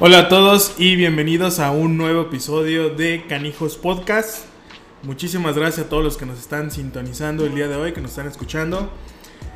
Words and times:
Hola 0.00 0.18
a 0.20 0.28
todos 0.28 0.74
y 0.78 0.96
bienvenidos 0.96 1.58
a 1.60 1.70
un 1.70 1.96
nuevo 1.96 2.22
episodio 2.22 2.90
de 2.90 3.24
Canijos 3.28 3.76
Podcast. 3.76 4.46
Muchísimas 5.02 5.56
gracias 5.56 5.86
a 5.86 5.88
todos 5.88 6.02
los 6.02 6.16
que 6.16 6.26
nos 6.26 6.38
están 6.38 6.70
sintonizando 6.70 7.46
el 7.46 7.54
día 7.54 7.68
de 7.68 7.76
hoy, 7.76 7.92
que 7.92 8.00
nos 8.00 8.10
están 8.10 8.26
escuchando. 8.26 8.90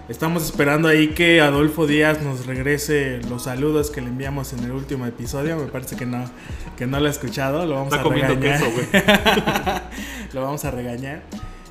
Estamos 0.09 0.45
esperando 0.45 0.87
ahí 0.87 1.09
que 1.09 1.41
Adolfo 1.41 1.87
Díaz 1.87 2.23
nos 2.23 2.47
regrese 2.47 3.21
los 3.29 3.45
saludos 3.45 3.91
que 3.91 4.01
le 4.01 4.07
enviamos 4.09 4.53
en 4.53 4.61
el 4.65 4.71
último 4.71 5.05
episodio. 5.07 5.57
Me 5.57 5.67
parece 5.67 5.97
que 5.97 6.07
no, 6.07 6.25
que 6.77 6.87
no 6.87 7.01
lo 7.01 7.07
ha 7.07 7.11
escuchado. 7.11 7.67
Lo 7.67 7.75
vamos 7.75 7.93
Está 7.93 8.01
a 8.01 8.05
comiendo 8.05 8.35
regañar. 8.35 8.61
queso, 8.63 9.83
lo 10.33 10.43
vamos 10.43 10.65
a 10.65 10.71
regañar. 10.71 11.23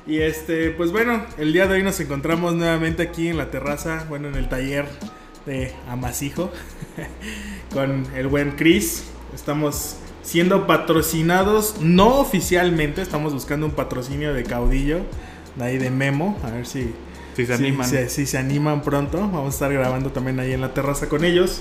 Y 0.06 0.18
este, 0.18 0.70
pues 0.70 0.92
bueno, 0.92 1.24
el 1.38 1.52
día 1.54 1.66
de 1.66 1.74
hoy 1.76 1.82
nos 1.82 1.98
encontramos 1.98 2.54
nuevamente 2.54 3.02
aquí 3.02 3.28
en 3.28 3.38
la 3.38 3.50
terraza, 3.50 4.04
bueno, 4.08 4.28
en 4.28 4.36
el 4.36 4.48
taller 4.48 4.86
de 5.46 5.72
Amasijo, 5.88 6.52
con 7.72 8.06
el 8.14 8.26
buen 8.28 8.52
Chris. 8.52 9.04
Estamos 9.34 9.96
siendo 10.22 10.66
patrocinados, 10.66 11.76
no 11.80 12.18
oficialmente, 12.18 13.02
estamos 13.02 13.32
buscando 13.32 13.66
un 13.66 13.72
patrocinio 13.72 14.34
de 14.34 14.42
caudillo, 14.44 15.00
de 15.56 15.64
ahí 15.64 15.78
de 15.78 15.90
Memo, 15.90 16.38
a 16.42 16.50
ver 16.50 16.66
si, 16.66 16.92
Si 17.36 17.46
se 17.46 17.56
si- 17.56 17.64
animan. 17.64 17.88
Si, 17.88 18.08
si 18.08 18.26
se 18.26 18.38
animan 18.38 18.82
pronto. 18.82 19.18
Vamos 19.18 19.46
a 19.46 19.48
estar 19.50 19.72
grabando 19.72 20.10
también 20.10 20.40
ahí 20.40 20.52
en 20.52 20.60
la 20.60 20.72
terraza 20.74 21.08
con 21.08 21.24
ellos 21.24 21.60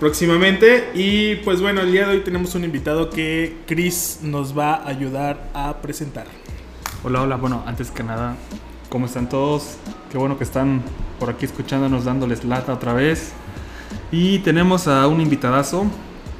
próximamente. 0.00 0.90
Y 0.94 1.36
pues 1.36 1.60
bueno, 1.60 1.80
el 1.80 1.92
día 1.92 2.06
de 2.06 2.16
hoy 2.16 2.20
tenemos 2.20 2.54
un 2.54 2.64
invitado 2.64 3.10
que 3.10 3.56
Chris 3.66 4.18
nos 4.22 4.56
va 4.56 4.74
a 4.74 4.88
ayudar 4.88 5.50
a 5.54 5.78
presentar. 5.82 6.26
Hola, 7.02 7.22
hola. 7.22 7.36
Bueno, 7.36 7.62
antes 7.66 7.90
que 7.90 8.02
nada, 8.02 8.36
¿cómo 8.90 9.06
están 9.06 9.28
todos? 9.28 9.76
Qué 10.10 10.18
bueno 10.18 10.38
que 10.38 10.44
están 10.44 10.82
por 11.18 11.30
aquí 11.30 11.46
escuchándonos, 11.46 12.04
dándoles 12.04 12.44
lata 12.44 12.72
otra 12.72 12.92
vez. 12.92 13.32
Y 14.16 14.38
tenemos 14.38 14.86
a 14.86 15.08
un 15.08 15.20
invitadazo, 15.20 15.86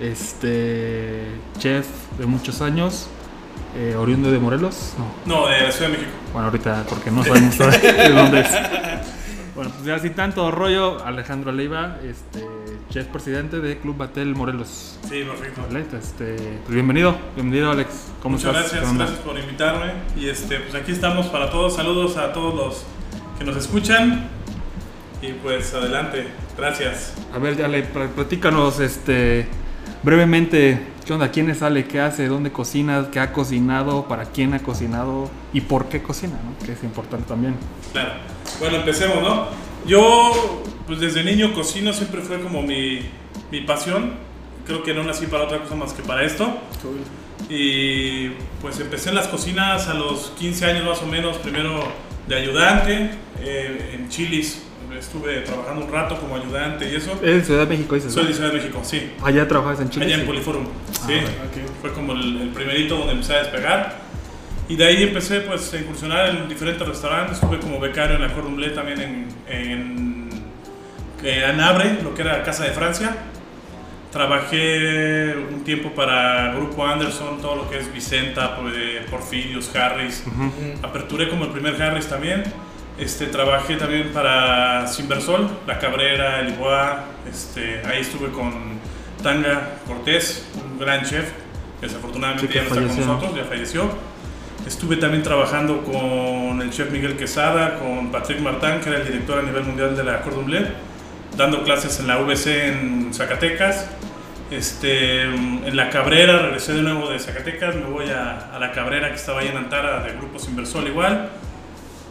este 0.00 1.26
chef 1.58 1.84
de 2.16 2.24
muchos 2.24 2.60
años, 2.60 3.08
eh, 3.76 3.96
oriundo 3.98 4.30
de 4.30 4.38
Morelos. 4.38 4.94
No, 5.26 5.40
No, 5.40 5.48
de 5.48 5.60
la 5.60 5.72
Ciudad 5.72 5.90
de 5.90 5.96
México. 5.96 6.12
bueno, 6.32 6.46
ahorita 6.46 6.84
porque 6.88 7.10
no 7.10 7.24
sabemos 7.24 7.58
de 7.82 8.08
dónde 8.10 8.40
es. 8.42 8.50
Bueno, 9.56 9.72
pues 9.72 9.84
ya 9.84 9.98
sin 9.98 10.14
tanto 10.14 10.52
rollo, 10.52 11.04
Alejandro 11.04 11.50
Leiva, 11.50 11.98
este, 12.04 12.46
chef 12.90 13.08
presidente 13.08 13.58
de 13.58 13.76
Club 13.78 13.96
Batel 13.96 14.36
Morelos. 14.36 15.00
Sí, 15.08 15.24
perfecto. 15.24 15.62
Vale, 15.66 15.84
este, 16.00 16.36
pues 16.62 16.74
bienvenido, 16.74 17.16
bienvenido 17.34 17.72
Alex. 17.72 18.12
¿Cómo 18.22 18.36
Muchas 18.36 18.52
gracias, 18.52 18.94
gracias 18.94 19.18
por 19.18 19.36
invitarme. 19.36 19.94
Y 20.16 20.28
este, 20.28 20.60
pues 20.60 20.76
aquí 20.76 20.92
estamos 20.92 21.26
para 21.26 21.50
todos. 21.50 21.74
Saludos 21.74 22.18
a 22.18 22.32
todos 22.32 22.54
los 22.54 22.84
que 23.36 23.44
nos 23.44 23.56
escuchan. 23.56 24.28
Y 25.28 25.32
pues 25.42 25.72
adelante. 25.74 26.26
Gracias. 26.56 27.14
A 27.34 27.38
ver, 27.38 27.56
ya 27.56 27.68
le 27.68 27.82
pl- 27.82 28.08
platícanos 28.08 28.80
este 28.80 29.46
brevemente 30.02 30.80
qué 31.06 31.12
onda, 31.12 31.30
quién 31.30 31.50
es 31.50 31.62
Ale, 31.62 31.86
qué 31.86 32.00
hace, 32.00 32.26
dónde 32.28 32.50
cocina, 32.50 33.08
qué 33.12 33.20
ha 33.20 33.32
cocinado, 33.32 34.06
para 34.08 34.24
quién 34.26 34.54
ha 34.54 34.58
cocinado 34.60 35.30
y 35.52 35.60
por 35.62 35.86
qué 35.88 36.02
cocina, 36.02 36.34
¿no? 36.44 36.66
Que 36.66 36.72
es 36.72 36.82
importante 36.82 37.26
también. 37.28 37.54
Claro. 37.92 38.12
Bueno, 38.60 38.76
empecemos, 38.76 39.22
¿no? 39.22 39.46
Yo, 39.86 40.62
pues 40.86 41.00
desde 41.00 41.22
niño 41.24 41.52
cocino, 41.52 41.92
siempre 41.92 42.20
fue 42.22 42.40
como 42.40 42.62
mi, 42.62 43.00
mi 43.50 43.60
pasión. 43.62 44.12
Creo 44.66 44.82
que 44.82 44.94
no 44.94 45.04
nací 45.04 45.26
para 45.26 45.44
otra 45.44 45.58
cosa 45.58 45.74
más 45.74 45.92
que 45.92 46.02
para 46.02 46.22
esto. 46.24 46.58
Y 47.50 48.28
pues 48.62 48.80
empecé 48.80 49.10
en 49.10 49.16
las 49.16 49.28
cocinas 49.28 49.88
a 49.88 49.94
los 49.94 50.32
15 50.38 50.64
años 50.64 50.84
más 50.86 51.02
o 51.02 51.06
menos, 51.06 51.36
primero 51.38 51.82
de 52.26 52.34
ayudante 52.34 53.10
eh, 53.40 53.90
en 53.94 54.08
Chilis. 54.08 54.62
Estuve 54.98 55.40
trabajando 55.40 55.84
un 55.84 55.92
rato 55.92 56.18
como 56.18 56.36
ayudante 56.36 56.90
y 56.90 56.96
eso. 56.96 57.12
Es 57.14 57.20
de 57.20 57.44
Ciudad 57.44 57.60
de 57.60 57.66
México, 57.66 57.94
dices. 57.94 58.12
Soy 58.12 58.26
de 58.26 58.34
Ciudad 58.34 58.50
de 58.50 58.58
México, 58.58 58.80
sí. 58.82 59.12
Allá 59.22 59.46
trabajas 59.48 59.80
en 59.80 59.90
Chile. 59.90 60.06
Allá 60.06 60.14
en 60.16 60.20
sí. 60.22 60.26
Poliforum. 60.26 60.66
Ah, 60.66 61.06
Sí, 61.06 61.14
fue 61.80 61.92
como 61.92 62.12
el, 62.12 62.42
el 62.42 62.48
primerito 62.48 62.96
donde 62.96 63.12
empecé 63.12 63.34
a 63.34 63.38
despegar. 63.38 64.04
Y 64.68 64.76
de 64.76 64.86
ahí 64.86 65.02
empecé 65.02 65.40
pues 65.40 65.72
a 65.74 65.78
incursionar 65.78 66.30
en 66.30 66.48
diferentes 66.48 66.86
restaurantes. 66.86 67.34
Estuve 67.34 67.58
como 67.58 67.78
becario 67.80 68.16
en 68.16 68.22
la 68.22 68.32
Cordon 68.32 68.56
Bleu 68.56 68.74
también 68.74 69.00
en, 69.00 69.28
en, 69.46 70.30
en 71.22 71.60
Abre, 71.60 72.02
lo 72.02 72.14
que 72.14 72.22
era 72.22 72.42
Casa 72.42 72.64
de 72.64 72.70
Francia. 72.70 73.14
Trabajé 74.10 75.34
un 75.52 75.64
tiempo 75.64 75.90
para 75.90 76.54
Grupo 76.54 76.86
Anderson, 76.86 77.42
todo 77.42 77.56
lo 77.56 77.68
que 77.70 77.78
es 77.78 77.92
Vicenta, 77.92 78.56
pues, 78.56 78.72
Porfirios, 79.10 79.74
Harris. 79.74 80.24
Aperturé 80.82 81.28
como 81.28 81.44
el 81.46 81.50
primer 81.50 81.80
Harris 81.82 82.06
también. 82.06 82.44
Este, 82.96 83.26
trabajé 83.26 83.76
también 83.76 84.12
para 84.12 84.86
Sinversol, 84.86 85.48
La 85.66 85.78
Cabrera, 85.78 86.40
El 86.40 86.54
Iboa. 86.54 87.04
Este, 87.28 87.82
ahí 87.86 88.02
estuve 88.02 88.30
con 88.30 88.78
Tanga 89.22 89.78
Cortés, 89.86 90.46
un 90.54 90.78
gran 90.78 91.04
chef. 91.04 91.32
que 91.80 91.86
Desafortunadamente 91.86 92.46
Sí, 92.46 92.52
que 92.52 92.58
ya 92.58 92.62
no 92.62 92.68
está 92.68 92.80
con 92.80 92.88
falleció, 92.88 93.06
¿no? 93.06 93.14
nosotros, 93.14 93.36
ya 93.36 93.44
falleció. 93.48 93.90
Estuve 94.66 94.96
también 94.96 95.22
trabajando 95.24 95.82
con 95.82 96.62
el 96.62 96.70
chef 96.70 96.90
Miguel 96.90 97.16
Quesada, 97.16 97.78
con 97.80 98.12
Patrick 98.12 98.40
Martán, 98.40 98.80
que 98.80 98.90
era 98.90 98.98
el 98.98 99.06
director 99.06 99.40
a 99.40 99.42
nivel 99.42 99.64
mundial 99.64 99.96
de 99.96 100.04
la 100.04 100.22
Cordon 100.22 100.46
Bleu, 100.46 100.66
dando 101.36 101.64
clases 101.64 101.98
en 101.98 102.06
la 102.06 102.18
VC 102.18 102.68
en 102.68 103.12
Zacatecas. 103.12 103.90
Este, 104.50 105.22
en 105.22 105.76
la 105.76 105.90
Cabrera, 105.90 106.38
regresé 106.38 106.74
de 106.74 106.82
nuevo 106.82 107.10
de 107.10 107.18
Zacatecas, 107.18 107.74
me 107.74 107.86
voy 107.86 108.10
a, 108.10 108.54
a 108.54 108.58
la 108.60 108.70
Cabrera 108.70 109.08
que 109.08 109.16
estaba 109.16 109.40
ahí 109.40 109.48
en 109.48 109.56
Antara, 109.56 110.04
de 110.04 110.12
Grupo 110.12 110.38
Inversol 110.46 110.86
igual. 110.86 111.30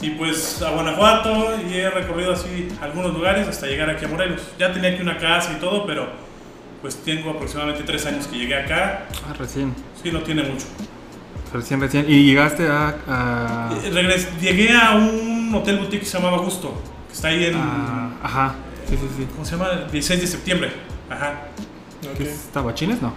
Y 0.03 0.09
pues 0.12 0.62
a 0.62 0.72
Guanajuato 0.72 1.53
y 1.68 1.74
he 1.75 1.90
recorrido 1.90 2.34
así 2.34 2.68
algunos 2.81 3.14
lugares 3.14 3.47
hasta 3.47 3.68
llegar 3.68 3.90
aquí 3.90 4.06
a 4.06 4.08
Morelos. 4.09 4.41
Ya 4.59 4.72
tenía 4.74 4.91
aquí 4.91 5.02
una 5.02 5.18
casa 5.18 5.53
y 5.53 5.59
todo, 5.62 5.86
pero 5.86 6.08
pues 6.81 6.97
tengo 6.97 7.31
aproximadamente 7.31 7.84
tres 7.84 8.06
años 8.06 8.28
que 8.28 8.38
llegué 8.38 8.56
acá. 8.56 9.06
Ah, 9.28 9.34
recién. 9.40 9.74
Sí, 10.02 10.12
no 10.12 10.22
tiene 10.22 10.44
mucho. 10.44 10.66
Recién, 11.53 11.80
recién. 11.80 12.06
Y 12.09 12.25
llegaste 12.25 12.68
a. 12.68 12.96
a- 13.08 13.69
Eh, 13.84 13.91
regres- 13.91 14.28
llegué 14.41 14.75
a 14.75 14.91
un 14.96 15.53
hotel 15.56 15.78
boutique 15.78 16.02
que 16.02 16.06
se 16.06 16.18
llamaba 16.18 16.38
Gusto, 16.40 16.74
que 17.08 17.14
está 17.14 17.30
ahí 17.30 17.46
en... 17.46 17.56
a- 17.56 18.12
ajá. 18.24 18.56
Sí, 18.90 18.97
sí, 18.97 19.08
sí. 19.18 19.28
¿Cómo 19.31 19.46
se 19.46 19.52
llama? 19.56 19.70
16 19.91 20.20
de 20.20 20.28
septiembre. 20.28 20.72
Ajá. 21.09 21.44
¿Qué 22.18 22.24
es? 22.24 22.50
¿Tabachines? 22.52 23.02
No. 23.02 23.14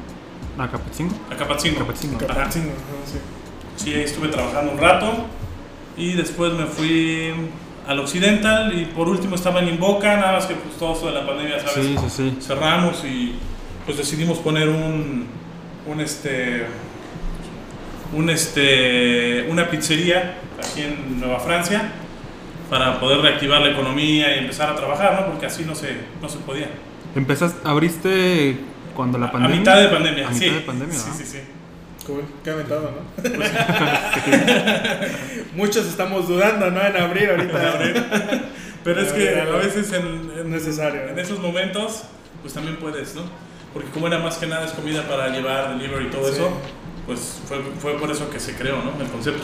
No, 0.57 0.71
Capuchingo. 0.71 1.15
Acapatzingo. 1.31 1.79
Capuchingo. 1.81 2.19
Ajá. 2.29 2.35
Capuchino, 2.43 2.67
no 2.67 3.11
sé. 3.11 3.21
Sí, 3.77 3.93
ahí 3.95 4.03
estuve 4.03 4.29
trabajando 4.29 4.73
un 4.73 4.79
rato 4.79 5.27
y 5.97 6.13
después 6.13 6.53
me 6.53 6.67
fui 6.67 7.33
al 7.87 7.99
Occidental 8.01 8.77
y 8.79 8.87
por 8.87 9.09
último 9.09 9.37
estaba 9.37 9.61
en 9.61 9.69
Invoca, 9.69 10.17
nada 10.17 10.33
más 10.33 10.47
que 10.47 10.55
pues 10.55 10.77
todo 10.77 10.95
esto 10.95 11.07
de 11.07 11.13
la 11.15 11.27
pandemia, 11.27 11.61
¿sabes? 11.61 11.75
Sí, 11.75 11.97
sí, 11.99 12.11
sí. 12.11 12.37
Cerramos 12.41 13.05
y 13.05 13.37
pues 13.85 13.97
decidimos 13.97 14.39
poner 14.39 14.69
un, 14.69 15.27
un 15.87 16.01
este, 16.01 16.67
un 18.13 18.29
este, 18.29 19.47
una 19.49 19.71
pizzería 19.71 20.39
aquí 20.59 20.83
en 20.83 21.21
Nueva 21.21 21.41
Francia 21.41 21.93
para 22.69 22.99
poder 22.99 23.21
reactivar 23.21 23.61
la 23.61 23.71
economía 23.71 24.35
y 24.35 24.41
empezar 24.41 24.71
a 24.71 24.75
trabajar, 24.75 25.21
¿no? 25.21 25.27
Porque 25.31 25.47
así 25.47 25.65
no 25.65 25.75
se, 25.75 25.97
no 26.21 26.29
se 26.29 26.39
podía. 26.39 26.69
Empezaste, 27.15 27.67
abriste 27.67 28.59
cuando 28.95 29.19
la 29.19 29.31
pandemia. 29.31 29.57
A 29.57 29.59
mitad 29.61 29.81
de 29.81 29.89
pandemia, 29.89 30.29
A 30.29 30.35
sí. 30.35 30.45
mitad 30.47 30.57
de 30.57 30.61
pandemia, 30.63 30.95
sí, 30.95 31.09
¿no? 31.09 31.15
sí, 31.15 31.25
sí. 31.25 31.39
Cool, 31.39 31.56
qué 32.45 32.51
aventado, 32.51 32.91
¿no? 32.91 33.31
Muchos 35.55 35.87
estamos 35.87 36.29
dudando, 36.29 36.71
¿no? 36.71 36.81
En 36.85 36.97
abrir 36.97 37.31
ahorita. 37.31 38.45
Pero 38.85 39.01
es 39.01 39.13
que 39.13 39.41
a 39.41 39.45
veces 39.57 39.93
en, 39.93 40.31
Es 40.33 40.39
en- 40.41 40.51
necesario. 40.51 41.09
en 41.09 41.19
esos 41.19 41.41
momentos, 41.41 42.03
pues 42.43 42.55
también 42.55 42.77
puedes, 42.77 43.15
¿no? 43.15 43.23
Porque 43.73 43.91
como 43.91 44.07
era 44.07 44.19
más 44.19 44.37
que 44.39 44.47
nada 44.47 44.65
es 44.65 44.73
comida 44.73 45.03
para 45.09 45.29
llevar, 45.29 45.77
delivery 45.77 46.07
y 46.07 46.11
todo 46.11 46.27
Sí. 46.29 46.35
eso, 46.35 46.51
pues 47.07 47.41
fue, 47.47 47.59
fue 47.81 47.95
por 47.99 48.11
eso 48.11 48.31
que 48.31 48.39
se 48.41 48.55
creó, 48.55 48.77
¿no? 48.77 48.93
El 49.03 49.11
concepto. 49.11 49.43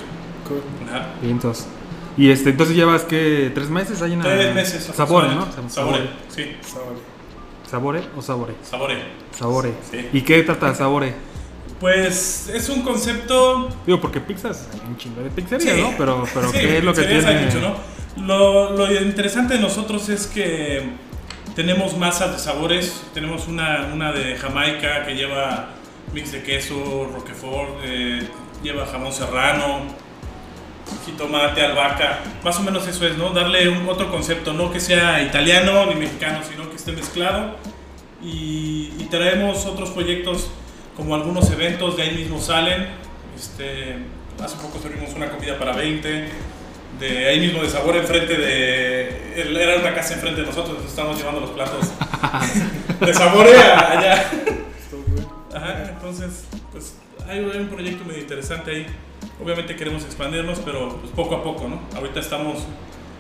Cool. 0.49 0.63
Ajá. 0.89 1.07
Y 1.23 1.31
entonces. 1.31 1.67
Y 2.17 2.31
este, 2.31 2.51
entonces 2.51 2.77
llevas 2.77 3.03
que 3.05 3.51
tres 3.55 3.69
meses 3.71 4.01
ahí 4.03 4.13
en 4.13 4.19
la- 4.21 4.25
Tres 4.27 4.55
meses. 4.55 4.91
Sabore, 4.95 5.29
¿no? 5.29 5.43
aproximadamente. 5.43 5.75
Sabore, 5.75 6.11
sí. 6.29 6.57
Sabor. 6.63 6.95
¿Sabore 7.71 8.03
o 8.17 8.23
sabore? 8.23 8.55
Sabore. 8.63 8.97
Sabore. 9.37 9.73
Sí. 9.91 10.09
¿Y 10.13 10.21
qué 10.23 10.43
trata 10.43 10.69
de 10.71 10.75
sabore? 10.77 11.15
Pues 11.83 12.49
es 12.55 12.69
un 12.69 12.83
concepto 12.83 13.69
Digo, 13.85 14.01
porque 14.01 14.21
pizzas, 14.21 14.69
hay 14.73 14.89
un 14.89 14.97
chingo 14.97 15.21
de 15.21 15.31
pizzerías, 15.31 15.75
Sí. 15.75 15.83
¿no? 15.83 15.93
Pero, 15.99 16.25
pero 16.33 16.49
Sí, 16.53 16.59
¿qué 16.61 16.79
es 16.79 16.85
lo 16.85 16.95
que 16.95 17.03
tiene? 17.03 17.27
hay 17.27 17.45
mucho, 17.45 17.61
¿no? 17.61 17.75
Lo, 18.25 18.71
lo 18.77 18.93
interesante 19.03 19.55
de 19.55 19.61
nosotros 19.61 20.09
es 20.09 20.29
que 20.29 20.91
tenemos 21.57 21.97
masas 21.99 22.33
de 22.35 22.39
sabores. 22.39 23.03
Tenemos 23.15 23.49
una, 23.49 23.91
una 23.93 24.13
de 24.13 24.37
Jamaica 24.37 25.05
que 25.05 25.15
lleva 25.17 25.71
mix 26.15 26.31
de 26.31 26.45
queso, 26.45 27.11
roquefort, 27.13 27.81
eh, 27.83 28.29
lleva 28.63 28.87
jamón 28.87 29.13
serrano, 29.13 29.81
jitomate, 31.05 31.63
albahaca. 31.63 32.21
Más 32.45 32.61
o 32.61 32.63
menos 32.63 32.87
eso 32.87 33.05
es, 33.09 33.19
¿no? 33.19 33.31
Darle 33.31 33.69
un, 33.69 33.89
otro 33.89 34.09
concepto, 34.09 34.53
no 34.53 34.71
que 34.71 34.79
sea 34.79 35.21
italiano 35.21 35.87
ni 35.87 35.97
mexicano, 35.97 36.39
sino 36.49 36.71
que 36.71 36.77
esté 36.77 36.93
mezclado. 36.93 37.57
Y, 38.23 38.93
y 39.01 39.09
traemos 39.11 39.67
otros 39.67 39.91
proyectos 39.91 40.49
como 41.03 41.17
algunos 41.17 41.51
eventos 41.51 41.97
de 41.97 42.03
ahí 42.05 42.15
mismo 42.17 42.41
salen. 42.41 42.87
Este, 43.37 43.97
hace 44.43 44.57
poco 44.57 44.79
tuvimos 44.79 45.13
una 45.17 45.29
comida 45.31 45.59
para 45.59 45.73
20, 45.75 46.29
de 47.01 47.27
ahí 47.29 47.41
mismo 47.41 47.61
de 47.63 47.69
sabor 47.71 47.97
enfrente 47.97 48.37
de... 48.37 49.33
Era 49.63 49.81
una 49.81 49.95
casa 49.95 50.15
enfrente 50.15 50.43
de 50.43 50.47
nosotros, 50.47 50.71
entonces 50.77 50.91
estábamos 50.93 51.19
llevando 51.19 51.41
los 51.41 51.51
platos 51.51 51.91
de 53.01 53.15
sabor 53.15 53.47
a- 53.49 53.99
allá. 53.99 54.31
Ajá, 55.55 55.91
entonces, 55.95 56.45
pues 56.71 56.95
hay 57.29 57.41
un 57.41 57.67
proyecto 57.67 58.05
medio 58.05 58.21
interesante 58.21 58.71
ahí. 58.71 58.87
Obviamente 59.43 59.75
queremos 59.75 60.05
expandirnos, 60.05 60.61
pero 60.61 60.99
pues 61.01 61.13
poco 61.13 61.35
a 61.35 61.43
poco, 61.43 61.69
¿no? 61.69 61.81
Ahorita 61.97 62.21
estamos 62.21 62.59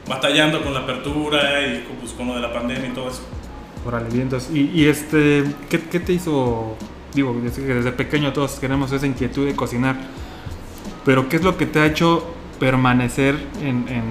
batallando 0.08 0.62
con 0.62 0.72
la 0.72 0.80
apertura 0.80 1.60
y 1.66 1.84
pues, 2.00 2.12
con 2.12 2.28
lo 2.28 2.34
de 2.36 2.40
la 2.40 2.52
pandemia 2.52 2.88
y 2.90 2.92
todo 2.92 3.08
eso. 3.08 3.22
Órale, 3.84 4.08
bien, 4.10 4.22
entonces, 4.22 4.50
y, 4.54 4.70
y 4.72 4.86
este, 4.86 5.44
¿qué, 5.68 5.80
¿qué 5.90 5.98
te 5.98 6.12
hizo? 6.12 6.76
Digo, 7.14 7.36
desde, 7.42 7.62
desde 7.62 7.92
pequeño 7.92 8.32
todos 8.32 8.58
tenemos 8.58 8.90
esa 8.92 9.06
inquietud 9.06 9.46
de 9.46 9.54
cocinar, 9.54 9.96
pero 11.04 11.28
¿qué 11.28 11.36
es 11.36 11.42
lo 11.42 11.56
que 11.56 11.66
te 11.66 11.80
ha 11.80 11.86
hecho 11.86 12.24
permanecer 12.58 13.36
en, 13.60 13.86
en, 13.88 14.04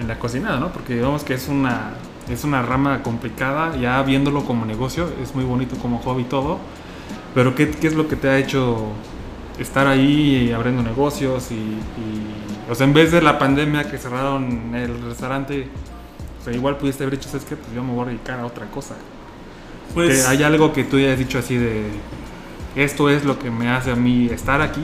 en 0.00 0.08
la 0.08 0.18
cocinada, 0.18 0.58
no? 0.58 0.72
Porque 0.72 0.94
digamos 0.94 1.22
que 1.22 1.34
es 1.34 1.48
una, 1.48 1.92
es 2.28 2.44
una 2.44 2.62
rama 2.62 3.02
complicada, 3.02 3.76
ya 3.76 4.02
viéndolo 4.02 4.44
como 4.44 4.64
negocio, 4.64 5.08
es 5.22 5.34
muy 5.34 5.44
bonito 5.44 5.76
como 5.76 5.98
hobby 5.98 6.24
todo, 6.24 6.58
pero 7.34 7.54
¿qué, 7.54 7.70
¿qué 7.70 7.86
es 7.86 7.94
lo 7.94 8.08
que 8.08 8.16
te 8.16 8.28
ha 8.28 8.38
hecho 8.38 8.92
estar 9.58 9.86
ahí 9.86 10.52
abriendo 10.52 10.82
negocios 10.82 11.50
y, 11.50 11.54
y, 11.54 12.70
o 12.70 12.74
sea, 12.74 12.86
en 12.86 12.94
vez 12.94 13.12
de 13.12 13.20
la 13.20 13.38
pandemia 13.38 13.90
que 13.90 13.98
cerraron 13.98 14.74
el 14.74 15.02
restaurante, 15.02 15.68
o 16.40 16.44
sea, 16.44 16.52
igual 16.52 16.76
pudiste 16.76 17.04
haber 17.04 17.18
dicho, 17.18 17.28
¿sabes 17.28 17.46
qué? 17.46 17.56
Pues 17.56 17.72
yo 17.74 17.82
me 17.82 17.92
voy 17.92 18.06
a 18.06 18.08
dedicar 18.08 18.40
a 18.40 18.46
otra 18.46 18.66
cosa. 18.66 18.94
Pues 19.94 20.26
¿Hay 20.26 20.42
algo 20.42 20.72
que 20.72 20.84
tú 20.84 20.96
hayas 20.96 21.18
dicho 21.18 21.38
así 21.38 21.56
de, 21.56 21.84
esto 22.74 23.10
es 23.10 23.24
lo 23.24 23.38
que 23.38 23.50
me 23.50 23.68
hace 23.68 23.90
a 23.90 23.96
mí 23.96 24.28
estar 24.30 24.60
aquí? 24.60 24.82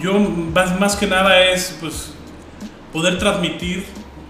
yo 0.00 0.18
más, 0.18 0.96
que 0.96 1.06
nada 1.06 1.50
es 1.50 1.76
pues 1.80 2.12
poder 2.92 3.18
transmitir 3.18 3.84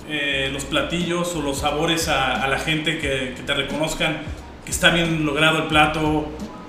eh, 0.09 0.51
los 0.53 0.65
platillos 0.65 1.35
o 1.37 1.43
los 1.43 1.59
sabores 1.59 2.09
a, 2.09 2.47
la 2.49 2.59
gente 2.59 2.99
que, 2.99 3.35
te 3.45 3.55
reconozcan 3.55 4.23
que 4.65 4.71
está 4.71 4.91
bien 4.91 5.25
logrado 5.25 5.59
el 5.59 5.69
plato, 5.69 6.27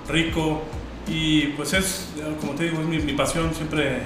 rico 0.08 0.62
y 1.06 1.48
pues 1.48 1.72
es, 1.72 2.12
como 2.40 2.52
te 2.52 2.64
digo, 2.64 2.80
es 2.80 2.86
mi, 2.86 2.98
mi 2.98 3.12
pasión, 3.12 3.54
siempre, 3.54 4.00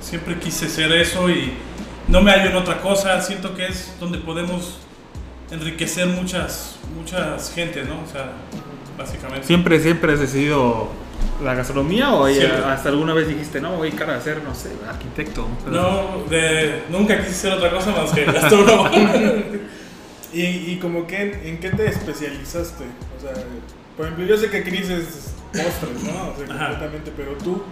siempre 0.00 0.38
quise 0.38 0.68
ser 0.68 0.92
eso 0.92 1.30
y 1.30 1.52
no 2.08 2.20
me 2.20 2.30
hallo 2.30 2.50
en 2.50 2.56
otra 2.56 2.80
cosa, 2.80 3.20
siento 3.20 3.54
que 3.54 3.66
es 3.66 3.96
donde 3.98 4.18
podemos 4.18 4.78
enriquecer 5.50 6.08
muchas, 6.08 6.78
muchas 6.96 7.52
gentes, 7.54 7.88
¿no? 7.88 8.02
O 8.02 8.06
sea, 8.06 8.32
básicamente. 8.96 9.46
¿Siempre, 9.46 9.80
siempre 9.80 10.12
has 10.12 10.20
decidido 10.20 10.88
la 11.42 11.54
gastronomía 11.54 12.12
o 12.14 12.26
hasta 12.26 12.88
alguna 12.88 13.12
vez 13.12 13.28
dijiste, 13.28 13.60
no, 13.60 13.76
voy 13.76 13.88
a 13.88 13.96
cara 13.96 14.16
a 14.16 14.20
ser, 14.20 14.42
no 14.42 14.54
sé, 14.54 14.70
arquitecto? 14.88 15.46
No, 15.70 16.24
de, 16.28 16.82
nunca 16.90 17.18
quise 17.18 17.34
ser 17.34 17.52
otra 17.52 17.70
cosa 17.70 17.90
más 17.92 18.10
que 18.12 18.24
gastrónomo. 18.24 18.88
¿Y, 20.32 20.42
y 20.42 20.78
como 20.80 21.06
que 21.06 21.48
en 21.48 21.58
qué 21.58 21.70
te 21.70 21.86
especializaste? 21.88 22.84
O 23.16 23.20
sea, 23.20 23.32
por 23.96 24.06
ejemplo, 24.06 24.26
yo 24.26 24.36
sé 24.36 24.50
que 24.50 24.62
Chris 24.62 24.90
es 24.90 25.34
postres, 25.52 26.02
¿no? 26.02 26.28
O 26.28 26.36
sea, 26.36 26.46
completamente, 26.46 27.12
pero 27.16 27.32
tú. 27.42 27.62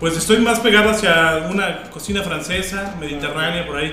Pues 0.00 0.16
estoy 0.16 0.38
más 0.38 0.60
pegado 0.60 0.90
hacia 0.90 1.48
una 1.50 1.90
cocina 1.90 2.22
francesa, 2.22 2.94
mediterránea, 3.00 3.66
por 3.66 3.76
ahí. 3.76 3.92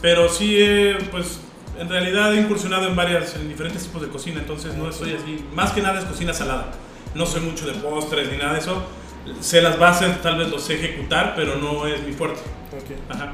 Pero 0.00 0.28
sí, 0.28 0.56
eh, 0.58 0.98
pues 1.10 1.40
en 1.82 1.88
realidad 1.88 2.32
he 2.34 2.40
incursionado 2.40 2.86
en 2.86 2.96
varias, 2.96 3.34
en 3.36 3.48
diferentes 3.48 3.82
tipos 3.82 4.00
de 4.02 4.08
cocina, 4.08 4.40
entonces 4.40 4.74
no 4.74 4.88
estoy 4.88 5.14
así. 5.14 5.44
Más 5.54 5.72
que 5.72 5.82
nada 5.82 5.98
es 5.98 6.04
cocina 6.04 6.32
salada. 6.32 6.70
No 7.14 7.26
soy 7.26 7.40
mucho 7.42 7.66
de 7.66 7.72
postres 7.74 8.30
ni 8.30 8.38
nada 8.38 8.54
de 8.54 8.60
eso. 8.60 8.82
Sé 9.40 9.60
las 9.62 9.78
bases, 9.78 10.20
tal 10.22 10.38
vez 10.38 10.48
los 10.50 10.62
sé 10.62 10.74
ejecutar, 10.74 11.34
pero 11.36 11.56
no 11.56 11.86
es 11.86 12.02
mi 12.04 12.12
fuerte. 12.12 12.40
Ok. 12.72 13.10
Ajá. 13.14 13.32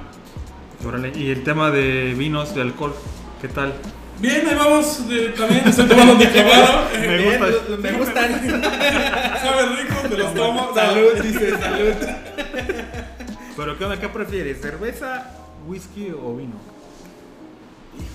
Órale, 0.87 1.13
Y 1.15 1.31
el 1.31 1.43
tema 1.45 1.71
de 1.71 2.15
vinos, 2.15 2.55
de 2.55 2.63
alcohol, 2.63 2.95
¿qué 3.41 3.49
tal? 3.49 3.73
Bien, 4.19 4.47
ahí 4.49 4.55
vamos. 4.57 5.01
eh, 5.11 5.33
también 5.37 5.67
estoy 5.69 5.87
tomando 5.87 6.15
diplomado. 6.15 6.89
Me 6.99 7.17
Bien, 7.19 7.39
gusta. 7.41 7.77
me 7.81 7.93
gustan. 7.93 8.31
Saben 9.43 9.77
ricos, 9.77 10.11
me 10.11 10.17
los 10.17 10.35
tomo. 10.35 10.75
salud, 10.75 11.15
dice, 11.23 11.51
salud. 11.59 11.95
¿Pero 13.57 13.79
qué 13.79 13.85
onda? 13.85 14.01
¿Qué 14.01 14.09
prefieres? 14.09 14.61
¿Cerveza, 14.61 15.31
whisky 15.67 16.11
o 16.11 16.37
vino? 16.37 16.78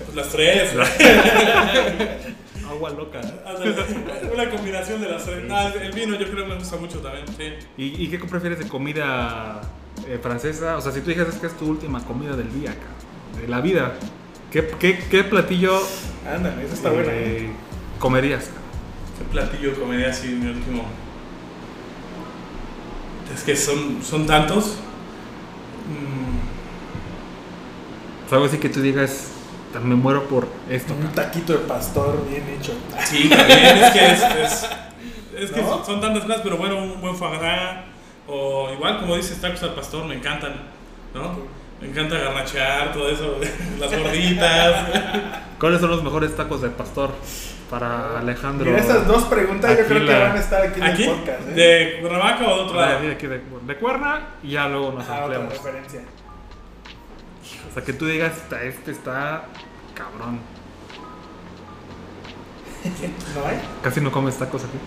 Pues 0.04 0.14
las 0.16 0.28
tres. 0.28 0.70
Agua 2.68 2.90
loca. 2.90 3.20
Una 4.32 4.50
combinación 4.50 5.00
de 5.00 5.08
las 5.10 5.24
tres. 5.24 5.44
Ah, 5.50 5.70
el 5.80 5.92
vino 5.92 6.14
yo 6.18 6.26
creo 6.30 6.44
que 6.44 6.50
me 6.52 6.58
gusta 6.58 6.76
mucho 6.76 6.98
también. 7.00 7.26
Sí. 7.36 7.52
¿Y, 7.76 8.04
y 8.04 8.08
qué 8.08 8.18
prefieres 8.18 8.58
de 8.58 8.66
comida 8.68 9.60
eh, 10.08 10.18
francesa? 10.22 10.76
O 10.78 10.80
sea, 10.80 10.90
si 10.92 11.00
tú 11.00 11.10
dijeras 11.10 11.34
que 11.36 11.46
es 11.46 11.56
tu 11.56 11.66
última 11.66 12.02
comida 12.04 12.34
del 12.36 12.52
día, 12.58 12.70
acá, 12.70 12.86
de 13.40 13.48
la 13.48 13.60
vida, 13.60 13.94
¿qué, 14.50 14.66
qué, 14.80 14.98
qué 15.10 15.24
platillo 15.24 15.78
Ándale, 16.26 16.64
eso 16.64 16.74
está 16.74 16.90
bueno. 16.90 17.08
eh, 17.12 17.50
comerías? 17.98 18.44
¿Qué 19.18 19.24
platillo 19.30 19.78
comería 19.78 20.08
así 20.10 20.28
mi 20.28 20.50
último? 20.50 20.84
Es 23.34 23.42
que 23.42 23.56
son, 23.56 24.02
son 24.02 24.26
tantos. 24.26 24.76
Mm, 25.88 26.38
O 28.24 28.28
sea, 28.28 28.36
algo 28.38 28.46
así 28.48 28.56
que 28.58 28.68
tú 28.70 28.80
digas, 28.80 29.32
me 29.80 29.94
muero 29.94 30.24
por 30.24 30.46
esto. 30.70 30.92
Un 30.94 31.08
taquito 31.12 31.52
de 31.52 31.58
pastor 31.60 32.24
bien 32.28 32.44
hecho. 32.48 32.72
sí, 33.04 33.28
también. 33.28 33.58
Es 33.78 33.90
que, 33.92 34.06
es, 34.12 34.22
es- 34.22 34.68
es 35.36 35.50
que 35.50 35.62
¿No? 35.62 35.68
son, 35.68 35.84
son 35.86 36.00
tantas 36.00 36.22
cosas, 36.24 36.40
pero 36.44 36.56
bueno, 36.56 36.76
un 36.78 37.00
buen 37.00 37.16
foie 37.16 37.38
gras. 37.38 37.84
O 38.28 38.70
igual, 38.72 39.00
como 39.00 39.16
dices, 39.16 39.40
tacos 39.40 39.62
al 39.64 39.74
pastor, 39.74 40.04
me 40.06 40.14
encantan. 40.14 40.52
¿No? 41.12 41.38
Me 41.80 41.88
encanta 41.88 42.16
garnachear, 42.18 42.92
todo 42.92 43.08
eso. 43.08 43.38
Las 43.80 43.90
gorditas. 43.98 44.86
¿Cuáles 45.58 45.80
son 45.80 45.90
los 45.90 46.02
mejores 46.02 46.34
tacos 46.36 46.62
del 46.62 46.70
pastor 46.70 47.10
para 47.68 48.18
Alejandro? 48.20 48.64
Mira, 48.66 48.78
esas 48.78 49.06
dos 49.06 49.24
preguntas 49.24 49.76
yo 49.76 49.84
creo 49.86 50.06
que 50.06 50.12
van 50.12 50.36
a 50.36 50.40
estar 50.40 50.62
aquí 50.62 50.80
en 50.80 50.86
¿Aquí? 50.86 51.02
el 51.04 51.10
podcast. 51.10 51.40
¿eh? 51.48 51.52
¿De 51.52 52.00
Cuernavaca 52.00 52.44
o 52.48 52.56
de 52.56 52.62
otro 52.62 52.80
Ah, 52.80 52.86
lado? 52.86 53.00
de, 53.02 53.12
aquí 53.12 53.26
de, 53.26 53.40
de 53.66 53.76
Cuerna 53.76 54.20
y 54.42 54.50
ya 54.52 54.68
luego 54.68 54.92
nos 54.92 55.02
Ah, 55.08 55.12
otra 55.12 55.24
ampliamos. 55.24 55.52
referencia. 55.52 56.00
O 57.70 57.74
sea, 57.74 57.82
que 57.84 57.92
tú 57.92 58.06
digas, 58.06 58.36
"Esta- 58.36 58.62
este 58.62 58.90
está 58.92 59.46
cabrón. 59.94 60.40
¿No 63.34 63.46
hay? 63.46 63.60
Casi 63.82 64.00
no 64.00 64.12
comes 64.12 64.36
tacos 64.38 64.62
aquí. 64.64 64.78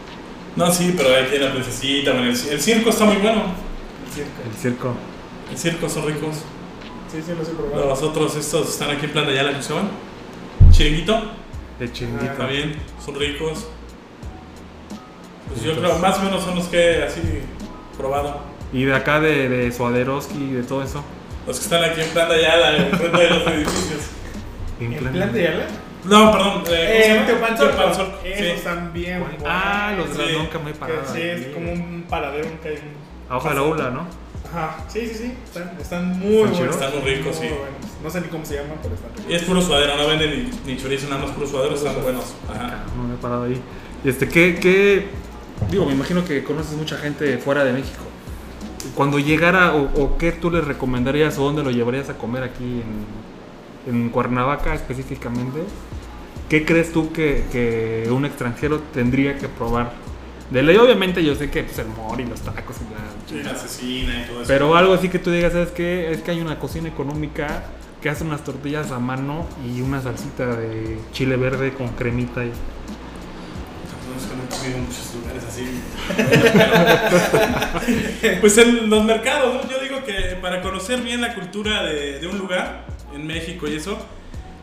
No, 0.56 0.72
sí, 0.72 0.94
pero 0.96 1.16
ahí 1.16 1.26
tiene 1.30 1.46
la 1.46 1.52
princesita. 1.52 2.12
El, 2.12 2.28
el 2.30 2.62
circo 2.62 2.90
está 2.90 3.06
muy 3.06 3.18
bueno. 3.18 3.44
El 4.06 4.14
circo. 4.14 4.42
El 4.50 4.56
circo. 4.56 4.94
El 5.52 5.58
circo 5.58 5.90
son 5.90 6.06
ricos. 6.08 6.36
Sí, 7.12 7.22
sí, 7.26 7.32
los 7.38 7.48
he 7.48 7.52
probado. 7.52 7.88
Los 7.90 8.02
otros, 8.04 8.36
estos 8.36 8.70
están 8.70 8.92
aquí 8.92 9.06
en 9.06 9.12
Plan 9.14 9.26
de 9.26 9.32
Ayala, 9.34 9.52
¿cómo 9.52 9.64
se 9.64 9.74
llaman? 9.74 9.90
Chiringuito, 10.72 11.22
De 11.80 11.92
chinguito. 11.92 12.34
también, 12.34 12.76
son 13.04 13.16
ricos. 13.16 13.68
Pues 15.48 15.62
yo 15.64 15.76
creo, 15.78 15.98
más 16.00 16.18
o 16.20 16.24
menos 16.24 16.44
son 16.44 16.56
los 16.56 16.66
que 16.68 17.04
así 17.04 17.22
probado. 17.98 18.42
Y 18.74 18.84
de 18.84 18.94
acá 18.96 19.20
de, 19.22 19.48
de 19.48 19.72
Suaderoski 19.72 20.38
y 20.38 20.52
de 20.52 20.64
todo 20.64 20.84
eso. 20.84 21.02
Los 21.48 21.58
que 21.58 21.64
están 21.64 21.84
aquí 21.84 22.02
en 22.02 22.10
Plan 22.10 22.30
de 22.30 22.36
Ayala, 22.36 22.78
enfrente 22.78 23.18
de 23.18 23.30
los 23.30 23.48
edificios. 23.48 24.02
¿En 24.80 24.94
plan 24.96 25.34
de 25.34 25.44
Yala? 25.44 25.66
No, 26.04 26.32
perdón. 26.32 26.64
Eh, 26.70 27.26
¿cómo 27.26 27.56
se 27.96 28.02
Eh, 28.24 28.34
Esos 28.34 28.58
están 28.60 28.94
bien 28.94 29.20
buenos. 29.22 29.42
Ah, 29.46 29.94
los 29.98 30.16
de 30.18 30.26
la 30.34 30.40
nunca 30.40 30.60
me 30.60 30.72
he 30.72 30.74
parado. 30.74 31.02
Que 31.02 31.08
sí, 31.08 31.22
es 31.22 31.48
como 31.54 31.72
un 31.72 32.06
paradero, 32.10 32.48
un. 32.48 33.08
A 33.30 33.38
hoja 33.38 33.50
de 33.50 33.56
la 33.56 33.62
ula, 33.64 33.90
¿no? 33.90 34.08
Ajá, 34.50 34.78
sí, 34.88 35.08
sí, 35.08 35.14
sí. 35.16 35.34
Están, 35.44 35.76
están 35.82 36.20
muy 36.20 36.36
¿Están 36.44 36.52
buenos. 36.54 36.76
Están 36.76 36.92
muy 37.02 37.02
ricos, 37.12 37.36
sí. 37.36 37.48
buenos. 37.48 37.68
No 38.04 38.10
sé 38.10 38.22
ni 38.22 38.28
cómo 38.28 38.46
se 38.46 38.56
llaman, 38.56 38.78
pero 38.82 38.96
están 38.96 39.12
Y 39.18 39.18
ricos. 39.28 39.34
es 39.42 39.44
puro 39.44 39.62
suadero, 39.62 39.98
no 39.98 40.08
venden 40.08 40.52
ni, 40.66 40.74
ni 40.74 40.80
chorizo, 40.82 41.10
nada 41.10 41.22
más 41.26 41.32
puro 41.32 41.48
suadero, 41.48 41.76
están 41.76 42.02
buenos. 42.02 42.36
Ajá. 42.50 42.66
Acá, 42.68 42.84
no 42.96 43.04
me 43.04 43.16
he 43.16 43.18
parado 43.18 43.44
ahí. 43.44 43.60
Y 44.06 44.10
este, 44.10 44.30
¿qué, 44.30 44.56
qué? 44.62 45.08
Digo, 45.72 45.86
me 45.86 45.94
imagino 45.94 46.24
que 46.24 46.44
conoces 46.44 46.74
mucha 46.74 46.98
gente 46.98 47.38
fuera 47.40 47.64
de 47.66 47.74
México. 47.74 48.04
Cuando 48.98 49.20
llegara, 49.20 49.76
o, 49.76 49.84
o 50.02 50.18
qué 50.18 50.32
tú 50.32 50.50
les 50.50 50.66
recomendarías 50.66 51.38
o 51.38 51.44
dónde 51.44 51.64
lo 51.64 51.70
llevarías 51.70 52.10
a 52.10 52.18
comer 52.18 52.42
aquí 52.42 52.82
en, 53.86 53.94
en 53.94 54.10
Cuernavaca 54.10 54.74
específicamente, 54.74 55.60
¿qué 56.50 56.66
crees 56.66 56.92
tú 56.92 57.14
que, 57.14 57.46
que 57.52 58.10
un 58.12 58.26
extranjero 58.26 58.80
tendría 58.96 59.38
que 59.38 59.48
probar? 59.48 59.94
De 60.50 60.64
ley, 60.64 60.78
obviamente, 60.78 61.24
yo 61.24 61.36
sé 61.36 61.52
que 61.52 61.64
pues, 61.64 61.78
el 61.78 61.90
mori, 61.90 62.26
los 62.26 62.42
tacos 62.42 62.78
y 62.78 62.94
la 62.94 63.40
Sí, 63.40 63.44
la 63.44 63.52
asesina 63.52 64.24
y 64.24 64.28
todo 64.28 64.42
eso. 64.42 64.48
Pero 64.48 64.76
algo 64.76 64.94
así 64.94 65.10
que 65.10 65.20
tú 65.20 65.30
digas, 65.30 65.52
¿sabes 65.54 65.70
qué? 65.70 66.12
Es 66.12 66.24
que 66.24 66.32
hay 66.32 66.42
una 66.42 66.58
cocina 66.58 66.88
económica 66.88 67.66
que 68.02 68.10
hace 68.10 68.24
unas 68.24 68.44
tortillas 68.44 68.92
a 68.92 69.00
mano 69.00 69.46
y 69.64 69.82
una 69.82 70.02
salsita 70.02 70.56
de 70.56 70.98
chile 71.12 71.36
verde 71.36 71.74
con 71.74 71.90
cremita 71.90 72.46
y... 72.46 72.52
Comido 74.58 74.78
en 74.78 74.84
muchos 74.86 75.16
lugares 75.16 75.44
así. 75.48 75.66
pues 78.42 78.58
en 78.58 78.90
los 78.90 79.04
mercados, 79.04 79.54
¿no? 79.64 79.70
yo 79.70 79.80
digo 79.80 80.04
que 80.04 80.38
para 80.42 80.62
conocer 80.62 81.02
bien 81.02 81.22
la 81.22 81.34
cultura 81.36 81.84
de, 81.84 82.20
de 82.20 82.28
un 82.28 82.38
lugar, 82.38 82.86
en 83.14 83.26
México 83.26 83.68
y 83.68 83.76
eso, 83.76 83.98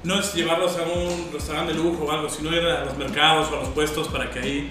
no 0.02 0.20
es 0.20 0.34
llevarlos 0.34 0.76
a 0.78 0.82
un 0.82 1.32
restaurante 1.32 1.72
de 1.72 1.78
lujo 1.78 2.04
o 2.04 2.12
algo, 2.12 2.28
sino 2.28 2.54
ir 2.54 2.62
a 2.64 2.84
los 2.84 2.96
mercados 2.98 3.48
o 3.52 3.56
a 3.56 3.60
los 3.60 3.68
puestos 3.70 4.08
para 4.08 4.30
que 4.30 4.38
ahí 4.40 4.70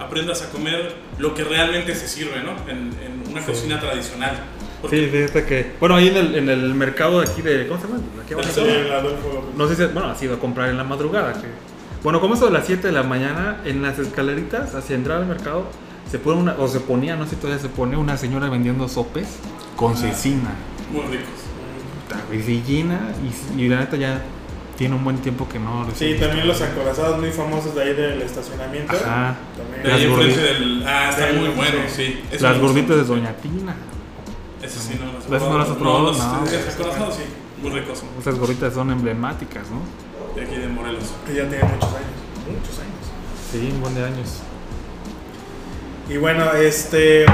aprendas 0.00 0.42
a 0.42 0.50
comer 0.50 0.94
lo 1.18 1.34
que 1.34 1.44
realmente 1.44 1.94
se 1.94 2.08
sirve, 2.08 2.40
¿no? 2.42 2.52
En, 2.70 2.90
en 3.04 3.30
una 3.30 3.40
Sí. 3.40 3.46
cocina 3.52 3.78
tradicional. 3.78 4.32
Sí, 4.90 5.06
fíjate 5.06 5.44
que... 5.46 5.72
Bueno, 5.78 5.94
ahí 5.94 6.08
en 6.08 6.16
el, 6.16 6.34
en 6.34 6.48
el 6.48 6.74
mercado 6.74 7.20
de 7.20 7.30
aquí 7.30 7.40
de... 7.40 7.68
¿Cómo 7.68 7.80
se 7.80 7.86
llama? 7.86 8.00
Aquí 8.24 8.34
abajo. 8.34 8.48
Sí. 8.52 8.60
No 9.56 9.68
sé 9.68 9.76
si... 9.76 9.84
Bueno, 9.92 10.08
has 10.10 10.20
ido 10.20 10.34
a 10.34 10.38
comprar 10.40 10.70
en 10.70 10.76
la 10.76 10.82
madrugada. 10.82 11.32
Que, 11.34 11.46
bueno, 12.02 12.20
como 12.20 12.34
eso 12.34 12.46
de 12.46 12.52
las 12.52 12.66
7 12.66 12.86
de 12.86 12.92
la 12.92 13.02
mañana, 13.02 13.58
en 13.64 13.82
las 13.82 13.98
escaleritas 13.98 14.74
hacia 14.74 14.96
entrar 14.96 15.18
al 15.18 15.26
mercado, 15.26 15.64
Se 16.10 16.18
pone 16.18 16.40
una, 16.40 16.56
o 16.58 16.68
se 16.68 16.80
ponía, 16.80 17.16
no 17.16 17.24
sé 17.24 17.30
si 17.30 17.36
todavía 17.36 17.62
se 17.62 17.70
pone, 17.70 17.96
una 17.96 18.18
señora 18.18 18.50
vendiendo 18.50 18.86
sopes 18.86 19.28
con 19.76 19.96
cecina. 19.96 20.50
Muy 20.92 21.02
ricos. 21.02 21.42
Y 22.30 23.62
y, 23.62 23.68
la 23.68 23.80
neta 23.80 23.96
ya 23.96 24.20
tiene 24.76 24.94
un 24.94 25.04
buen 25.04 25.18
tiempo 25.18 25.48
que 25.48 25.58
no 25.58 25.86
Sí, 25.94 26.16
también 26.20 26.46
los 26.46 26.60
acorazados 26.60 27.18
muy 27.18 27.30
famosos 27.30 27.74
de 27.74 27.82
ahí 27.82 27.94
del 27.94 28.20
estacionamiento. 28.20 28.92
Ajá. 28.94 29.36
También. 29.56 29.82
De 29.84 29.92
ahí 29.92 30.04
Las 30.04 30.18
enfrente 30.18 30.40
del. 30.40 30.84
Ah, 30.86 31.08
está 31.10 31.26
Del- 31.26 31.36
muy 31.40 31.48
bueno, 31.50 31.78
sí. 31.88 32.04
sí. 32.06 32.20
Eso 32.32 32.44
Las 32.48 32.58
gorditas 32.58 32.96
de 32.96 33.04
Doña 33.04 33.32
Tina. 33.36 33.74
Ese 34.62 34.78
sí 34.78 34.98
no 35.00 35.06
las 35.12 35.24
he 35.24 35.36
¿Esas 35.36 35.48
no 35.48 35.58
las 35.58 35.68
has 35.70 35.76
probado? 35.76 36.02
los 36.08 36.18
No. 36.18 36.40
los 36.40 36.74
acorazados 36.74 37.14
sí. 37.14 37.22
Muy 37.62 37.70
ricos. 37.70 38.02
Esas 38.20 38.38
gorditas 38.38 38.74
son 38.74 38.90
emblemáticas, 38.90 39.64
¿no? 39.70 39.78
De 40.34 40.42
aquí 40.42 40.56
de 40.56 40.68
Morelos. 40.68 41.04
Que 41.26 41.34
ya 41.34 41.48
tiene 41.48 41.64
muchos 41.64 41.90
años. 41.90 42.18
Muchos 42.48 42.78
años. 42.78 43.02
Sí, 43.50 43.70
un 43.72 43.80
buen 43.80 43.94
de 43.94 44.04
años. 44.04 44.38
Y 46.08 46.16
bueno, 46.16 46.52
este. 46.54 47.26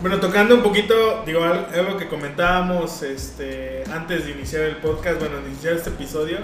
Bueno, 0.00 0.18
tocando 0.20 0.54
un 0.54 0.62
poquito, 0.62 1.24
digo, 1.26 1.42
al- 1.42 1.68
algo 1.74 1.96
que 1.96 2.06
comentábamos 2.08 3.02
este, 3.02 3.82
antes 3.92 4.24
de 4.26 4.30
iniciar 4.32 4.62
el 4.62 4.76
podcast, 4.76 5.18
bueno, 5.18 5.40
de 5.40 5.48
iniciar 5.50 5.74
este 5.74 5.90
episodio, 5.90 6.38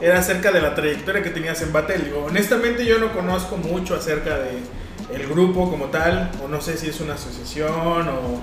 era 0.00 0.20
acerca 0.20 0.52
de 0.52 0.60
la 0.62 0.74
trayectoria 0.76 1.22
que 1.22 1.30
tenías 1.30 1.60
en 1.62 1.72
Batel. 1.72 2.04
Digo, 2.04 2.24
honestamente 2.24 2.84
yo 2.86 2.98
no 2.98 3.12
conozco 3.12 3.56
mucho 3.56 3.96
acerca 3.96 4.38
de 4.38 4.58
el 5.12 5.26
grupo 5.26 5.68
como 5.68 5.86
tal, 5.86 6.30
o 6.44 6.48
no 6.48 6.60
sé 6.60 6.76
si 6.76 6.88
es 6.88 7.00
una 7.00 7.14
asociación, 7.14 8.08
o 8.08 8.40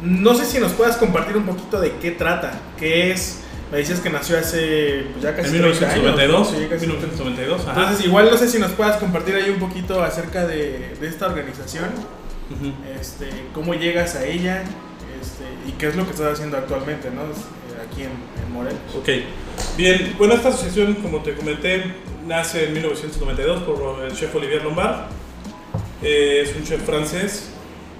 no 0.00 0.34
sé 0.34 0.44
si 0.46 0.58
nos 0.60 0.72
puedas 0.72 0.96
compartir 0.96 1.36
un 1.36 1.44
poquito 1.44 1.80
de 1.80 1.92
qué 1.96 2.12
trata, 2.12 2.52
qué 2.78 3.10
es. 3.10 3.40
Me 3.72 3.78
decías 3.78 4.00
que 4.00 4.10
nació 4.10 4.38
hace 4.38 5.06
pues, 5.12 5.24
ya 5.24 5.34
casi 5.34 5.56
En 5.56 5.62
30 5.62 5.86
años, 5.86 5.96
1992. 6.04 6.52
¿no? 6.52 6.58
Sí, 6.58 6.66
casi 6.68 6.86
1992, 6.86 7.60
ajá. 7.62 7.70
Entonces, 7.80 8.06
igual 8.06 8.30
no 8.30 8.36
sé 8.36 8.48
si 8.48 8.58
nos 8.58 8.72
puedas 8.72 8.98
compartir 8.98 9.34
ahí 9.34 9.48
un 9.48 9.58
poquito 9.58 10.02
acerca 10.02 10.46
de, 10.46 10.94
de 11.00 11.08
esta 11.08 11.26
organización, 11.26 11.86
Ujú. 12.50 12.72
este, 13.00 13.30
cómo 13.54 13.72
llegas 13.72 14.14
a 14.14 14.26
ella 14.26 14.62
este, 15.20 15.44
y 15.66 15.72
qué 15.72 15.88
es 15.88 15.96
lo 15.96 16.04
que 16.04 16.10
estás 16.10 16.34
haciendo 16.34 16.58
actualmente, 16.58 17.10
¿no? 17.10 17.22
Eh, 17.22 17.86
Aquí 17.90 18.02
en, 18.02 18.10
en 18.10 18.52
Morelos. 18.52 18.78
Ok, 18.94 19.08
bien, 19.78 20.14
bueno, 20.18 20.34
esta 20.34 20.50
asociación, 20.50 20.94
como 20.96 21.22
te 21.22 21.32
comenté, 21.34 21.82
nace 22.26 22.66
en 22.66 22.74
1992 22.74 23.62
por 23.62 24.04
el 24.04 24.12
chef 24.14 24.34
Olivier 24.34 24.62
Lombard. 24.62 25.06
Eh, 26.02 26.42
es 26.44 26.54
un 26.54 26.64
chef 26.64 26.84
francés. 26.84 27.48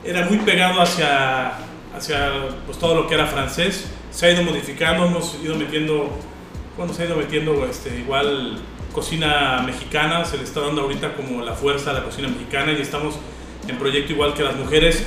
Era 0.04 0.26
muy 0.26 0.36
pegado 0.38 0.82
hacia, 0.82 1.52
hacia 1.96 2.30
pues, 2.66 2.78
todo 2.78 2.94
lo 2.94 3.06
que 3.08 3.14
era 3.14 3.26
francés. 3.26 3.86
Se 4.12 4.26
ha 4.26 4.32
ido 4.32 4.42
modificando, 4.42 5.06
hemos 5.06 5.36
ido 5.42 5.56
metiendo, 5.56 6.10
bueno, 6.76 6.92
se 6.92 7.02
ha 7.02 7.06
ido 7.06 7.16
metiendo 7.16 7.66
este, 7.66 7.98
igual 7.98 8.58
cocina 8.92 9.62
mexicana, 9.64 10.24
se 10.24 10.36
le 10.36 10.44
está 10.44 10.60
dando 10.60 10.82
ahorita 10.82 11.14
como 11.14 11.42
la 11.42 11.54
fuerza 11.54 11.90
a 11.90 11.94
la 11.94 12.04
cocina 12.04 12.28
mexicana 12.28 12.72
y 12.72 12.82
estamos 12.82 13.14
en 13.66 13.78
proyecto 13.78 14.12
igual 14.12 14.34
que 14.34 14.42
las 14.42 14.56
mujeres 14.56 15.04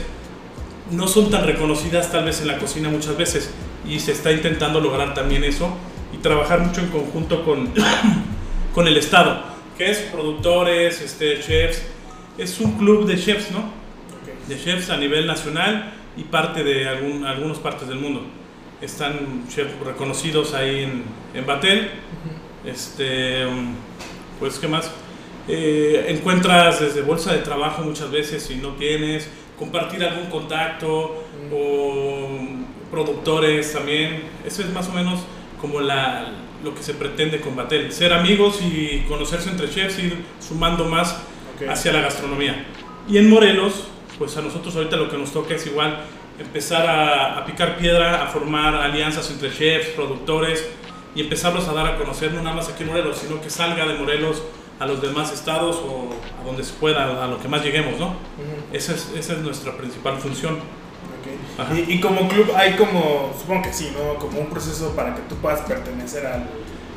no 0.92 1.08
son 1.08 1.30
tan 1.30 1.46
reconocidas 1.46 2.12
tal 2.12 2.26
vez 2.26 2.42
en 2.42 2.48
la 2.48 2.58
cocina 2.58 2.90
muchas 2.90 3.16
veces 3.18 3.52
y 3.88 4.00
se 4.00 4.12
está 4.12 4.32
intentando 4.32 4.80
lograr 4.80 5.14
también 5.14 5.44
eso 5.44 5.70
y 6.14 6.18
trabajar 6.18 6.62
mucho 6.62 6.82
en 6.82 6.88
conjunto 6.88 7.44
con, 7.44 7.72
con 8.74 8.88
el 8.88 8.98
Estado, 8.98 9.44
que 9.78 9.92
es 9.92 10.00
productores, 10.00 11.02
este, 11.02 11.40
chefs, 11.42 11.84
es 12.38 12.60
un 12.60 12.78
club 12.78 13.06
de 13.06 13.18
chefs, 13.18 13.52
¿no? 13.52 13.64
De 14.48 14.62
chefs 14.62 14.90
a 14.90 14.98
nivel 14.98 15.28
nacional 15.28 15.94
y 16.18 16.24
parte 16.24 16.64
de 16.64 16.88
algún, 16.88 17.26
algunas 17.26 17.58
partes 17.58 17.88
del 17.88 18.00
mundo. 18.00 18.24
Están 18.86 19.48
chefs 19.50 19.74
reconocidos 19.84 20.54
ahí 20.54 20.84
en, 20.84 21.04
en 21.34 21.46
Batel. 21.46 21.90
Este, 22.64 23.44
pues, 24.40 24.60
¿qué 24.60 24.68
más? 24.68 24.92
Eh, 25.48 26.06
encuentras 26.10 26.80
desde 26.80 27.02
bolsa 27.02 27.34
de 27.34 27.40
trabajo 27.40 27.82
muchas 27.82 28.12
veces 28.12 28.44
si 28.44 28.56
no 28.56 28.70
tienes, 28.74 29.28
compartir 29.58 30.04
algún 30.04 30.28
contacto 30.30 31.24
o 31.52 32.30
productores 32.92 33.74
también. 33.74 34.24
Eso 34.46 34.62
es 34.62 34.70
más 34.72 34.88
o 34.88 34.92
menos 34.94 35.20
como 35.60 35.82
la, 35.82 36.32
lo 36.64 36.76
que 36.76 36.84
se 36.84 36.94
pretende 36.94 37.42
con 37.42 37.56
Batel. 37.56 37.92
Ser 37.92 38.14
amigos 38.14 38.60
y 38.62 39.00
conocerse 39.08 39.50
entre 39.50 39.68
chefs, 39.70 39.98
ir 39.98 40.24
sumando 40.40 40.86
más 40.86 41.22
Ok. 41.56 41.70
hacia 41.70 41.92
la 41.92 42.02
gastronomía. 42.02 42.66
Y 43.10 43.18
en 43.18 43.30
Morelos, 43.30 43.88
pues 44.20 44.38
a 44.38 44.42
nosotros 44.42 44.76
ahorita 44.76 44.96
lo 44.96 45.10
que 45.10 45.18
nos 45.18 45.32
toca 45.32 45.56
es 45.56 45.66
igual 45.66 46.02
empezar 46.40 46.88
a, 46.88 47.38
a 47.40 47.46
picar 47.46 47.78
piedra, 47.78 48.24
a 48.24 48.28
formar 48.28 48.76
alianzas 48.76 49.30
entre 49.32 49.52
chefs, 49.52 49.90
productores 49.90 50.66
y 51.16 51.22
empezarlos 51.22 51.68
a 51.68 51.74
dar 51.74 51.88
a 51.88 51.98
conocer 51.98 52.32
no 52.34 52.42
nada 52.42 52.56
más 52.56 52.70
aquí 52.70 52.84
en 52.84 52.90
Morelos, 52.90 53.18
sino 53.18 53.42
que 53.42 53.50
salga 53.50 53.86
de 53.86 53.94
Morelos 53.94 54.44
a 54.80 54.86
los 54.86 55.02
demás 55.02 55.32
estados 55.32 55.78
o 55.78 56.10
a 56.42 56.46
donde 56.46 56.64
se 56.64 56.74
pueda, 56.74 57.24
a 57.24 57.28
lo 57.28 57.40
que 57.40 57.48
más 57.48 57.64
lleguemos, 57.64 57.98
¿no? 58.00 58.08
Ujú. 58.08 58.74
Esa 58.74 58.94
es, 58.94 59.12
esa 59.18 59.34
es 59.34 59.40
nuestra 59.40 59.78
principal 59.78 60.18
función. 60.18 60.56
Ok. 60.56 61.60
Ajá. 61.60 61.74
Y, 61.74 61.94
y 61.94 62.02
como 62.02 62.28
club 62.28 62.52
hay 62.56 62.74
como, 62.74 63.34
supongo 63.40 63.62
que 63.64 63.74
sí, 63.74 63.94
¿no? 63.98 64.16
Como 64.20 64.40
un 64.42 64.50
proceso 64.50 64.94
para 64.94 65.16
que 65.16 65.22
tú 65.30 65.36
puedas 65.38 65.62
pertenecer 65.62 66.26
al, 66.26 66.44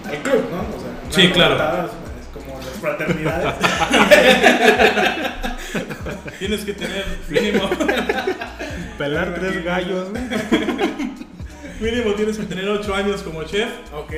al 0.04 0.18
club, 0.23 0.42
¿no? 0.50 0.76
O 0.76 0.80
sea, 0.80 0.90
Sí, 1.11 1.30
claro. 1.30 1.54
Es 2.21 2.26
como 2.35 2.59
las 2.59 2.80
fraternidades. 2.80 3.54
Tienes 6.38 6.64
que 6.64 6.73
tener 6.73 7.04
mínimo, 7.28 7.68
Pelar 8.99 9.35
tres 9.35 9.64
gallos, 9.64 10.08
mínimo 11.80 12.12
tienes 12.14 12.37
que 12.38 12.44
tener 12.44 12.68
8 12.68 12.94
años 12.94 13.23
como 13.23 13.42
chef. 13.44 13.68
ok, 13.92 14.00
ok. 14.02 14.12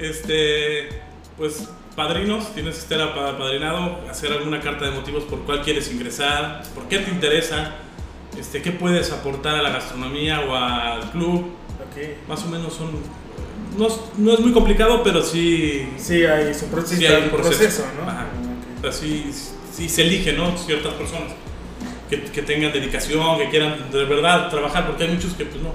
Este, 0.00 0.88
pues 1.36 1.68
padrinos, 1.96 2.52
tienes 2.54 2.74
que 2.74 2.80
estar 2.80 3.00
apadrinado, 3.00 4.00
hacer 4.10 4.32
alguna 4.32 4.60
carta 4.60 4.84
de 4.86 4.90
motivos 4.92 5.24
por 5.24 5.40
cuál 5.44 5.62
quieres 5.62 5.90
ingresar, 5.92 6.62
por 6.74 6.88
qué 6.88 6.98
te 6.98 7.10
interesa, 7.10 7.74
este, 8.38 8.62
qué 8.62 8.72
puedes 8.72 9.12
aportar 9.12 9.54
a 9.56 9.62
la 9.62 9.70
gastronomía 9.70 10.40
o 10.40 10.54
al 10.56 11.10
club. 11.12 11.52
Ok. 11.78 12.28
Más 12.28 12.42
o 12.42 12.48
menos 12.48 12.72
son. 12.74 12.90
No, 13.78 13.86
es- 13.88 14.00
no 14.18 14.32
es 14.34 14.40
muy 14.40 14.52
complicado, 14.52 15.02
pero 15.04 15.22
sí. 15.22 15.88
Sí, 15.98 16.24
hay 16.24 16.52
su 16.54 16.66
proceso, 16.66 16.96
Sí, 17.00 17.06
hay 17.06 17.22
un 17.24 17.30
proceso. 17.30 17.58
proceso, 17.58 17.84
¿no? 18.02 18.10
Ajá. 18.10 18.26
Ok. 18.26 18.78
o 18.78 18.82
sea, 18.82 18.92
sí, 18.92 19.30
sí 19.72 19.88
se 19.88 20.02
eligen, 20.02 20.36
¿no? 20.36 20.56
Ciertas 20.58 20.94
personas 20.94 21.30
que, 22.22 22.30
que 22.30 22.42
tengan 22.42 22.72
dedicación, 22.72 23.38
que 23.38 23.48
quieran 23.50 23.90
de 23.90 24.04
verdad 24.04 24.48
trabajar, 24.48 24.86
porque 24.86 25.04
hay 25.04 25.10
muchos 25.10 25.32
que, 25.34 25.44
pues 25.46 25.62
no. 25.62 25.70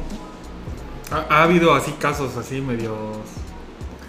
Ha, 1.11 1.25
ha 1.33 1.43
habido 1.43 1.73
así 1.73 1.91
casos 1.93 2.35
así 2.37 2.61
medios. 2.61 2.93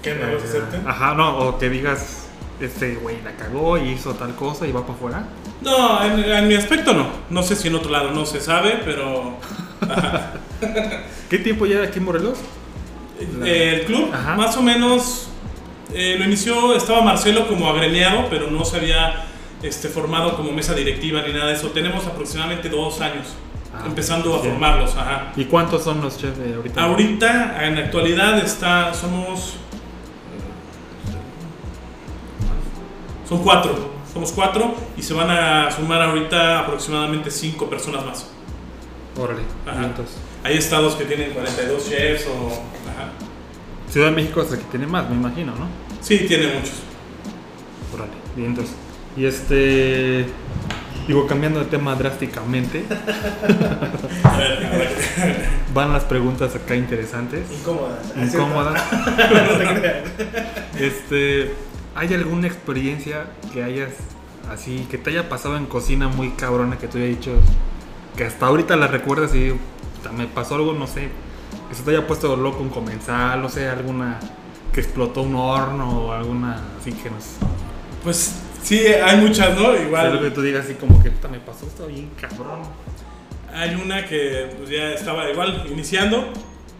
¿Que 0.03 0.15
no 0.15 0.27
los 0.33 0.43
acepten? 0.45 0.87
Ajá, 0.87 1.15
no, 1.15 1.39
o 1.39 1.59
que 1.59 1.69
digas, 1.69 2.29
este 2.61 2.95
güey 2.97 3.17
la 3.23 3.33
cagó 3.33 3.79
y 3.79 3.91
hizo 3.91 4.15
tal 4.15 4.35
cosa 4.35 4.67
y 4.67 4.73
va 4.73 4.83
para 4.83 4.95
afuera. 4.95 5.25
No, 5.63 6.03
en, 6.05 6.25
en 6.25 6.49
mi 6.49 6.55
aspecto 6.55 6.93
no. 6.93 7.07
No 7.29 7.43
sé 7.43 7.57
si 7.57 7.69
en 7.69 7.75
otro 7.75 7.91
lado 7.91 8.11
no 8.13 8.25
se 8.27 8.41
sabe, 8.41 8.81
pero. 8.85 9.37
¿Qué 11.31 11.39
tiempo 11.39 11.67
ya 11.67 11.83
aquí 11.83 11.99
en 11.99 12.05
Morelos? 12.05 12.39
Eh, 13.45 13.81
el 13.81 13.87
club, 13.87 14.11
Ajá. 14.13 14.35
más 14.35 14.57
o 14.57 14.63
menos, 14.63 15.29
eh, 15.93 16.17
lo 16.19 16.25
inició, 16.25 16.75
estaba 16.75 17.03
Marcelo 17.03 17.47
como 17.47 17.69
agremiado, 17.69 18.27
pero 18.31 18.51
no 18.51 18.65
se 18.65 18.79
había 18.79 19.27
este, 19.62 19.88
formado 19.88 20.37
como 20.37 20.52
mesa 20.52 20.75
directiva 20.75 21.23
ni 21.26 21.33
nada 21.33 21.47
de 21.49 21.55
eso. 21.55 21.69
Tenemos 21.69 22.07
aproximadamente 22.07 22.69
dos 22.69 23.00
años 23.00 23.29
Ah, 23.73 23.85
empezando 23.87 24.35
a 24.35 24.40
bien. 24.40 24.52
formarlos. 24.55 24.97
Ajá. 24.97 25.33
¿Y 25.37 25.45
cuántos 25.45 25.85
son 25.85 26.00
los 26.00 26.19
chefs 26.19 26.37
de 26.38 26.55
ahorita? 26.55 26.83
Ahorita, 26.83 27.64
en 27.67 27.76
la 27.76 27.83
actualidad, 27.83 28.38
está, 28.38 28.93
somos. 28.93 29.55
Son 33.29 33.43
cuatro. 33.43 33.90
Somos 34.12 34.33
cuatro 34.33 34.75
y 34.97 35.02
se 35.02 35.14
van 35.14 35.31
a 35.31 35.71
sumar 35.71 36.02
ahorita 36.02 36.59
aproximadamente 36.61 37.31
cinco 37.31 37.71
personas 37.71 38.05
más. 38.05 38.26
Órale, 39.17 39.43
Ajá. 39.67 39.90
Hay 40.43 40.57
estados 40.57 40.95
que 40.97 41.05
tienen 41.05 41.31
42 41.33 41.88
chefs 41.88 42.26
o. 42.26 42.47
Ajá. 42.49 43.12
Ciudad 43.88 44.09
de 44.09 44.12
México 44.17 44.43
es 44.43 44.50
el 44.52 44.59
que 44.59 44.64
tiene 44.64 44.87
más, 44.88 45.09
me 45.09 45.14
imagino, 45.14 45.52
¿no? 45.55 45.67
Sí, 46.00 46.25
tiene 46.26 46.47
muchos. 46.55 46.73
Órale, 47.95 48.11
vientos. 48.35 48.67
Y 49.21 49.27
este. 49.27 50.25
Digo, 51.07 51.27
cambiando 51.27 51.59
de 51.61 51.67
tema 51.67 51.95
drásticamente, 51.95 52.85
A 54.25 54.37
ver, 54.39 54.67
a 54.67 54.71
ver. 54.71 55.47
van 55.75 55.93
las 55.93 56.05
preguntas 56.05 56.55
acá 56.55 56.75
interesantes, 56.75 57.50
Incómodas. 57.50 57.99
incómodas. 58.17 58.83
Este, 60.79 61.53
¿hay 61.95 62.15
alguna 62.15 62.47
experiencia 62.47 63.27
que 63.53 63.62
hayas 63.62 63.91
así, 64.50 64.87
que 64.91 64.97
te 64.97 65.11
haya 65.11 65.29
pasado 65.29 65.59
en 65.59 65.67
cocina 65.67 66.09
muy 66.09 66.31
cabrona 66.31 66.79
que 66.79 66.89
tú 66.89 66.97
hayas 66.97 67.11
dicho, 67.11 67.33
que 68.17 68.25
hasta 68.25 68.47
ahorita 68.47 68.77
la 68.77 68.87
recuerdas 68.87 69.35
y 69.35 69.53
me 70.17 70.27
pasó 70.29 70.55
algo, 70.55 70.73
no 70.73 70.87
sé, 70.87 71.09
que 71.69 71.75
se 71.75 71.83
te 71.83 71.91
haya 71.91 72.07
puesto 72.07 72.35
loco 72.37 72.62
un 72.62 72.71
comensal, 72.71 73.43
no 73.43 73.50
sé, 73.50 73.69
alguna 73.69 74.19
que 74.73 74.81
explotó 74.81 75.23
un 75.23 75.35
horno 75.35 76.07
o 76.07 76.12
alguna 76.12 76.62
así 76.81 76.93
que 76.93 77.11
nos... 77.11 77.25
Pues 78.03 78.37
sí, 78.62 78.87
hay 78.87 79.17
muchas, 79.19 79.57
¿no? 79.57 79.67
Algo 79.69 79.76
que 79.79 79.83
Igual 79.85 80.33
tú 80.33 80.43
digas 80.43 80.64
así 80.64 80.75
como 80.75 81.02
que 81.02 81.11
puta, 81.11 81.29
me 81.29 81.38
pasó 81.40 81.67
esto 81.67 81.87
bien 81.87 82.11
cabrón. 82.21 82.62
hay 83.55 83.75
una 83.75 84.07
que 84.07 84.50
pues, 84.57 84.71
ya 84.71 84.93
estaba 84.93 85.29
igual 85.31 85.64
iniciando 85.71 86.33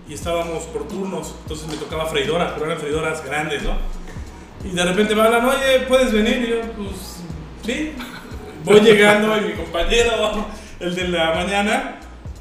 y 0.09 0.15
estábamos 0.15 0.65
por 0.65 0.89
turnos, 0.89 1.35
entonces 1.43 1.69
me 1.69 1.77
tocaba 1.77 2.07
freidora, 2.07 2.53
pero 2.55 2.67
eran 2.67 2.79
freidoras 2.79 3.25
grandes, 3.25 3.63
¿no? 3.63 3.77
Y 4.65 4.75
de 4.75 4.85
repente 4.85 5.15
me 5.15 5.23
hablan, 5.23 5.45
oye, 5.47 5.81
¿puedes 5.89 6.13
venir? 6.13 6.43
Y 6.45 6.51
yo, 6.51 6.61
pues 6.73 7.23
sí. 7.65 7.93
Voy 8.65 8.81
llegando 8.81 9.39
y 9.39 9.41
mi 9.43 9.53
compañero, 9.53 10.47
el 10.81 10.95
de 10.95 11.09
la 11.09 11.35
mañana, 11.35 11.97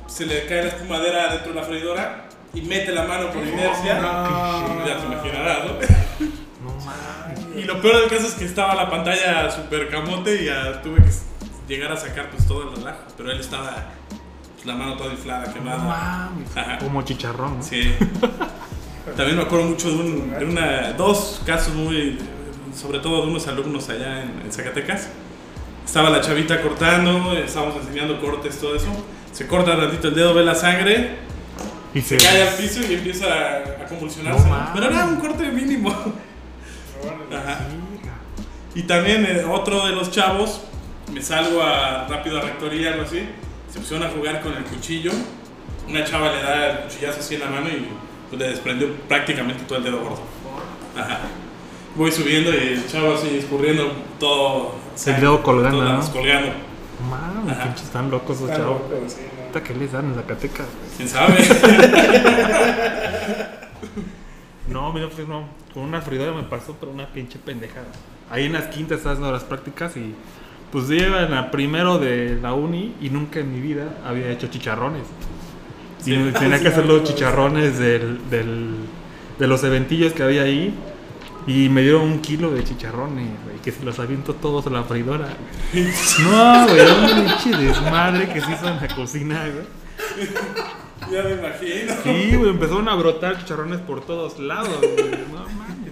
se 0.07 0.25
le 0.25 0.45
cae 0.47 0.63
la 0.63 0.69
espumadera 0.69 1.31
dentro 1.31 1.53
de 1.53 1.59
la 1.61 1.65
freidora 1.65 2.25
y 2.53 2.61
mete 2.61 2.91
la 2.91 3.03
mano 3.03 3.31
por 3.31 3.45
inercia. 3.45 3.99
Ya 4.85 4.97
te 4.99 5.05
imaginarás, 5.05 5.65
¿no? 5.65 6.08
No 6.79 6.85
mames. 6.85 7.39
Y 7.57 7.63
lo 7.65 7.81
peor 7.81 8.01
del 8.01 8.09
caso 8.09 8.27
es 8.27 8.33
que 8.33 8.45
estaba 8.45 8.75
la 8.75 8.89
pantalla 8.89 9.49
super 9.51 9.89
camote 9.89 10.41
y 10.41 10.45
ya 10.45 10.81
tuve 10.81 10.97
que 11.03 11.09
llegar 11.73 11.91
a 11.91 11.97
sacar 11.97 12.29
pues 12.29 12.47
todo 12.47 12.69
el 12.69 12.75
relajo. 12.77 12.99
Pero 13.17 13.31
él 13.31 13.39
estaba, 13.39 13.91
pues, 14.55 14.65
la 14.65 14.75
mano 14.75 14.95
toda 14.97 15.11
inflada, 15.11 15.47
No 15.47 15.53
quemada. 15.53 15.77
mames. 15.77 16.55
Ajá. 16.55 16.77
Como 16.79 17.01
chicharrón, 17.03 17.57
¿no? 17.57 17.63
Sí. 17.63 17.93
También 19.15 19.37
me 19.37 19.43
acuerdo 19.43 19.65
mucho 19.67 19.89
de, 19.89 19.95
un- 19.95 20.33
de 20.37 20.45
una, 20.45 20.93
dos 20.93 21.41
casos 21.45 21.73
muy, 21.73 22.17
sobre 22.75 22.99
todo 22.99 23.21
de 23.23 23.27
unos 23.31 23.47
alumnos 23.47 23.89
allá 23.89 24.21
en, 24.23 24.41
en 24.45 24.51
Zacatecas. 24.51 25.09
Estaba 25.85 26.09
la 26.11 26.21
chavita 26.21 26.61
cortando, 26.61 27.33
estábamos 27.33 27.75
enseñando 27.77 28.21
cortes, 28.21 28.59
todo 28.59 28.75
eso. 28.75 28.87
Se 29.31 29.47
corta 29.47 29.75
tantito 29.75 30.09
el 30.09 30.15
dedo, 30.15 30.33
ve 30.35 30.43
la 30.43 30.53
sangre, 30.53 31.17
Y 31.95 32.01
se 32.01 32.17
cae 32.17 32.47
al 32.47 32.53
piso 32.55 32.81
y 32.87 32.93
empieza 32.93 33.25
a, 33.25 33.83
a 33.83 33.85
convulsionarse. 33.87 34.47
No 34.47 34.55
¿no? 34.55 34.69
Pero 34.75 34.85
era 34.87 35.05
un 35.05 35.15
corte 35.15 35.51
mínimo. 35.51 35.89
Ajá. 37.35 37.59
Y 38.75 38.83
también 38.83 39.25
eh, 39.25 39.43
otro 39.49 39.85
de 39.87 39.93
los 39.93 40.11
chavos, 40.11 40.61
me 41.13 41.21
salgo 41.21 41.61
a 41.61 42.07
rápido 42.07 42.37
a 42.37 42.41
rectoría, 42.41 42.91
algo 42.91 43.03
así, 43.03 43.27
se 43.71 43.79
pusieron 43.79 44.07
a 44.07 44.11
jugar 44.11 44.41
con 44.41 44.53
el 44.53 44.63
cuchillo. 44.63 45.11
Una 45.87 46.03
chava 46.03 46.31
le 46.31 46.41
da 46.43 46.67
el 46.71 46.77
cuchillazo 46.83 47.19
así 47.19 47.35
en 47.35 47.41
la 47.41 47.47
mano 47.47 47.67
y 47.69 47.87
pues, 48.29 48.39
le 48.41 48.49
desprendió 48.49 48.93
prácticamente 49.07 49.63
todo 49.63 49.79
el 49.79 49.83
dedo 49.85 49.99
gordo. 50.01 50.21
Ajá. 50.95 51.19
Voy 51.95 52.11
subiendo 52.11 52.51
y 52.53 52.73
el 52.73 52.87
chavo 52.87 53.15
así 53.15 53.37
escurriendo 53.37 53.91
todo. 54.19 54.75
El 55.07 55.15
dedo 55.19 55.41
colgando, 55.41 55.79
todo 55.79 55.93
¿no? 55.93 56.11
colgando. 56.11 56.51
Pinches 57.63 57.83
están 57.85 58.11
locos 58.11 58.41
Está 58.41 58.57
chavos. 58.57 58.81
loco, 58.81 58.95
sí, 59.07 59.21
¿no? 59.35 59.45
Puta, 59.47 59.63
¿Qué 59.63 59.73
les 59.73 59.91
dan 59.91 60.05
en 60.05 60.15
Zacatecas? 60.15 60.67
¿Quién 60.97 61.09
sabe? 61.09 61.37
No, 64.79 64.93
mira, 64.93 65.07
pues 65.09 65.27
no. 65.27 65.43
Con 65.73 65.83
una 65.83 66.01
freidora 66.01 66.31
me 66.31 66.43
pasó, 66.43 66.75
pero 66.79 66.91
una 66.91 67.07
pinche 67.07 67.37
pendejada. 67.39 67.87
Ahí 68.31 68.45
en 68.45 68.53
las 68.53 68.67
quintas 68.67 68.99
estás 68.99 69.13
haciendo 69.13 69.31
las 69.31 69.43
prácticas 69.43 69.95
y 69.97 70.13
pues 70.71 70.87
llevan 70.87 71.33
a 71.33 71.51
primero 71.51 71.97
de 71.99 72.37
la 72.41 72.53
uni 72.53 72.93
y 73.01 73.09
nunca 73.09 73.39
en 73.39 73.51
mi 73.53 73.59
vida 73.59 73.97
había 74.05 74.29
hecho 74.29 74.47
chicharrones. 74.47 75.03
Sí. 75.99 76.13
Y 76.13 76.31
tenía 76.31 76.59
que 76.61 76.67
hacer 76.69 76.85
los 76.85 77.03
chicharrones 77.03 77.77
del, 77.79 78.29
del- 78.29 78.75
de 79.37 79.47
los 79.47 79.63
eventillos 79.63 80.13
que 80.13 80.23
había 80.23 80.43
ahí. 80.43 80.73
Y 81.47 81.69
me 81.69 81.81
dieron 81.81 82.01
un 82.03 82.19
kilo 82.19 82.51
de 82.51 82.63
chicharrones, 82.63 83.25
güey, 83.45 83.57
que 83.63 83.71
se 83.71 83.83
los 83.83 83.97
aviento 83.99 84.35
todos 84.35 84.67
a 84.67 84.69
la 84.69 84.83
freidora. 84.83 85.27
güey. 85.73 85.85
No, 86.23 86.67
güey, 86.67 86.81
un 86.91 87.25
pinche 87.25 87.57
desmadre 87.57 88.29
que 88.31 88.41
se 88.41 88.51
hizo 88.51 88.67
en 88.69 88.75
la 88.79 88.87
cocina, 88.95 89.41
güey. 89.51 90.27
Ya 91.11 91.23
me 91.23 91.31
imagino. 91.31 91.93
Sí, 92.03 92.35
güey, 92.35 92.49
empezaron 92.49 92.87
a 92.89 92.95
brotar 92.95 93.39
chicharrones 93.39 93.79
por 93.81 94.05
todos 94.05 94.39
lados, 94.39 94.79
güey. 94.79 95.11
No 95.31 95.43
mames. 95.57 95.91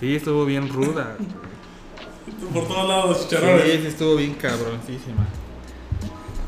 Sí, 0.00 0.16
estuvo 0.16 0.44
bien 0.44 0.68
ruda. 0.68 1.16
Por 2.52 2.66
todos 2.66 2.88
lados 2.88 3.08
los 3.10 3.18
Sí, 3.18 3.24
chicharrones. 3.28 3.80
sí, 3.80 3.86
estuvo 3.86 4.16
bien 4.16 4.34
cabroncísima. 4.34 5.26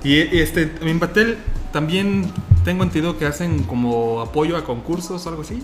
Y 0.03 0.19
este, 0.39 0.71
en 0.83 1.01
Batel 1.01 1.39
también 1.73 2.31
tengo 2.65 2.83
entendido 2.85 3.19
que 3.19 3.27
hacen 3.27 3.63
como 3.65 4.21
apoyo 4.21 4.57
a 4.57 4.65
concursos 4.65 5.25
o 5.25 5.29
algo 5.29 5.43
así. 5.43 5.63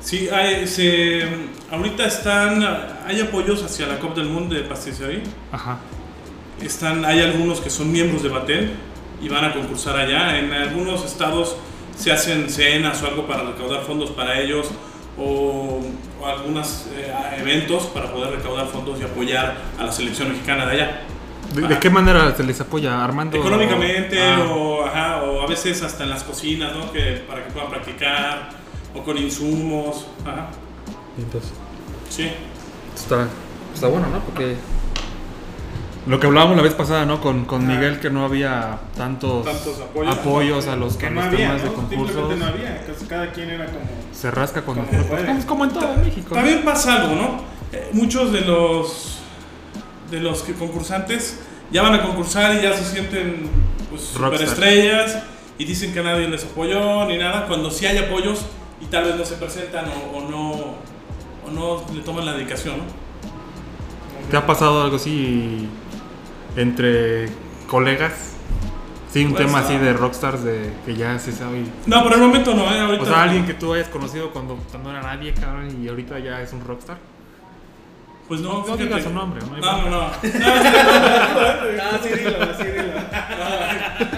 Sí, 0.00 0.28
hay, 0.30 0.66
se, 0.66 1.22
ahorita 1.70 2.06
están, 2.06 2.62
hay 3.06 3.20
apoyos 3.20 3.62
hacia 3.62 3.86
la 3.86 3.98
Copa 3.98 4.16
del 4.16 4.28
Mundo 4.28 4.54
de 4.54 4.62
Pastisserie. 4.62 5.22
Ajá. 5.52 5.78
Están, 6.60 7.04
hay 7.04 7.20
algunos 7.20 7.60
que 7.60 7.70
son 7.70 7.90
miembros 7.90 8.22
de 8.22 8.28
Batel 8.28 8.70
y 9.22 9.28
van 9.28 9.44
a 9.44 9.52
concursar 9.54 9.96
allá. 9.96 10.38
En 10.38 10.52
algunos 10.52 11.04
estados 11.04 11.56
se 11.96 12.10
hacen 12.12 12.50
cenas 12.50 13.02
o 13.02 13.06
algo 13.06 13.26
para 13.26 13.42
recaudar 13.44 13.82
fondos 13.82 14.10
para 14.10 14.38
ellos 14.40 14.68
o, 15.18 15.80
o 16.20 16.26
algunos 16.26 16.86
eventos 17.38 17.84
para 17.84 18.10
poder 18.12 18.30
recaudar 18.34 18.66
fondos 18.66 18.98
y 19.00 19.04
apoyar 19.04 19.54
a 19.78 19.84
la 19.84 19.92
selección 19.92 20.30
mexicana 20.30 20.66
de 20.66 20.72
allá. 20.72 21.00
¿De, 21.54 21.60
de 21.60 21.66
Ajá. 21.66 21.80
qué 21.80 21.90
manera 21.90 22.34
se 22.34 22.44
les 22.44 22.58
apoya? 22.62 23.04
¿Armando? 23.04 23.36
Económicamente 23.36 24.18
Ah, 24.22 24.42
o, 24.48 24.84
ajá, 24.86 25.22
o 25.22 25.42
a 25.42 25.46
veces 25.46 25.82
hasta 25.82 26.04
en 26.04 26.10
las 26.10 26.22
cocinas, 26.24 26.74
¿no? 26.74 26.90
Que, 26.92 27.22
para 27.28 27.44
que 27.44 27.50
puedan 27.50 27.68
practicar 27.68 28.50
o 28.94 29.02
con 29.02 29.18
insumos. 29.18 30.06
Ajá. 30.24 30.48
Entonces, 31.18 31.52
Sí. 32.08 32.30
está, 32.94 33.28
está 33.74 33.86
bueno, 33.88 34.06
¿no? 34.08 34.20
Porque 34.20 34.56
lo 36.06 36.18
que 36.18 36.26
hablábamos 36.26 36.56
la 36.56 36.62
vez 36.62 36.74
pasada, 36.74 37.06
¿no? 37.06 37.20
Con, 37.20 37.44
con 37.44 37.62
Ajá. 37.64 37.72
Miguel, 37.74 38.00
que 38.00 38.10
no 38.10 38.24
había 38.24 38.78
tantos, 38.96 39.44
Tantos 39.44 39.80
apoyos. 39.80 40.16
apoyos 40.18 40.66
a 40.66 40.76
los, 40.76 40.96
Que 40.96 41.06
a 41.06 41.10
no 41.10 41.22
había, 41.22 41.36
temas 41.38 41.62
de 41.62 41.68
¿no? 41.68 41.74
concursos. 41.74 42.16
Simplemente 42.16 42.44
no 42.44 42.46
había. 42.52 42.76
Entonces 42.80 43.08
cada 43.08 43.30
quien 43.32 43.50
era 43.50 43.66
como. 43.66 43.78
Se 44.12 44.30
rasca 44.30 44.62
cuando 44.62 44.84
Como 44.84 45.04
puede. 45.04 45.30
Es 45.38 45.44
como 45.44 45.64
en 45.64 45.70
todo 45.70 45.96
México. 45.98 46.34
También 46.34 46.62
pasa 46.64 47.02
algo, 47.02 47.14
¿no? 47.14 47.40
Eh, 47.72 47.90
muchos 47.92 48.32
de 48.32 48.40
los 48.42 49.18
de 50.10 50.20
los 50.20 50.42
que 50.42 50.52
concursantes 50.52 51.40
ya 51.70 51.80
van 51.82 51.94
a 51.94 52.02
concursar 52.02 52.54
y 52.56 52.62
ya 52.62 52.76
se 52.76 52.84
sienten 52.84 53.48
pues 53.88 54.02
superestrellas 54.02 55.18
y 55.56 55.64
dicen 55.64 55.94
que 55.94 56.02
nadie 56.02 56.28
les 56.28 56.44
apoyó 56.44 57.06
ni 57.06 57.16
nada, 57.16 57.46
cuando 57.46 57.70
sí 57.70 57.86
hay 57.86 57.96
apoyos 57.96 58.44
y 58.80 58.86
tal 58.86 59.04
vez 59.04 59.16
no 59.16 59.24
se 59.24 59.36
presentan 59.36 59.86
o, 59.88 60.18
o 60.18 60.30
no 60.30 60.50
o 61.46 61.50
no 61.50 61.82
le 61.94 62.02
toman 62.02 62.26
la 62.26 62.32
dedicación, 62.34 62.76
¿no? 62.78 62.84
¿Te 64.30 64.36
ha 64.36 64.46
pasado 64.46 64.82
algo 64.82 64.96
así 64.96 65.66
entre 66.56 67.28
colegas? 67.66 68.30
Sí, 69.10 69.24
un 69.26 69.32
Pues, 69.32 69.44
tema 69.44 69.58
así 69.60 69.74
ah. 69.74 69.78
de 69.78 69.92
rockstars 69.92 70.42
de 70.42 70.72
que 70.86 70.94
ya 70.96 71.18
se 71.18 71.32
sabe. 71.32 71.64
No, 71.86 72.02
por 72.02 72.12
el 72.14 72.20
momento 72.20 72.54
no, 72.54 72.62
¿eh? 72.72 72.80
Ahorita 72.80 73.02
O 73.02 73.06
sea, 73.06 73.22
alguien 73.24 73.44
que 73.46 73.54
tú 73.54 73.74
hayas 73.74 73.88
conocido 73.88 74.30
cuando, 74.30 74.56
cuando 74.70 74.90
era 74.90 75.02
nadie, 75.02 75.34
cabrón, 75.34 75.82
y 75.84 75.88
ahorita 75.88 76.18
ya 76.18 76.40
es 76.40 76.52
un 76.52 76.64
rockstar. 76.64 76.96
Pues 78.28 78.40
no, 78.40 78.54
No 78.60 78.64
fíjate. 78.64 78.84
digas 78.84 79.02
su 79.02 79.10
nombre, 79.10 79.42
¿no? 79.46 79.54
hay 79.54 79.60
No, 79.60 79.82
no, 79.82 79.90
no. 79.90 80.00
Ah, 81.82 81.98
sí, 82.02 82.08
dilo, 82.08 82.30
sí, 82.56 82.64
dilo. 82.64 82.92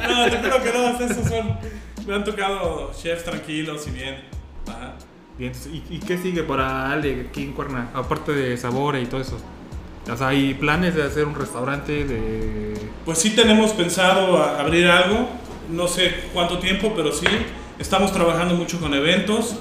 No, 0.08 0.30
te 0.30 0.36
juro 0.38 0.62
que 0.62 0.72
no, 0.72 1.00
esos 1.06 1.28
son. 1.28 1.58
Me 2.06 2.14
han 2.14 2.22
tocado 2.24 2.92
chefs 2.94 3.24
tranquilos 3.24 3.86
y 3.88 3.90
bien. 3.90 4.16
Ajá. 4.68 4.94
Bien, 5.38 5.50
entonces, 5.52 5.72
¿y, 5.72 5.82
y 5.96 5.98
qué 5.98 6.16
sigue 6.18 6.44
para 6.44 6.92
Ale 6.92 7.26
aquí 7.28 7.42
en 7.42 7.52
Cuerna? 7.54 7.88
Aparte 7.94 8.32
de 8.32 8.56
Sabore 8.56 9.00
y 9.00 9.06
todo 9.06 9.20
eso. 9.20 9.38
O 10.10 10.16
sea, 10.16 10.28
¿hay 10.28 10.54
planes 10.54 10.94
de 10.94 11.02
hacer 11.02 11.24
un 11.24 11.34
restaurante 11.34 12.04
de...? 12.04 12.74
Pues 13.04 13.18
sí 13.18 13.30
tenemos 13.30 13.72
pensado 13.72 14.42
abrir 14.42 14.86
algo, 14.86 15.28
no 15.70 15.88
sé 15.88 16.14
cuánto 16.32 16.58
tiempo, 16.58 16.92
pero 16.94 17.12
sí. 17.12 17.26
Estamos 17.78 18.12
trabajando 18.12 18.54
mucho 18.54 18.78
con 18.78 18.92
eventos. 18.94 19.56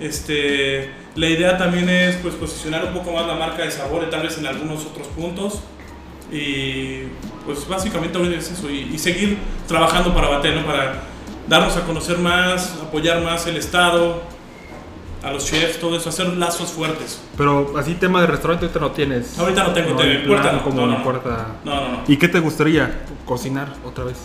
Este, 0.00 0.90
la 1.14 1.28
idea 1.28 1.58
también 1.58 1.88
es 1.88 2.16
pues 2.16 2.34
posicionar 2.34 2.84
un 2.84 2.94
poco 2.94 3.12
más 3.12 3.26
la 3.26 3.34
marca 3.34 3.62
de 3.62 3.70
sabor, 3.70 4.08
tal 4.10 4.22
vez 4.22 4.38
en 4.38 4.46
algunos 4.46 4.86
otros 4.86 5.06
puntos. 5.08 5.60
Y 6.32 7.04
pues 7.44 7.66
básicamente 7.68 8.20
es 8.36 8.50
eso. 8.50 8.70
Y, 8.70 8.90
y 8.92 8.98
seguir 8.98 9.38
trabajando 9.66 10.14
para 10.14 10.28
Batel, 10.28 10.56
¿no? 10.56 10.66
Para 10.66 11.02
darnos 11.46 11.76
a 11.76 11.84
conocer 11.84 12.18
más, 12.18 12.78
apoyar 12.82 13.22
más 13.22 13.46
el 13.46 13.56
Estado, 13.56 14.22
a 15.22 15.32
los 15.32 15.44
chefs, 15.44 15.78
todo 15.80 15.96
eso, 15.96 16.08
hacer 16.08 16.28
lazos 16.36 16.70
fuertes. 16.70 17.20
Pero 17.36 17.76
así 17.76 17.94
tema 17.94 18.20
de 18.20 18.28
restaurante 18.28 18.66
ahorita 18.66 18.80
no 18.80 18.90
tienes. 18.92 19.38
Ahorita 19.38 19.64
no 19.64 19.72
tengo 19.72 19.94
no, 20.52 20.62
como 20.64 20.76
no, 20.76 20.84
una 20.84 20.98
no. 20.98 21.04
No, 21.64 21.74
no, 21.74 21.88
no. 21.88 22.02
¿Y 22.06 22.16
qué 22.16 22.28
te 22.28 22.38
gustaría 22.40 23.04
cocinar 23.24 23.68
otra 23.84 24.04
vez? 24.04 24.16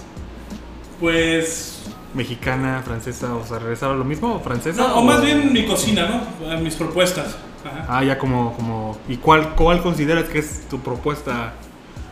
Pues 1.00 1.82
¿Mexicana, 2.14 2.82
francesa? 2.86 3.34
O 3.36 3.46
sea, 3.46 3.60
¿regresar 3.60 3.92
a 3.92 3.96
lo 3.96 4.04
mismo? 4.04 4.36
¿O 4.36 4.40
francesa? 4.40 4.88
No, 4.88 4.96
o 4.98 5.04
más 5.04 5.22
bien 5.22 5.52
mi 5.52 5.66
cocina, 5.66 6.08
¿no? 6.42 6.58
Mis 6.60 6.76
propuestas. 6.76 7.36
Ajá. 7.66 7.86
Ah, 7.90 8.04
ya 8.04 8.18
como... 8.18 8.54
como 8.56 8.98
¿Y 9.10 9.18
cuál, 9.18 9.56
cuál 9.56 9.82
consideras 9.82 10.26
que 10.26 10.40
es 10.40 10.68
tu 10.70 10.80
propuesta? 10.80 11.54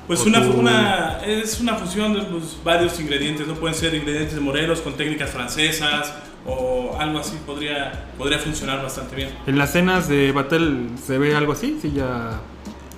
Pues 0.08 0.26
una, 0.26 0.42
tu- 0.44 0.54
una, 0.54 1.20
es 1.24 1.62
una 1.62 1.76
fusión 1.76 2.14
de 2.14 2.22
pues, 2.24 2.58
varios 2.64 3.00
ingredientes, 3.00 3.48
¿no? 3.48 3.54
Pueden 3.54 3.76
ser 3.76 3.94
ingredientes 3.94 4.34
de 4.34 4.42
Morelos 4.42 4.82
con 4.82 4.94
técnicas 4.94 5.30
francesas 5.30 6.14
o 6.46 6.98
algo 7.00 7.20
así, 7.20 7.38
podría, 7.46 8.06
podría 8.18 8.40
funcionar 8.40 8.82
bastante 8.82 9.16
bien. 9.16 9.30
¿En 9.48 9.58
las 9.58 9.72
cenas 9.72 10.08
de 10.08 10.32
Batel 10.32 10.90
se 11.04 11.18
ve 11.18 11.36
algo 11.36 11.54
así? 11.54 11.78
Sí, 11.82 11.92
ya... 11.96 12.40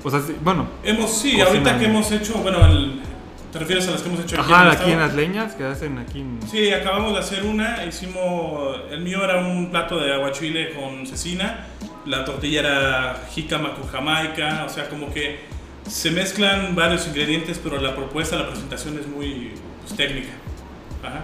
O 0.04 0.10
sea, 0.12 0.22
sí, 0.22 0.36
bueno... 0.44 0.68
Hemos, 0.84 1.12
sí, 1.18 1.40
ahorita 1.42 1.78
que 1.80 1.86
hemos 1.86 2.12
hecho, 2.12 2.34
bueno, 2.36 2.66
el- 2.66 3.02
¿te 3.52 3.60
refieres 3.60 3.88
a 3.88 3.92
las 3.92 4.02
que 4.02 4.10
hemos 4.10 4.22
hecho 4.22 4.42
aquí 4.42 4.52
Ajá, 4.52 4.64
en 4.66 4.72
aquí 4.72 4.92
en 4.92 5.00
las 5.00 5.14
leñas 5.14 5.54
que 5.54 5.64
hacen 5.64 5.98
aquí 5.98 6.20
en... 6.22 6.40
Sí, 6.50 6.72
acabamos 6.72 7.14
de 7.14 7.20
hacer 7.20 7.44
una, 7.46 7.86
hicimos, 7.86 8.78
el 8.92 9.02
mío 9.02 9.24
era 9.24 9.38
un 9.40 9.70
plato 9.72 9.98
de 10.00 10.14
aguachile 10.14 10.74
con 10.74 11.06
cecina, 11.06 11.68
la 12.06 12.26
tortilla 12.26 12.60
era 12.62 13.24
jícama 13.34 13.76
con 13.76 13.88
jamaica, 13.88 14.66
o 14.66 14.70
sea, 14.70 14.90
como 14.90 15.14
que 15.14 15.40
se 15.88 16.12
mezclan 16.12 16.76
varios 16.76 17.08
ingredientes, 17.08 17.60
pero 17.64 17.80
la 17.80 17.96
propuesta, 17.96 18.36
la 18.38 18.48
presentación 18.50 18.98
es 19.00 19.08
muy 19.08 19.52
pues, 19.86 19.96
técnica. 19.96 20.32
Ajá. 21.04 21.22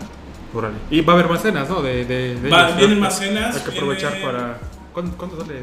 Órale. 0.53 0.75
Y 0.89 1.01
va 1.01 1.13
a 1.13 1.15
haber 1.17 1.29
más 1.29 1.41
cenas, 1.41 1.69
¿no? 1.69 1.81
De, 1.81 2.05
de, 2.05 2.35
de 2.39 2.49
Va- 2.49 2.65
ellos, 2.67 2.77
vienen 2.77 2.99
¿no? 2.99 3.05
más 3.05 3.17
cenas, 3.19 3.55
Hay 3.55 3.61
que 3.63 3.77
aprovechar 3.77 4.13
viene- 4.13 4.25
para... 4.25 4.57
¿Cuándo, 4.93 5.17
cuándo 5.17 5.39
sale? 5.41 5.61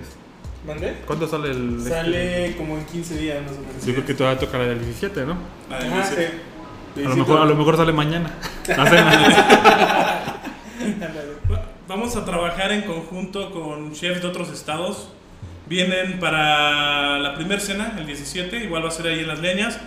¿Mandé? 0.67 0.97
¿Cuándo 1.07 1.27
sale 1.29 1.51
el...? 1.51 1.77
este? 1.79 1.91
Sale 1.91 2.55
como 2.57 2.77
en 2.79 2.85
15 2.87 3.17
días 3.19 3.43
más 3.43 3.53
o 3.53 3.61
menos. 3.61 3.75
Sí, 3.81 3.93
creo 3.93 4.05
que 4.07 4.15
todavía 4.15 4.39
toca 4.41 4.59
la 4.59 4.65
del 4.67 4.79
17, 4.81 5.25
¿no? 5.27 5.37
La 5.71 5.79
de 5.81 5.87
Ajá, 5.87 5.97
Luis, 5.97 6.07
sí. 6.09 7.03
A 7.05 7.09
lo, 7.11 7.17
mejor, 7.17 7.41
a 7.41 7.45
lo 7.45 7.55
mejor 7.57 7.77
sale 7.77 7.93
mañana. 7.93 8.31
La 8.69 8.87
cena. 8.87 10.27
Va- 11.51 11.63
Vamos 11.89 12.17
a 12.17 12.25
trabajar 12.25 12.73
en 12.73 12.83
conjunto 12.83 13.51
con 13.53 13.93
chefs 13.93 14.21
de 14.23 14.29
otros 14.29 14.49
estados. 14.51 15.09
Vienen 15.69 16.19
para 16.21 17.19
la 17.19 17.35
primera 17.35 17.61
cena, 17.61 17.95
el 17.99 18.07
17, 18.07 18.57
igual 18.65 18.85
va 18.85 18.89
a 18.89 18.93
ser 18.93 19.07
ahí 19.09 19.21
en 19.21 19.29
Las 19.29 19.41
Leñas. 19.41 19.79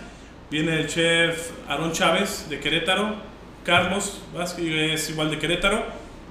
Viene 0.50 0.80
el 0.80 0.86
chef 0.88 1.50
Aarón 1.68 1.92
Chávez 1.92 2.46
de 2.50 2.58
Querétaro, 2.60 3.14
Carlos 3.74 4.18
Vázquez 4.34 4.66
es 5.00 5.10
igual 5.10 5.30
de 5.30 5.38
Querétaro 5.38 5.84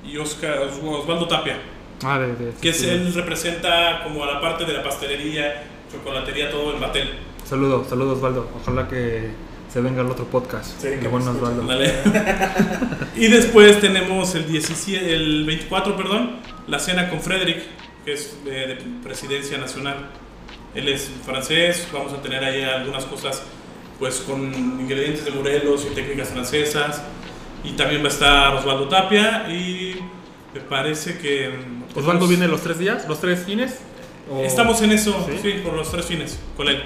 y 0.06 0.18
Oscar, 0.18 0.60
Osvaldo 0.60 1.26
Tapia, 1.26 1.56
Ah, 2.04 2.20
de, 2.20 2.36
de- 2.36 2.52
que 2.62 2.68
es, 2.70 2.78
sí. 2.82 2.90
él 2.90 3.14
representa 3.14 4.04
como 4.04 4.26
a 4.26 4.28
la 4.34 4.42
parte 4.42 4.66
de 4.66 4.74
la 4.74 4.84
pastelería, 4.84 5.64
chocolatería, 5.90 6.52
todo 6.52 6.74
en 6.74 6.82
Batel. 6.82 7.10
Saludos, 7.46 7.88
saludos 7.88 8.18
Osvaldo. 8.18 8.50
Ojalá 8.62 8.90
que 8.90 9.30
se 9.72 9.80
venga 9.80 10.02
el 10.02 10.08
otro 10.08 10.26
podcast. 10.26 10.82
Sí, 10.82 10.88
El 10.88 11.00
que 11.00 11.08
buen 11.08 11.24
nos 11.24 11.36
escuchen. 11.38 11.60
Osvaldo. 11.60 11.66
Vale. 11.66 12.98
y 13.16 13.28
después 13.28 13.80
tenemos 13.80 14.36
el 14.36 14.46
17, 14.46 15.14
el 15.16 15.46
24, 15.46 15.96
perdón, 15.96 16.32
la 16.68 16.78
cena 16.80 17.10
con 17.10 17.22
Frederick, 17.22 17.62
que 18.04 18.14
es 18.16 18.36
de, 18.44 18.52
de 18.68 18.78
presidencia 19.02 19.58
nacional. 19.58 20.10
Él 20.76 20.90
es 20.90 21.10
francés, 21.26 21.88
vamos 21.94 22.12
a 22.12 22.22
tener 22.22 22.44
ahí 22.44 22.64
algunas 22.64 23.06
cosas 23.06 23.44
pues 23.98 24.20
con 24.28 24.42
ingredientes 24.54 25.24
de 25.26 25.32
Morelos 25.32 25.86
y 25.90 25.96
técnicas 25.96 26.30
francesas. 26.30 27.02
Y 27.64 27.72
también 27.72 28.02
va 28.02 28.06
a 28.08 28.12
estar 28.12 28.56
Osvaldo 28.56 28.88
Tapia 28.88 29.48
y 29.50 29.96
me 30.54 30.62
parece 30.62 31.18
que... 31.18 31.50
mm, 31.50 31.98
¿Osvaldo 31.98 32.28
viene 32.28 32.48
los 32.48 32.62
tres 32.62 32.80
días? 32.80 33.08
¿Los 33.08 33.20
tres 33.20 33.44
fines? 33.44 33.80
¿O- 34.32 34.42
Estamos 34.44 34.82
en 34.82 34.92
eso, 34.92 35.28
¿Sí? 35.30 35.40
¿Sí? 35.42 35.60
por 35.64 35.74
los 35.74 35.92
tres 35.92 36.06
fines 36.06 36.40
con 36.56 36.68
él. 36.68 36.82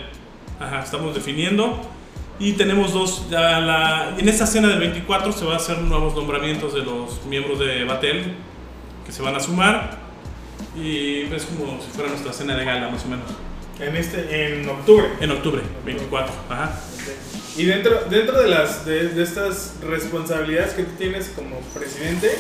Ajá, 0.60 0.82
estamos 0.84 1.14
definiendo. 1.14 1.80
Y 2.40 2.54
tenemos 2.54 2.94
dos. 2.94 3.28
ya 3.30 3.60
la- 3.60 4.16
en 4.18 4.28
esta 4.28 4.48
cena 4.48 4.68
del 4.68 4.80
24 4.80 5.32
se 5.32 5.46
va 5.46 5.54
a 5.54 5.58
hacer 5.58 5.78
nuevos 5.80 6.16
nombramientos 6.16 6.74
de 6.74 6.82
los 6.82 7.24
miembros 7.26 7.60
de 7.60 7.84
Batel 7.84 8.34
que 9.06 9.12
se 9.12 9.22
van 9.22 9.36
a 9.36 9.40
sumar. 9.40 10.00
Y 10.76 11.22
es 11.34 11.44
como 11.46 11.80
si 11.82 11.92
fuera 11.92 12.10
nuestra 12.10 12.34
cena 12.34 12.56
de 12.56 12.66
gala, 12.66 12.90
más 12.90 13.06
o 13.06 13.08
menos. 13.10 13.26
En, 13.80 13.96
este, 13.96 14.60
en 14.62 14.68
octubre. 14.70 15.06
En 15.20 15.30
octubre, 15.32 15.62
24. 15.86 16.34
Ajá. 16.50 16.80
Y 17.56 17.66
dentro, 17.66 18.06
dentro 18.10 18.42
de, 18.42 18.50
las, 18.50 18.86
de, 18.86 19.10
de 19.10 19.24
estas 19.24 19.76
responsabilidades 19.82 20.74
que 20.74 20.84
tú 20.84 20.92
tienes 20.98 21.30
como 21.36 21.60
presidente, 21.74 22.32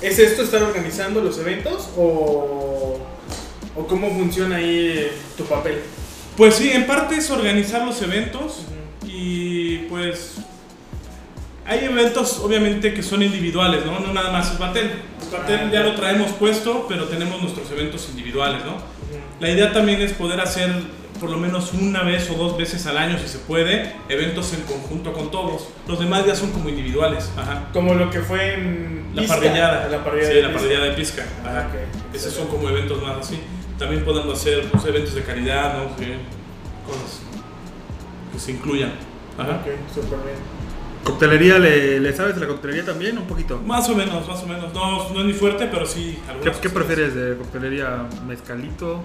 ¿es 0.00 0.18
esto 0.18 0.42
estar 0.42 0.62
organizando 0.62 1.20
los 1.20 1.38
eventos 1.38 1.90
o, 1.96 2.98
o 3.74 3.86
cómo 3.86 4.10
funciona 4.10 4.56
ahí 4.56 4.92
eh, 4.96 5.12
tu 5.36 5.44
papel? 5.44 5.80
Pues 6.36 6.54
sí, 6.54 6.70
en 6.70 6.86
parte 6.86 7.16
es 7.16 7.30
organizar 7.30 7.84
los 7.84 8.00
eventos. 8.00 8.64
Y 9.04 9.78
pues. 9.88 10.34
Hay 11.66 11.84
eventos, 11.84 12.38
obviamente, 12.38 12.94
que 12.94 13.02
son 13.02 13.22
individuales, 13.22 13.84
¿no? 13.84 13.98
No 14.00 14.14
nada 14.14 14.30
más 14.30 14.52
es 14.52 14.58
Batel. 14.58 14.90
Batel 15.30 15.70
ya 15.70 15.80
lo 15.80 15.94
traemos 15.96 16.30
puesto, 16.32 16.86
pero 16.88 17.04
tenemos 17.08 17.42
nuestros 17.42 17.70
eventos 17.72 18.08
individuales, 18.08 18.64
¿no? 18.64 18.76
La 19.38 19.50
idea 19.50 19.72
también 19.72 20.00
es 20.00 20.12
poder 20.12 20.40
hacer 20.40 20.70
por 21.20 21.30
lo 21.30 21.38
menos 21.38 21.72
una 21.72 22.02
vez 22.02 22.30
o 22.30 22.34
dos 22.34 22.56
veces 22.56 22.86
al 22.86 22.96
año, 22.98 23.18
si 23.18 23.28
se 23.28 23.38
puede, 23.38 23.94
eventos 24.08 24.52
en 24.54 24.62
conjunto 24.62 25.12
con 25.12 25.30
todos. 25.30 25.68
Los 25.86 25.98
demás 25.98 26.24
ya 26.26 26.34
son 26.34 26.50
como 26.52 26.68
individuales. 26.68 27.30
Ajá. 27.36 27.68
Como 27.72 27.94
lo 27.94 28.10
que 28.10 28.20
fue 28.20 28.54
en 28.54 29.10
La 29.14 29.22
Pizca, 29.22 29.36
parrillada. 29.36 29.88
La 29.88 30.04
parrillada 30.04 30.30
sí, 30.30 30.36
de 30.36 30.42
la 30.42 30.48
Pizca. 30.48 30.60
parrillada 30.62 30.84
de 30.86 30.92
pizca. 30.92 31.22
Ajá. 31.44 31.60
Ah, 31.60 31.68
ok. 31.68 32.14
Esos 32.14 32.32
son 32.32 32.46
como 32.48 32.68
eventos 32.68 33.02
más 33.02 33.18
así. 33.18 33.40
También 33.78 34.04
podemos 34.04 34.38
hacer 34.38 34.68
pues, 34.70 34.84
eventos 34.86 35.14
de 35.14 35.22
caridad, 35.22 35.74
¿no? 35.78 35.84
Sí, 35.98 36.12
cosas 36.86 37.20
que 38.32 38.38
se 38.38 38.52
incluyan. 38.52 38.92
Ajá. 39.38 39.60
Ok, 39.62 39.94
súper 39.94 40.18
bien. 40.18 40.58
¿Coctelería 41.04 41.58
le, 41.58 42.00
le 42.00 42.12
sabes 42.12 42.34
de 42.34 42.40
la 42.42 42.48
coctelería 42.48 42.84
también? 42.84 43.16
Un 43.16 43.24
poquito. 43.26 43.58
Más 43.64 43.88
o 43.88 43.94
menos, 43.94 44.26
más 44.28 44.42
o 44.42 44.46
menos. 44.46 44.74
No, 44.74 45.08
no 45.10 45.20
es 45.20 45.24
muy 45.24 45.32
fuerte, 45.32 45.68
pero 45.70 45.86
sí. 45.86 46.18
¿Qué, 46.42 46.52
qué 46.60 46.68
prefieres 46.68 47.14
de 47.14 47.36
coctelería? 47.36 48.04
¿Mezcalito? 48.26 49.02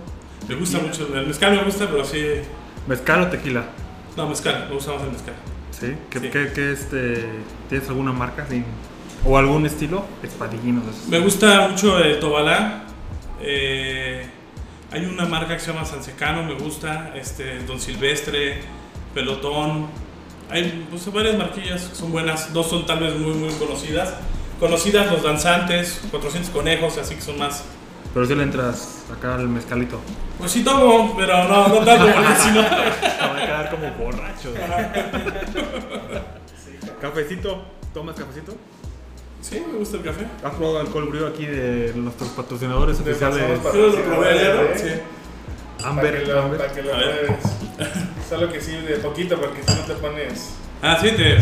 Me 0.47 0.55
gusta 0.55 0.79
mucho. 0.79 1.07
El 1.15 1.27
mezcal 1.27 1.55
me 1.55 1.63
gusta, 1.63 1.87
pero 1.89 2.03
sí. 2.05 2.23
¿Mezcal 2.87 3.21
o 3.21 3.27
tequila? 3.27 3.65
No, 4.17 4.27
mezcal. 4.27 4.65
Me 4.69 4.75
gusta 4.75 4.93
más 4.93 5.03
el 5.03 5.11
mezcal. 5.11 5.33
¿Sí? 5.71 5.95
¿Qué, 6.09 6.19
Sí. 6.19 6.29
qué- 6.31 6.51
qué, 6.53 6.71
este, 6.71 7.25
¿Tienes 7.69 7.87
alguna 7.89 8.11
marca 8.11 8.45
sin- 8.49 8.65
o 9.25 9.37
algún 9.37 9.65
estilo? 9.65 10.05
Espadillinos. 10.21 10.83
Me 11.09 11.19
gusta 11.19 11.67
mucho 11.69 11.97
el 11.99 12.19
Tobalá. 12.19 12.83
Eh, 13.41 14.25
hay 14.91 15.05
una 15.05 15.25
marca 15.25 15.53
que 15.55 15.59
se 15.59 15.71
llama 15.71 15.85
Sansecano, 15.85 16.43
me 16.43 16.53
gusta. 16.55 17.13
Este, 17.15 17.59
Don 17.63 17.79
Silvestre, 17.79 18.61
Pelotón. 19.13 19.87
Hay 20.49 20.85
pues, 20.89 21.11
varias 21.11 21.37
marquillas 21.37 21.83
que 21.85 21.95
son 21.95 22.11
buenas. 22.11 22.53
Dos 22.53 22.69
son 22.69 22.85
tal 22.85 22.99
vez 22.99 23.15
muy, 23.17 23.33
muy 23.33 23.53
conocidas. 23.53 24.13
Conocidas 24.59 25.11
los 25.11 25.23
danzantes, 25.23 26.01
400 26.11 26.51
conejos, 26.51 26.97
así 26.97 27.15
que 27.15 27.21
son 27.21 27.39
más. 27.39 27.63
Pero 28.13 28.25
si 28.27 28.35
le 28.35 28.43
entras 28.43 29.03
acá 29.11 29.35
al 29.35 29.47
mezcalito. 29.49 29.99
Pues 30.37 30.51
sí 30.51 30.63
tomo, 30.63 31.15
pero 31.17 31.47
no, 31.47 31.67
no 31.67 31.79
tanto 31.79 32.05
porque 32.13 32.35
si 32.39 32.51
no. 32.51 32.61
Va 32.61 33.37
a 33.37 33.45
quedar 33.45 33.71
como 33.71 33.89
borracho. 33.91 34.53
¿Cafecito? 37.01 37.63
¿Tomas 37.93 38.15
cafecito? 38.15 38.55
Sí, 39.41 39.61
me 39.71 39.77
gusta 39.79 39.97
el 39.97 40.03
café. 40.03 40.25
¿Has 40.43 40.53
probado 40.53 40.79
alcohol 40.79 41.09
brío 41.09 41.27
aquí 41.27 41.45
de 41.45 41.91
nuestros 41.95 42.29
patrocinadores 42.29 43.03
De 43.03 43.11
oficiales? 43.11 43.59
pasamos 43.59 43.91
Sí, 43.91 43.97
lo 43.97 44.03
probé 44.05 44.29
ayer, 44.29 44.55
¿no? 44.55 44.61
¿eh? 44.61 44.73
Sí. 44.75 44.89
Para 45.79 45.89
Amber, 45.89 46.23
que 46.23 46.31
lo, 46.31 46.41
Amber. 46.41 46.59
para 46.59 46.71
que 46.71 46.81
lo. 46.81 46.91
Solo 48.29 48.51
que 48.51 48.61
sí, 48.61 48.71
de 48.77 48.95
poquito, 48.97 49.37
porque 49.39 49.61
si 49.67 49.75
no 49.75 49.81
te 49.81 49.93
pones. 49.95 50.53
Ah, 50.81 50.97
sí, 51.01 51.11
te. 51.11 51.37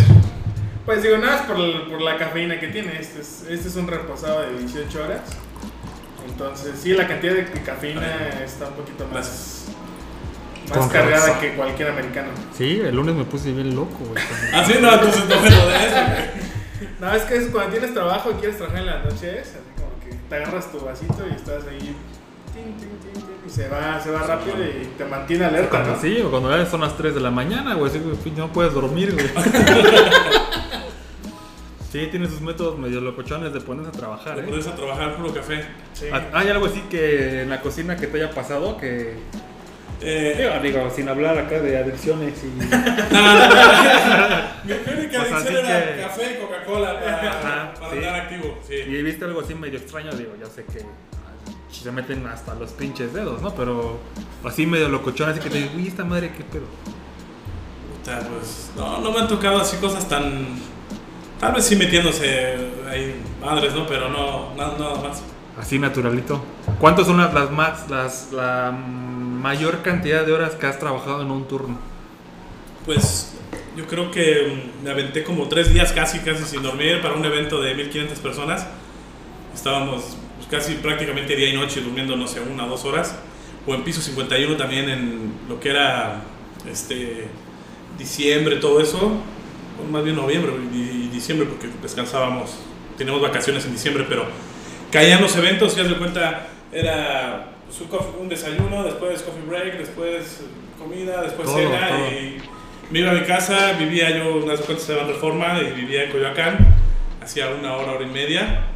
Pues 0.85 1.03
digo, 1.03 1.17
nada 1.19 1.37
más 1.37 1.41
por, 1.45 1.89
por 1.89 2.01
la 2.01 2.17
cafeína 2.17 2.59
que 2.59 2.69
tiene. 2.69 2.99
Este 2.99 3.21
es, 3.21 3.45
este 3.47 3.67
es 3.67 3.75
un 3.75 3.87
reposado 3.87 4.41
de 4.41 4.57
18 4.57 5.03
horas. 5.03 5.21
Entonces, 6.27 6.79
sí, 6.81 6.93
la 6.93 7.07
cantidad 7.07 7.33
de 7.33 7.45
cafeína 7.63 8.29
está 8.43 8.67
un 8.67 8.73
poquito 8.73 9.07
más, 9.07 9.65
más 10.69 10.87
cargada 10.89 11.27
razón. 11.27 11.39
que 11.41 11.53
cualquier 11.55 11.89
americano. 11.89 12.29
Sí, 12.57 12.81
el 12.83 12.95
lunes 12.95 13.15
me 13.15 13.23
puse 13.25 13.51
bien 13.51 13.75
loco, 13.75 13.97
güey. 13.99 14.23
Ah, 14.53 14.63
sí, 14.65 14.73
no, 14.81 14.93
entonces 14.93 15.25
no 15.27 15.39
me 15.41 15.49
lo 15.49 15.67
de 15.67 15.75
eso. 15.75 15.95
güey. 15.95 16.51
No, 16.99 17.13
es 17.13 17.23
que 17.23 17.35
es 17.37 17.47
cuando 17.47 17.71
tienes 17.71 17.93
trabajo 17.93 18.31
y 18.31 18.33
quieres 18.35 18.57
trabajar 18.57 18.81
en 18.81 18.85
las 18.87 19.03
noches, 19.05 19.47
así 19.47 19.57
como 19.75 19.89
que 20.03 20.15
te 20.29 20.35
agarras 20.35 20.71
tu 20.71 20.79
vasito 20.79 21.23
y 21.29 21.35
estás 21.35 21.63
ahí. 21.67 21.95
tin, 22.53 22.63
tin, 22.77 22.89
tin, 22.99 23.13
tin, 23.13 23.23
y 23.45 23.49
se 23.49 23.67
va, 23.69 23.99
se 23.99 24.11
va 24.11 24.19
rápido 24.23 24.55
y 24.63 24.85
te 24.97 25.05
mantiene 25.05 25.45
alerta, 25.45 25.83
¿no? 25.83 25.99
sí, 25.99 26.21
o 26.21 26.29
cuando 26.29 26.55
ya 26.55 26.65
son 26.65 26.81
las 26.81 26.95
3 26.95 27.15
de 27.15 27.21
la 27.21 27.31
mañana, 27.31 27.73
güey, 27.75 27.89
así, 27.89 27.99
güey, 27.99 28.15
no 28.35 28.51
puedes 28.51 28.73
dormir, 28.73 29.13
güey. 29.13 29.27
Sí, 31.91 32.07
tiene 32.09 32.27
sus 32.27 32.39
métodos 32.41 32.77
medio 32.79 33.01
locochones 33.01 33.51
de 33.53 33.59
ponerse 33.59 33.89
a 33.89 33.91
trabajar, 33.91 34.35
Te 34.35 34.41
¿eh? 34.41 34.45
pones 34.45 34.65
a 34.67 34.75
trabajar 34.75 35.17
puro 35.17 35.33
café. 35.33 35.65
Sí. 35.93 36.05
Ah, 36.11 36.21
¿Hay 36.33 36.47
algo 36.47 36.65
así 36.67 36.81
que 36.89 37.41
en 37.41 37.49
la 37.49 37.59
cocina 37.61 37.97
que 37.97 38.07
te 38.07 38.17
haya 38.23 38.31
pasado 38.33 38.77
que... 38.77 39.15
Eh, 40.03 40.35
Digo, 40.63 40.79
digo, 40.79 40.89
sin 40.95 41.09
hablar 41.09 41.37
acá 41.37 41.59
de 41.59 41.77
adicciones 41.77 42.41
y... 42.43 42.47
Mi 44.65 44.73
única 44.73 45.21
adicción 45.21 45.57
era 45.65 45.95
que- 45.95 46.01
café 46.01 46.31
y 46.33 46.41
Coca-Cola 46.41 46.99
para, 46.99 47.29
Ajá, 47.39 47.73
para 47.79 47.91
sí. 47.91 47.97
andar 47.97 48.15
activo. 48.21 48.57
Sí. 48.67 48.75
Y 48.75 49.01
viste 49.03 49.25
algo 49.25 49.41
así 49.41 49.53
medio 49.55 49.77
extraño, 49.77 50.11
digo, 50.13 50.31
ya 50.39 50.47
sé 50.47 50.63
que 50.65 50.83
se 51.71 51.91
meten 51.91 52.25
hasta 52.27 52.55
los 52.55 52.71
pinches 52.71 53.13
dedos, 53.13 53.41
¿no? 53.41 53.53
Pero 53.53 53.99
así 54.43 54.65
medio 54.65 54.87
locochón, 54.89 55.29
así 55.29 55.39
que 55.39 55.49
te 55.49 55.57
digo, 55.59 55.71
uy, 55.75 55.87
esta 55.87 56.03
madre, 56.03 56.31
qué 56.35 56.43
pedo. 56.45 56.65
Puta, 57.97 58.19
pues, 58.27 58.71
no, 58.75 58.99
no 59.01 59.11
me 59.11 59.19
han 59.19 59.27
tocado 59.27 59.59
así 59.61 59.77
cosas 59.77 60.07
tan. 60.07 60.47
Tal 61.41 61.53
vez 61.53 61.65
sí 61.65 61.75
metiéndose 61.75 62.55
ahí 62.87 63.15
madres, 63.41 63.73
¿no? 63.73 63.87
Pero 63.87 64.09
no, 64.09 64.53
nada, 64.55 64.77
nada 64.77 65.01
más. 65.01 65.23
Así 65.57 65.79
naturalito. 65.79 66.45
¿Cuántas 66.79 67.07
son 67.07 67.17
las, 67.17 67.33
las 67.33 67.49
más, 67.49 67.89
las, 67.89 68.31
la 68.31 68.71
mayor 68.71 69.81
cantidad 69.81 70.23
de 70.23 70.33
horas 70.33 70.53
que 70.53 70.67
has 70.67 70.77
trabajado 70.77 71.23
en 71.23 71.31
un 71.31 71.47
turno? 71.47 71.79
Pues 72.85 73.33
yo 73.75 73.87
creo 73.87 74.11
que 74.11 74.69
mm, 74.81 74.83
me 74.83 74.91
aventé 74.91 75.23
como 75.23 75.47
tres 75.47 75.73
días 75.73 75.91
casi, 75.93 76.19
casi 76.19 76.43
sin 76.43 76.61
dormir 76.61 77.01
para 77.01 77.15
un 77.15 77.25
evento 77.25 77.59
de 77.59 77.73
1500 77.73 78.19
personas. 78.19 78.67
Estábamos 79.51 80.15
pues, 80.37 80.47
casi 80.47 80.75
prácticamente 80.75 81.35
día 81.35 81.49
y 81.49 81.53
noche 81.53 81.81
durmiendo, 81.81 82.15
no 82.15 82.27
sé, 82.27 82.39
una 82.39 82.65
o 82.65 82.69
dos 82.69 82.85
horas. 82.85 83.15
O 83.65 83.73
en 83.73 83.83
piso 83.83 83.99
51 83.99 84.57
también 84.57 84.89
en 84.89 85.33
lo 85.49 85.59
que 85.59 85.71
era 85.71 86.21
este 86.71 87.29
diciembre, 87.97 88.57
todo 88.57 88.79
eso. 88.79 89.11
O 89.79 89.91
más 89.91 90.03
bien 90.03 90.15
noviembre 90.15 90.53
y, 90.71 90.77
y 90.77 91.00
diciembre 91.21 91.47
porque 91.47 91.67
descansábamos. 91.81 92.57
Teníamos 92.97 93.21
vacaciones 93.21 93.65
en 93.65 93.73
diciembre, 93.73 94.05
pero 94.09 94.25
caían 94.91 95.21
los 95.21 95.35
eventos, 95.35 95.75
ya 95.75 95.83
de 95.83 95.95
cuenta, 95.95 96.47
era 96.71 97.53
pues, 97.65 98.01
un, 98.19 98.27
desayuno, 98.27 98.83
después 98.83 99.21
coffee 99.21 99.43
break, 99.47 99.77
después 99.77 100.41
comida, 100.77 101.21
después 101.21 101.47
Todo, 101.47 101.57
cena 101.57 101.87
todo. 101.89 102.07
y 102.07 102.37
me 102.91 102.99
iba 102.99 103.11
a 103.11 103.13
mi 103.13 103.21
casa, 103.21 103.73
vivía 103.73 104.17
yo, 104.17 104.37
unas 104.37 104.59
cuentas 104.59 104.89
estaba 104.89 105.03
en 105.03 105.07
Reforma 105.09 105.59
y 105.61 105.71
vivía 105.79 106.03
en 106.03 106.11
Coyoacán, 106.11 106.57
hacía 107.23 107.49
una 107.49 107.75
hora, 107.75 107.93
hora 107.93 108.03
y 108.05 108.09
media 108.09 108.67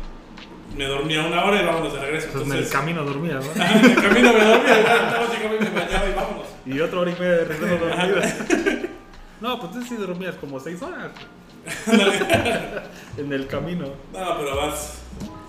me 0.77 0.86
dormía 0.86 1.23
una 1.23 1.43
hora 1.45 1.62
y 1.62 1.65
vámonos 1.65 1.93
de 1.93 1.99
regreso. 1.99 2.27
Entonces, 2.27 2.53
en 2.53 2.63
el 2.63 2.69
camino 2.69 3.03
dormía, 3.03 3.36
¿no? 3.36 3.63
En 3.63 3.86
el 3.86 3.95
camino 3.95 4.34
me 4.34 4.43
dormía, 4.43 4.79
estaba 4.79 5.34
llegaba 5.34 5.55
y 5.55 5.60
me 5.60 5.69
bañaba 5.69 6.10
y 6.10 6.13
vámonos. 6.13 6.47
Y 6.65 6.79
otra 6.79 6.99
hora 6.99 7.12
y 7.12 7.13
media 7.13 7.31
de 7.31 7.45
regreso 7.45 7.77
dormida. 7.77 8.89
No, 9.41 9.60
pues 9.60 9.73
tú 9.73 9.84
sí 9.84 9.95
dormías 9.95 10.36
como 10.36 10.60
seis 10.62 10.81
horas. 10.81 11.12
en 13.17 13.34
el 13.34 13.47
camino. 13.47 13.86
No, 14.13 14.38
pero 14.38 14.56
vas. 14.58 14.99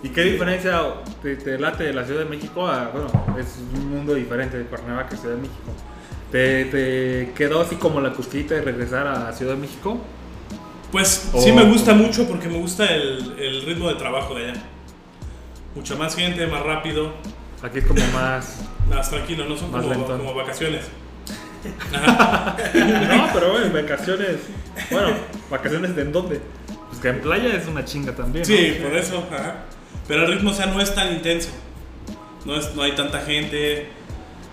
¿Y 0.03 0.11
qué 0.11 0.23
diferencia 0.23 0.83
te, 1.23 1.37
te 1.37 1.59
late 1.59 1.85
de 1.85 1.93
la 1.93 2.05
Ciudad 2.05 2.25
de 2.25 2.31
México 2.31 2.67
a, 2.67 2.89
bueno, 2.89 3.09
es 3.39 3.59
un 3.75 3.91
mundo 3.91 4.15
diferente 4.15 4.59
de 4.59 4.65
Cuernavaca 4.65 5.11
que 5.11 5.17
Ciudad 5.17 5.35
de 5.35 5.41
México? 5.43 5.73
¿Te, 6.31 6.65
te 6.67 7.33
quedó 7.35 7.63
así 7.63 7.77
como 7.77 8.01
la 8.01 8.13
cosquillita 8.13 8.55
de 8.55 8.63
regresar 8.63 9.07
a 9.07 9.33
Ciudad 9.33 9.55
de 9.55 9.61
México? 9.61 9.99
Pues 10.93 11.31
Oh. 11.33 11.41
sí 11.41 11.53
me 11.53 11.65
gusta 11.65 11.95
mucho 11.95 12.29
porque 12.29 12.49
me 12.49 12.59
gusta 12.59 12.87
el, 12.87 13.37
el 13.39 13.63
ritmo 13.63 13.89
de 13.89 13.95
trabajo 13.97 14.35
de 14.35 14.51
allá. 14.51 14.63
Mucha 15.75 15.95
más 15.97 16.15
gente, 16.15 16.47
más 16.47 16.63
rápido, 16.63 17.13
Aquí 17.63 17.79
es 17.79 17.87
como 17.87 18.01
más... 18.13 18.61
más 18.89 19.11
tranquilo, 19.11 19.47
no 19.47 19.57
son 19.57 19.71
como, 19.71 20.07
como 20.07 20.35
vacaciones. 20.35 20.87
No, 21.91 23.29
pero 23.33 23.53
bueno, 23.53 23.73
vacaciones... 23.73 24.37
Bueno, 24.91 25.09
¿vacaciones 25.51 25.95
de 25.97 26.03
en 26.03 26.13
dónde? 26.13 26.41
Pues 26.89 27.01
que 27.01 27.09
en 27.09 27.21
playa 27.21 27.55
es 27.55 27.67
una 27.67 27.85
chinga 27.85 28.15
también, 28.15 28.43
¿no? 28.43 28.47
Sí, 28.47 28.79
por 28.83 28.97
eso. 28.97 29.27
ajá. 29.33 29.65
Pero 30.09 30.25
el 30.25 30.33
ritmo, 30.35 30.51
o 30.51 30.55
sea, 30.55 30.67
no 30.67 30.81
es 30.81 30.95
tan 30.95 31.13
intenso. 31.15 31.51
No, 32.45 32.57
es, 32.57 32.75
no 32.77 32.83
hay 32.83 32.93
tanta 32.93 33.21
gente. 33.23 33.89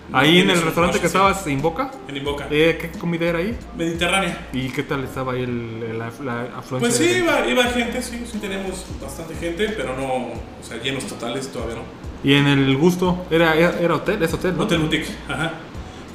no 0.10 0.18
Ahí 0.18 0.40
en 0.40 0.50
el 0.50 0.62
restaurante 0.62 1.00
que 1.00 1.06
estabas, 1.06 1.46
en 1.46 1.62
Boca, 1.62 1.92
En 2.08 2.18
Invoca. 2.18 2.48
eh, 2.50 2.78
¿qué 2.82 2.90
comida 2.98 3.28
era 3.28 3.38
ahí? 3.40 3.56
Mediterránea. 3.78 4.48
¿Y 4.52 4.70
qué 4.70 4.82
tal 4.84 5.04
estaba 5.04 5.34
ahí 5.34 5.44
el, 5.44 5.84
el- 5.92 6.00
la, 6.00 6.12
la 6.24 6.42
afluencia? 6.58 6.80
Pues 6.80 6.96
sí, 6.96 7.20
iba, 7.20 7.46
iba 7.48 7.64
gente, 7.66 8.02
sí, 8.02 8.24
sí 8.30 8.40
tenemos 8.40 8.84
bastante 9.02 9.36
gente, 9.36 9.70
pero 9.78 9.96
no, 9.96 10.06
o 10.16 10.34
sea, 10.68 10.78
llenos 10.82 11.06
totales 11.06 11.52
todavía 11.52 11.76
no. 11.76 11.82
Y 12.24 12.34
en 12.34 12.48
el 12.48 12.76
gusto, 12.78 13.26
era, 13.30 13.54
era, 13.56 13.78
era 13.80 13.96
hotel, 13.96 14.24
es 14.24 14.34
hotel, 14.34 14.56
¿no? 14.58 14.64
Hotel 14.64 14.80
Boutique, 14.80 15.08
ajá. 15.30 15.52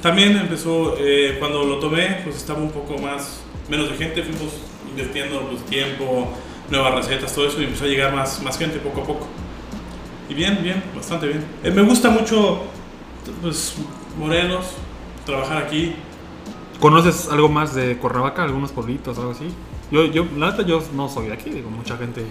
También 0.01 0.35
empezó, 0.37 0.95
eh, 0.99 1.35
cuando 1.39 1.63
lo 1.63 1.79
tomé, 1.79 2.21
pues 2.23 2.35
estaba 2.35 2.59
un 2.59 2.71
poco 2.71 2.97
más, 2.97 3.39
menos 3.69 3.89
de 3.89 3.97
gente, 3.97 4.23
fuimos 4.23 4.53
invirtiendo 4.89 5.47
pues, 5.49 5.65
tiempo, 5.65 6.29
nuevas 6.69 6.95
recetas, 6.95 7.33
todo 7.33 7.47
eso, 7.47 7.61
y 7.61 7.65
empezó 7.65 7.85
a 7.85 7.87
llegar 7.87 8.13
más, 8.13 8.41
más 8.41 8.57
gente 8.57 8.79
poco 8.79 9.01
a 9.01 9.03
poco. 9.05 9.27
Y 10.27 10.33
bien, 10.33 10.59
bien, 10.61 10.83
bastante 10.95 11.27
bien. 11.27 11.43
Eh, 11.63 11.71
me 11.71 11.81
gusta 11.81 12.09
mucho, 12.09 12.63
pues, 13.41 13.75
Morelos, 14.17 14.65
trabajar 15.25 15.57
aquí. 15.63 15.95
¿Conoces 16.79 17.29
algo 17.29 17.49
más 17.49 17.75
de 17.75 17.97
Cuernavaca? 17.97 18.43
¿Algunos 18.43 18.71
pueblitos 18.71 19.17
algo 19.17 19.31
así? 19.31 19.49
Yo, 19.91 20.05
yo, 20.05 20.23
la 20.37 20.51
neta, 20.51 20.61
yo 20.61 20.83
no 20.93 21.09
soy 21.09 21.27
de 21.27 21.33
aquí, 21.33 21.49
digo, 21.49 21.71
mucha 21.71 21.97
gente, 21.97 22.23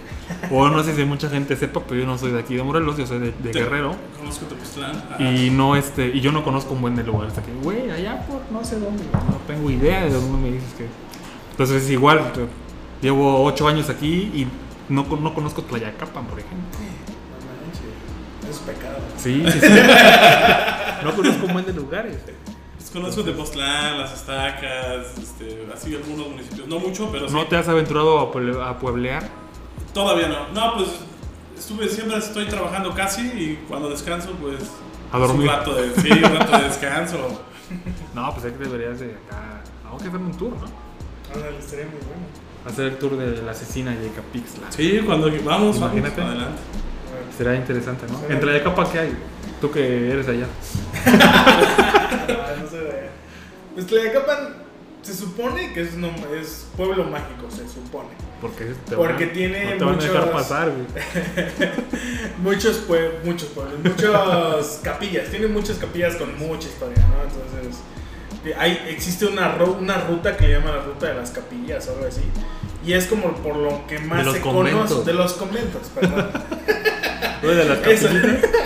o 0.53 0.69
no 0.69 0.85
sé 0.85 0.95
si 0.95 1.05
mucha 1.05 1.29
gente 1.29 1.57
sepa, 1.57 1.83
pero 1.89 2.01
yo 2.01 2.07
no 2.07 2.17
soy 2.17 2.31
de 2.31 2.39
aquí 2.39 2.55
de 2.55 2.63
Morelos, 2.63 2.97
yo 2.97 3.05
soy 3.05 3.19
de, 3.19 3.33
de 3.33 3.53
Guerrero. 3.53 3.97
Conozco 4.17 4.47
Tepoztlán. 4.47 4.93
ajá. 4.97 5.21
Y 5.21 5.51
no, 5.51 5.75
este, 5.75 6.07
y 6.07 6.21
yo 6.21 6.31
no 6.31 6.45
conozco 6.45 6.75
un 6.75 6.83
buen 6.83 6.95
de 6.95 7.03
lugares 7.03 7.37
aquí. 7.37 7.51
Güey, 7.65 7.91
allá 7.91 8.25
por 8.29 8.43
no 8.53 8.65
sé 8.65 8.79
dónde, 8.79 9.03
no 9.13 9.39
tengo 9.49 9.69
idea 9.73 10.05
de 10.05 10.13
dónde 10.13 10.39
me 10.39 10.53
dices 10.53 10.73
que. 10.75 10.87
Entonces 11.59 11.83
es 11.85 11.91
igual, 11.91 12.33
llevo 13.03 13.43
ocho 13.43 13.67
años 13.67 13.91
aquí 13.91 14.31
y 14.33 14.47
no, 14.89 15.09
con- 15.09 15.25
no 15.25 15.35
conozco 15.35 15.63
Tlayacapan, 15.63 16.25
por 16.27 16.39
ejemplo. 16.39 16.59
No 16.79 18.49
manches, 18.49 18.49
es 18.49 18.59
pecado. 18.59 18.99
Sí, 19.17 19.43
sí, 19.51 19.61
sí. 19.61 19.67
no 21.05 21.15
conozco 21.17 21.47
un 21.47 21.53
buen 21.53 21.67
de 21.67 21.73
lugares. 21.73 22.17
Pues 22.77 22.91
conozco 22.91 23.25
Tepoztlán, 23.25 23.99
Las 23.99 24.15
Estacas, 24.15 25.19
este, 25.21 25.67
así 25.75 25.97
algunos 25.97 26.29
municipios. 26.29 26.69
No 26.69 26.79
mucho, 26.79 27.11
pero 27.11 27.29
sí. 27.29 27.35
¿No 27.35 27.47
te 27.49 27.57
has 27.57 27.67
aventurado 27.69 28.21
a, 28.21 28.33
pueble- 28.33 28.63
a 28.65 28.79
pueblear? 28.79 29.29
Todavía 29.93 30.29
no. 30.29 30.49
No, 30.55 30.75
pues 30.77 30.89
estuve, 31.59 31.89
siempre 31.89 32.19
estoy 32.19 32.47
trabajando 32.47 32.95
casi 32.95 33.23
y 33.23 33.65
cuando 33.69 33.91
descanso, 33.91 34.31
pues. 34.41 34.61
A 35.11 35.19
dormir. 35.19 35.49
Un 35.49 35.57
rato 35.57 35.75
de, 35.75 35.93
sí, 36.01 36.09
un 36.13 36.37
rato 36.37 36.57
de 36.57 36.65
descanso. 36.65 37.43
No, 38.15 38.33
pues 38.33 38.47
ahí 38.47 38.53
que 38.53 38.65
deberías 38.65 38.99
de 39.01 39.07
acá. 39.27 39.61
Aunque 39.91 40.09
hacer 40.09 40.19
un 40.21 40.33
tour, 40.39 40.53
¿no? 40.53 40.88
Estaría 41.59 41.85
muy 41.87 42.01
bueno. 42.01 42.27
Hacer 42.67 42.87
el 42.87 42.97
tour 42.99 43.17
de 43.17 43.43
la 43.43 43.53
asesina 43.53 43.95
y 43.95 43.99
de 43.99 44.11
Capixla. 44.11 44.71
Sí, 44.71 45.01
cuando 45.07 45.31
vamos, 45.45 45.77
Imagínate. 45.77 46.21
vamos, 46.21 46.35
adelante. 46.37 46.63
Será 47.37 47.55
interesante, 47.55 48.07
¿no? 48.11 48.19
Sí. 48.19 48.25
En 48.31 48.41
Tlayacapan, 48.41 48.91
¿qué 48.93 48.99
hay? 48.99 49.17
Tú 49.61 49.71
que 49.71 50.11
eres 50.11 50.29
allá. 50.29 50.47
Ah, 51.07 52.53
no 52.63 52.69
sé 52.69 52.77
de 52.79 52.91
allá. 52.91 53.11
Pues 53.75 53.87
Tlayacapan 53.87 54.57
se 55.03 55.15
supone 55.15 55.73
que 55.73 55.83
es, 55.83 55.95
no, 55.95 56.09
es 56.39 56.67
pueblo 56.77 57.05
mágico, 57.05 57.49
se 57.51 57.67
supone. 57.69 58.09
Porque, 58.41 58.67
te 58.89 58.97
Porque 58.97 59.13
van 59.25 59.31
a- 59.31 59.33
tiene 59.33 59.65
no 59.65 59.77
te 59.79 59.85
van 59.85 59.95
a 59.95 60.03
dejar 60.03 60.21
muchos- 60.27 60.33
pasar, 60.35 60.71
güey. 60.71 61.69
Muchos, 62.43 62.89
pue- 62.89 63.11
muchos 63.25 63.49
pueblos, 63.49 63.79
muchas 63.83 64.81
capillas, 64.85 65.29
tiene 65.29 65.49
muchas 65.49 65.77
capillas 65.79 66.15
con 66.17 66.39
mucha 66.39 66.69
historia, 66.69 66.99
¿no? 66.99 67.23
Entonces, 67.25 67.81
hay, 68.57 68.87
existe 68.89 69.27
una, 69.27 69.55
una 69.57 69.99
ruta 69.99 70.37
que 70.37 70.47
le 70.49 70.55
llaman 70.59 70.77
la 70.77 70.83
ruta 70.83 71.07
de 71.07 71.15
las 71.15 71.31
capillas 71.31 71.87
o 71.89 71.93
algo 71.93 72.07
así. 72.07 72.23
Y 72.85 72.93
es 72.93 73.07
como 73.07 73.33
por 73.35 73.57
lo 73.57 73.87
que 73.87 73.99
más 73.99 74.25
se 74.33 74.41
conoce. 74.41 75.05
De 75.05 75.13
los 75.13 75.33
conventos, 75.35 75.89
perdón. 75.95 76.31
De 77.43 77.65
las 77.65 77.79
Eso. 77.87 78.07
capillitas. 78.09 78.51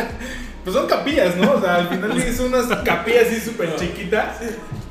Pues 0.65 0.77
son 0.77 0.87
capillas, 0.87 1.35
¿no? 1.39 1.55
O 1.55 1.61
sea, 1.61 1.75
al 1.75 1.89
final 1.89 2.13
son 2.37 2.55
unas 2.55 2.67
capillas 2.85 3.27
así 3.27 3.41
súper 3.41 3.75
chiquitas. 3.75 4.37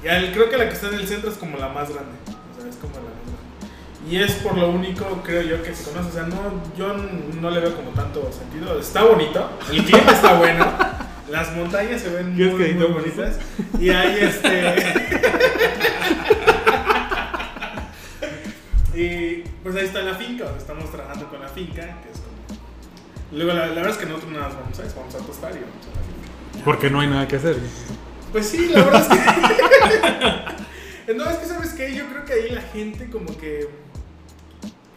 Y 0.04 0.08
al- 0.10 0.34
creo 0.34 0.50
que 0.50 0.58
la 0.58 0.68
que 0.68 0.74
está 0.74 0.90
en 0.90 0.96
el 0.96 1.08
centro 1.08 1.32
es 1.32 1.38
como 1.38 1.56
la 1.58 1.70
más 1.70 1.90
grande. 1.90 2.12
O 2.28 2.60
sea, 2.62 2.70
es 2.70 2.76
como 2.76 2.94
la 2.96 3.00
más 3.04 3.14
grande. 3.24 4.10
Y 4.10 4.18
es 4.22 4.34
por 4.34 4.58
lo 4.58 4.68
único, 4.70 5.06
creo 5.24 5.42
yo, 5.44 5.64
que 5.64 5.74
se 5.74 5.90
conoce. 5.90 6.10
O 6.10 6.12
sea, 6.12 6.24
no, 6.24 6.62
yo 6.78 6.94
no 7.40 7.50
le 7.50 7.62
veo 7.62 7.74
como 7.74 7.92
tanto 7.92 8.30
sentido. 8.34 8.78
Está 8.78 9.04
bonito, 9.04 9.50
el 9.72 9.86
clima 9.86 10.12
está 10.12 10.34
bueno. 10.34 10.66
Las 11.32 11.56
montañas 11.56 12.02
se 12.02 12.10
ven 12.10 12.28
muy, 12.28 12.36
¿Quieres 12.36 12.54
que 12.54 12.60
muy 12.60 12.70
editemos 12.72 12.94
bonitas. 12.94 13.38
Y 13.80 13.90
hay 13.90 14.20
este. 14.20 14.74
y 18.94 19.44
pues 19.64 19.76
ahí 19.78 19.86
está 19.86 20.02
la 20.02 20.16
finca, 20.16 20.44
donde 20.44 20.60
estamos 20.60 20.92
trabajando 20.92 21.30
con 21.30 21.40
la 21.42 21.48
finca, 21.48 21.82
que 21.82 22.12
es 22.12 22.20
como. 22.20 22.60
Luego, 23.32 23.54
la, 23.54 23.68
la 23.68 23.76
verdad 23.76 23.92
es 23.92 23.98
que 23.98 24.06
nosotros 24.08 24.30
nada 24.32 24.50
más 24.50 24.58
vamos 24.58 24.80
a, 24.80 24.84
vamos 25.00 25.16
a 25.16 25.20
tostar 25.20 25.52
y 25.52 25.60
vamos 25.60 25.86
a 25.86 25.96
la 25.96 26.04
finca. 26.04 26.66
Porque 26.66 26.90
no 26.90 27.00
hay 27.00 27.08
nada 27.08 27.26
que 27.30 27.38
hacer. 27.38 27.56
Pues 28.34 28.48
sí, 28.50 28.68
la 28.68 28.84
verdad 28.84 29.02
es 29.02 29.08
que. 31.08 31.14
no, 31.14 31.30
es 31.30 31.38
que 31.38 31.46
sabes 31.46 31.74
que 31.74 31.96
yo 31.96 32.08
creo 32.08 32.26
que 32.26 32.34
ahí 32.34 32.50
la 32.50 32.62
gente 32.62 33.10
como 33.10 33.38
que. 33.38 33.70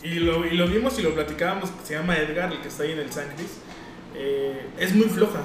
Y 0.03 0.15
lo, 0.17 0.45
y 0.45 0.57
lo 0.57 0.67
vimos 0.67 0.99
y 0.99 1.03
lo 1.03 1.15
platicábamos, 1.15 1.71
que 1.71 1.87
se 1.87 1.95
llama 1.95 2.17
Edgar, 2.17 2.53
el 2.53 2.61
que 2.61 2.69
está 2.69 2.83
ahí 2.83 2.91
en 2.93 2.99
el 2.99 3.13
San 3.13 3.29
Cris. 3.37 3.59
eh, 4.17 4.67
es 4.79 4.93
muy 4.95 5.07
floja. 5.07 5.41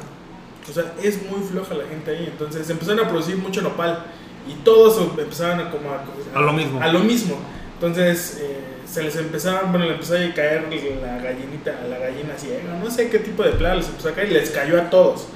O 0.67 0.73
sea, 0.73 0.93
es 1.01 1.21
muy 1.29 1.41
floja 1.47 1.73
la 1.75 1.85
gente 1.87 2.11
ahí. 2.11 2.25
Entonces 2.31 2.69
empezaron 2.69 3.05
a 3.05 3.09
producir 3.09 3.37
mucho 3.37 3.61
nopal. 3.61 4.05
Y 4.47 4.53
todos 4.63 4.99
empezaron 5.19 5.59
a 5.59 5.69
como 5.71 5.91
a, 5.91 6.03
A 6.35 6.41
lo 6.41 6.53
mismo. 6.53 6.81
A 6.81 6.87
lo 6.87 6.99
mismo. 6.99 7.37
Entonces 7.75 8.39
eh, 8.41 8.57
se 8.91 9.03
les 9.03 9.15
empezaron, 9.15 9.71
bueno, 9.71 9.85
le 9.85 9.93
empezó 9.93 10.15
a 10.15 10.33
caer 10.33 10.63
la 11.01 11.17
gallinita, 11.21 11.79
la 11.89 11.97
gallina 11.99 12.33
ciega. 12.37 12.73
No 12.83 12.89
sé 12.89 13.09
qué 13.09 13.19
tipo 13.19 13.43
de 13.43 13.51
plaga 13.51 13.75
les 13.75 13.87
empezó 13.87 14.09
a 14.09 14.13
caer 14.13 14.29
y 14.29 14.33
les 14.33 14.49
cayó 14.49 14.79
a 14.79 14.89
todos. 14.89 15.27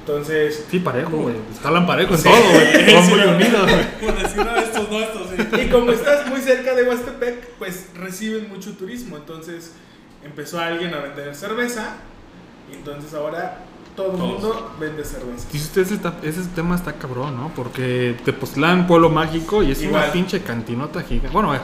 Entonces, 0.00 0.64
Sí, 0.68 0.80
parejo, 0.80 1.16
güey. 1.16 1.36
Jalan 1.62 1.86
parejo 1.86 2.14
en 2.14 2.18
Sí. 2.18 2.24
todo, 2.24 2.52
güey. 2.52 2.90
Son 2.90 3.08
muy 3.10 3.20
unidos, 3.20 3.62
güey. 3.70 3.84
Por 4.10 4.22
decir, 4.22 4.44
no, 4.44 4.56
estos 4.56 4.90
no, 4.90 4.98
estos 5.00 5.28
sí. 5.28 5.60
Y 5.64 5.68
como 5.70 5.92
estás 5.92 6.26
muy 6.28 6.40
cerca 6.40 6.74
de 6.74 6.82
Huastepec, 6.84 7.50
pues 7.58 7.86
reciben 7.94 8.48
mucho 8.48 8.72
turismo. 8.72 9.16
Entonces 9.16 9.72
empezó 10.24 10.58
alguien 10.58 10.92
a 10.94 11.00
vender 11.00 11.34
cerveza. 11.36 11.96
Y 12.72 12.74
entonces 12.74 13.14
ahora 13.14 13.58
todo 13.96 14.12
el 14.12 14.18
mundo 14.18 14.72
vende 14.80 15.04
cerveza. 15.04 15.46
Y 15.52 15.56
usted, 15.58 15.82
ese, 15.82 15.98
ese 16.22 16.48
tema 16.54 16.74
está 16.76 16.94
cabrón, 16.94 17.36
¿no? 17.36 17.50
Porque 17.54 18.16
Tepoztlán, 18.24 18.86
pueblo 18.86 19.10
mágico, 19.10 19.62
y 19.62 19.72
es 19.72 19.82
Igual. 19.82 20.04
una 20.04 20.12
pinche 20.12 20.40
cantinota 20.42 21.02
gigante. 21.02 21.28
Bueno, 21.32 21.54
eh, 21.54 21.60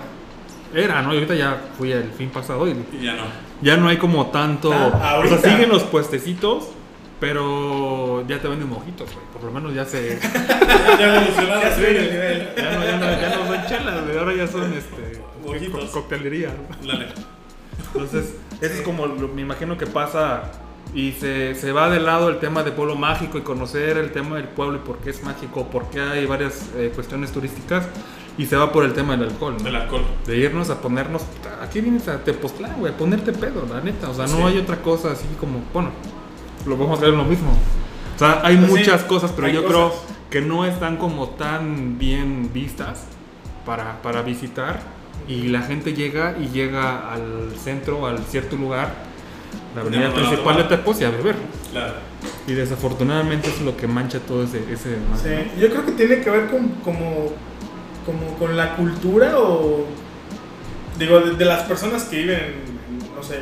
era, 0.74 1.00
¿no? 1.02 1.12
Y 1.12 1.16
ahorita 1.16 1.34
ya 1.34 1.62
fui 1.78 1.90
el 1.92 2.10
fin 2.12 2.28
pasado 2.30 2.68
y 2.68 2.72
Y 2.92 3.04
ya 3.04 3.14
no. 3.14 3.22
ya 3.62 3.76
no 3.76 3.88
hay 3.88 3.96
como 3.96 4.26
tanto. 4.26 4.72
Ah, 4.72 4.86
o 4.86 4.90
sea, 4.98 5.10
ahorita. 5.36 5.38
siguen 5.50 5.68
los 5.70 5.82
puestecitos, 5.84 6.68
pero 7.18 8.24
ya 8.28 8.38
te 8.40 8.48
venden 8.48 8.68
mojitos, 8.68 9.10
güey. 9.12 9.24
Por 9.32 9.44
lo 9.44 9.50
menos 9.50 9.74
ya 9.74 9.84
se. 9.84 10.18
Ya 10.98 11.16
evolucionado. 11.16 11.62
Ya 11.62 11.74
el 11.88 12.10
nivel. 12.12 12.48
Ya 12.56 12.72
no, 12.74 12.84
ya 12.84 12.96
no, 12.98 13.20
ya 13.20 13.36
no 13.36 13.46
son 13.46 13.66
chelas, 13.66 14.04
güey. 14.04 14.18
Ahora 14.18 14.34
ya 14.34 14.46
son 14.46 14.72
este. 14.74 15.22
Mojitos. 15.44 15.84
co- 15.90 16.00
coctelería. 16.00 16.50
Dale. 16.86 17.08
Entonces, 17.94 18.34
eso 18.60 18.74
es 18.74 18.80
como 18.82 19.06
lo- 19.06 19.28
me 19.28 19.42
imagino 19.42 19.78
que 19.78 19.86
pasa 19.86 20.42
y 20.94 21.12
se, 21.12 21.54
se 21.54 21.72
va 21.72 21.90
de 21.90 22.00
lado 22.00 22.28
el 22.30 22.38
tema 22.38 22.62
de 22.62 22.72
pueblo 22.72 22.94
mágico 22.96 23.38
y 23.38 23.42
conocer 23.42 23.98
el 23.98 24.10
tema 24.12 24.36
del 24.36 24.48
pueblo 24.48 24.76
y 24.76 24.80
por 24.80 24.98
qué 24.98 25.10
es 25.10 25.22
mágico, 25.22 25.66
por 25.66 25.90
qué 25.90 26.00
hay 26.00 26.26
varias 26.26 26.70
eh, 26.76 26.90
cuestiones 26.94 27.30
turísticas 27.30 27.86
y 28.38 28.46
se 28.46 28.56
va 28.56 28.72
por 28.72 28.84
el 28.84 28.94
tema 28.94 29.16
del 29.16 29.28
alcohol, 29.30 29.56
¿no? 29.58 29.64
Del 29.64 29.76
alcohol. 29.76 30.02
De 30.26 30.36
irnos 30.38 30.70
a 30.70 30.80
ponernos, 30.80 31.22
aquí 31.62 31.80
vienes 31.80 32.08
a 32.08 32.22
Tepoztlán, 32.24 32.76
güey, 32.78 32.92
a 32.92 32.96
ponerte 32.96 33.32
pedo, 33.32 33.66
la 33.72 33.80
neta, 33.80 34.08
o 34.08 34.14
sea, 34.14 34.26
no 34.26 34.36
Sí. 34.36 34.42
hay 34.44 34.58
otra 34.58 34.76
cosa 34.82 35.12
así 35.12 35.26
como, 35.40 35.60
bueno, 35.74 35.90
lo 36.66 36.76
vamos 36.76 36.98
a 37.00 37.02
ver 37.02 37.14
lo 37.14 37.24
mismo. 37.24 37.50
O 38.14 38.18
sea, 38.18 38.40
hay 38.44 38.56
Pues 38.56 38.72
sí, 38.72 38.78
muchas 38.78 39.02
cosas, 39.04 39.32
pero 39.34 39.48
yo 39.48 39.62
cosas. 39.64 39.76
creo 39.76 39.92
que 40.30 40.40
no 40.40 40.64
están 40.64 40.96
como 40.96 41.28
tan 41.30 41.98
bien 41.98 42.50
vistas 42.52 43.04
para, 43.66 44.00
para 44.02 44.22
visitar 44.22 44.80
y 45.28 45.48
la 45.48 45.62
gente 45.62 45.92
llega 45.94 46.36
y 46.38 46.48
llega 46.48 47.12
al 47.12 47.52
centro, 47.62 48.06
al 48.06 48.18
cierto 48.24 48.56
lugar 48.56 49.07
la 49.74 49.80
avenida 49.82 50.08
no 50.08 50.14
principal 50.14 50.56
de. 50.56 50.64
Tepos 50.64 51.00
y 51.00 51.04
a 51.04 51.10
beber. 51.10 51.36
Claro. 51.70 51.94
Y 52.46 52.52
desafortunadamente 52.52 53.48
eso 53.48 53.58
es 53.58 53.64
lo 53.64 53.76
que 53.76 53.86
mancha 53.86 54.18
todo 54.20 54.42
ese, 54.42 54.58
ese 54.72 54.90
desmadre, 54.90 55.50
Sí, 55.54 55.60
yo 55.60 55.68
creo 55.68 55.84
que 55.84 55.92
tiene 55.92 56.20
que 56.20 56.30
ver 56.30 56.48
con 56.48 56.68
como, 56.84 57.32
como 58.06 58.38
con 58.38 58.56
la 58.56 58.74
cultura 58.74 59.38
o 59.38 59.86
digo 60.98 61.20
de, 61.20 61.36
de 61.36 61.44
las 61.44 61.62
personas 61.64 62.04
que 62.04 62.16
viven, 62.16 62.38
en, 62.38 63.14
no 63.14 63.22
sé, 63.22 63.40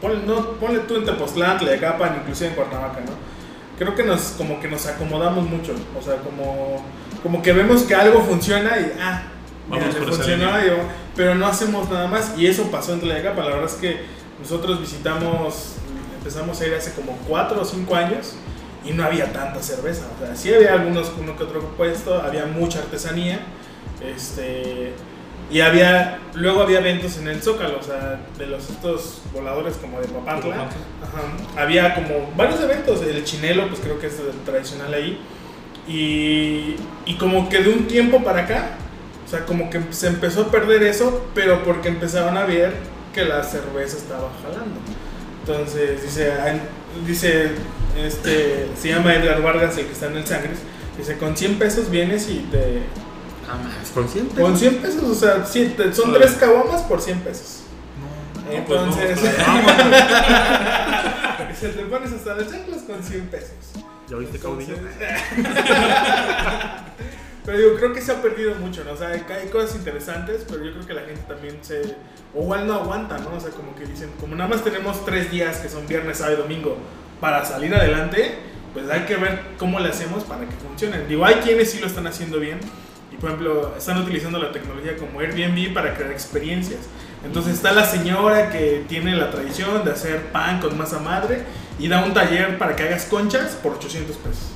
ponle, 0.00 0.20
no, 0.26 0.52
ponle 0.54 0.80
tú 0.80 0.96
en 0.96 1.04
Tepoztlán, 1.04 1.58
Tlayacapan, 1.58 2.16
inclusive 2.20 2.50
en 2.50 2.56
Cuernavaca, 2.56 3.00
¿no? 3.00 3.12
Creo 3.78 3.94
que 3.94 4.04
nos 4.04 4.32
como 4.32 4.60
que 4.60 4.68
nos 4.68 4.86
acomodamos 4.86 5.48
mucho, 5.48 5.74
o 5.98 6.02
sea, 6.02 6.16
como 6.16 6.84
como 7.22 7.42
que 7.42 7.52
vemos 7.52 7.82
que 7.82 7.94
algo 7.94 8.20
funciona 8.22 8.78
y 8.78 8.92
ah, 9.00 9.22
mira, 9.70 9.86
Vamos 9.86 10.00
le 10.00 10.06
funcionó, 10.06 10.58
y 10.58 10.70
pero 11.16 11.34
no 11.34 11.46
hacemos 11.46 11.88
nada 11.90 12.08
más 12.08 12.34
y 12.36 12.46
eso 12.46 12.70
pasó 12.70 12.94
en 12.94 13.00
Tlayacapan, 13.00 13.44
la 13.44 13.50
verdad 13.52 13.70
es 13.70 13.76
que 13.76 14.00
nosotros 14.40 14.80
visitamos 14.80 15.76
empezamos 16.20 16.60
a 16.60 16.66
ir 16.66 16.74
hace 16.74 16.92
como 16.92 17.16
4 17.26 17.60
o 17.60 17.64
5 17.64 17.96
años 17.96 18.34
y 18.84 18.92
no 18.92 19.04
había 19.04 19.32
tanta 19.32 19.62
cerveza. 19.62 20.06
O 20.14 20.24
sea, 20.24 20.36
sí 20.36 20.52
había 20.52 20.74
algunos, 20.74 21.10
uno 21.18 21.36
que 21.36 21.44
otro 21.44 21.60
puesto, 21.76 22.20
había 22.20 22.46
mucha 22.46 22.80
artesanía. 22.80 23.40
Este, 24.04 24.92
y 25.50 25.60
había, 25.60 26.18
luego 26.34 26.62
había 26.62 26.78
eventos 26.78 27.16
en 27.18 27.28
el 27.28 27.42
Zócalo, 27.42 27.78
o 27.78 27.82
sea, 27.82 28.20
de 28.38 28.46
los 28.46 28.70
estos 28.70 29.22
voladores 29.32 29.76
como 29.76 30.00
de 30.00 30.08
Papantla. 30.08 30.54
Ajá. 30.56 31.60
Había 31.60 31.94
como 31.94 32.30
varios 32.36 32.60
eventos, 32.60 33.02
el 33.02 33.24
Chinelo, 33.24 33.66
pues 33.68 33.80
creo 33.80 33.98
que 33.98 34.06
es 34.06 34.20
el 34.20 34.38
tradicional 34.44 34.92
ahí. 34.94 35.18
Y, 35.88 36.76
y 37.06 37.14
como 37.18 37.48
que 37.48 37.62
de 37.62 37.70
un 37.70 37.86
tiempo 37.86 38.22
para 38.22 38.42
acá, 38.42 38.76
o 39.26 39.28
sea, 39.28 39.44
como 39.46 39.70
que 39.70 39.80
se 39.90 40.06
empezó 40.06 40.42
a 40.42 40.50
perder 40.50 40.82
eso, 40.82 41.26
pero 41.34 41.64
porque 41.64 41.88
empezaron 41.88 42.36
a 42.36 42.44
ver 42.44 42.74
que 43.14 43.24
la 43.24 43.42
cerveza 43.42 43.96
estaba 43.96 44.30
jalando. 44.42 44.78
Entonces, 45.40 46.02
dice, 46.02 46.32
dice 47.06 47.50
este, 47.98 48.68
se 48.80 48.88
llama 48.88 49.14
Edgar 49.14 49.42
Vargas, 49.42 49.76
el 49.78 49.86
que 49.86 49.92
está 49.92 50.06
en 50.06 50.16
el 50.18 50.26
Sangres, 50.26 50.58
dice, 50.96 51.18
con 51.18 51.36
100 51.36 51.58
pesos 51.58 51.90
vienes 51.90 52.28
y 52.28 52.38
te... 52.50 52.82
Jamás, 53.46 53.90
consciente. 53.92 54.40
Con 54.40 54.56
100 54.56 54.76
pesos, 54.76 55.02
o 55.02 55.14
sea, 55.14 55.44
sí, 55.44 55.74
te- 55.76 55.92
son. 55.92 56.12
3 56.12 56.32
caguamas 56.34 56.82
por 56.82 57.00
100 57.00 57.18
pesos. 57.20 57.62
No, 58.36 58.42
pues 58.64 58.80
no, 58.80 58.86
Entonces, 58.86 59.18
pues, 59.20 59.32
se 61.58 61.68
te 61.70 61.82
pones 61.86 62.12
hasta 62.12 62.34
las 62.34 62.48
chanclas 62.50 62.82
con 62.82 63.02
100 63.02 63.26
pesos. 63.26 63.50
¿Ya 64.08 64.16
viste 64.16 64.38
caudillo? 64.38 64.74
Pero 67.44 67.58
digo, 67.58 67.76
creo 67.76 67.92
que 67.92 68.00
se 68.00 68.12
ha 68.12 68.20
perdido 68.20 68.54
mucho, 68.56 68.84
¿no? 68.84 68.92
O 68.92 68.96
sea, 68.96 69.08
hay, 69.08 69.48
cosas 69.50 69.76
interesantes, 69.76 70.44
pero 70.48 70.64
yo 70.64 70.72
creo 70.72 70.86
que 70.86 70.94
la 70.94 71.02
gente 71.02 71.22
también 71.26 71.58
se... 71.62 71.96
O 72.34 72.42
igual 72.42 72.66
no 72.66 72.74
aguanta, 72.74 73.18
¿no? 73.18 73.34
O 73.34 73.40
sea, 73.40 73.50
como 73.50 73.74
que 73.74 73.86
dicen, 73.86 74.10
como 74.20 74.36
nada 74.36 74.48
más 74.48 74.62
tenemos 74.62 75.04
tres 75.04 75.30
días, 75.30 75.58
que 75.58 75.68
son 75.68 75.86
viernes, 75.86 76.18
sábado 76.18 76.38
y 76.38 76.42
domingo, 76.42 76.76
para 77.20 77.44
salir 77.44 77.74
adelante, 77.74 78.34
pues 78.72 78.88
hay 78.90 79.00
que 79.06 79.16
ver 79.16 79.40
cómo 79.58 79.80
le 79.80 79.88
hacemos 79.88 80.24
para 80.24 80.42
que 80.42 80.54
funcione. 80.56 81.06
Digo, 81.06 81.24
hay 81.24 81.36
quienes 81.36 81.70
sí 81.70 81.80
lo 81.80 81.86
están 81.86 82.06
haciendo 82.06 82.38
bien, 82.38 82.60
y 83.10 83.16
por 83.16 83.30
ejemplo, 83.30 83.74
están 83.76 83.98
utilizando 83.98 84.38
la 84.38 84.52
tecnología 84.52 84.96
como 84.96 85.20
Airbnb 85.20 85.74
para 85.74 85.94
crear 85.94 86.12
experiencias. 86.12 86.80
Entonces 87.24 87.54
está 87.54 87.72
la 87.72 87.84
señora 87.84 88.50
que 88.50 88.84
tiene 88.88 89.14
la 89.16 89.30
tradición 89.30 89.84
de 89.84 89.90
hacer 89.90 90.26
pan 90.32 90.60
con 90.60 90.78
masa 90.78 91.00
madre 91.00 91.42
y 91.78 91.88
da 91.88 92.04
un 92.04 92.14
taller 92.14 92.56
para 92.58 92.76
que 92.76 92.84
hagas 92.84 93.06
conchas 93.06 93.56
por 93.56 93.72
800 93.74 94.16
pesos. 94.16 94.50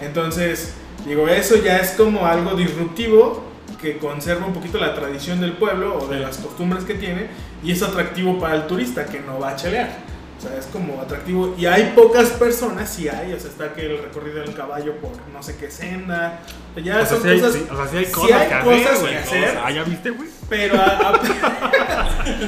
Entonces, 0.00 0.74
digo, 1.06 1.28
eso 1.28 1.56
ya 1.56 1.78
es 1.78 1.90
como 1.92 2.26
algo 2.26 2.54
disruptivo 2.54 3.44
que 3.80 3.98
conserva 3.98 4.46
un 4.46 4.52
poquito 4.52 4.78
la 4.78 4.94
tradición 4.94 5.40
del 5.40 5.52
pueblo 5.52 5.96
o 5.98 6.06
de 6.08 6.16
Sí. 6.18 6.22
las 6.22 6.36
costumbres 6.38 6.84
que 6.84 6.94
tiene 6.94 7.28
y 7.62 7.72
es 7.72 7.82
atractivo 7.82 8.38
para 8.38 8.54
el 8.56 8.66
turista 8.66 9.04
que 9.06 9.20
no 9.20 9.38
va 9.38 9.50
a 9.50 9.56
chelear. 9.56 10.08
O 10.36 10.40
sea, 10.40 10.56
es 10.56 10.66
como 10.66 11.00
atractivo. 11.00 11.54
Y 11.58 11.66
hay 11.66 11.92
pocas 11.96 12.28
personas, 12.30 12.88
sí 12.88 13.08
hay. 13.08 13.32
O 13.32 13.40
sea, 13.40 13.50
está 13.50 13.74
que 13.74 13.86
el 13.86 13.98
recorrido 14.00 14.38
del 14.40 14.54
caballo 14.54 14.94
por 15.00 15.10
no 15.32 15.42
sé 15.42 15.56
qué 15.56 15.68
senda. 15.68 16.40
Ya 16.82 17.00
O 17.00 17.06
son 17.06 17.22
sí 17.22 17.28
hay, 17.28 17.40
cosas. 17.40 17.54
sí, 17.56 17.66
o 17.70 17.76
sea, 17.76 17.86
sí 17.88 17.96
hay 17.96 18.04
sí 18.04 18.12
cosas 18.12 18.40
hay 18.40 18.48
que 18.48 18.64
cosas 18.64 18.86
hacer, 18.86 18.94
que 18.94 19.00
güey. 19.06 19.16
hacer. 19.44 19.58
Ah, 19.64 19.70
¿ya 19.72 19.82
viste, 19.82 20.10
güey? 20.10 20.28
Pero, 20.48 20.76
a- 20.76 20.84
a- 21.08 21.20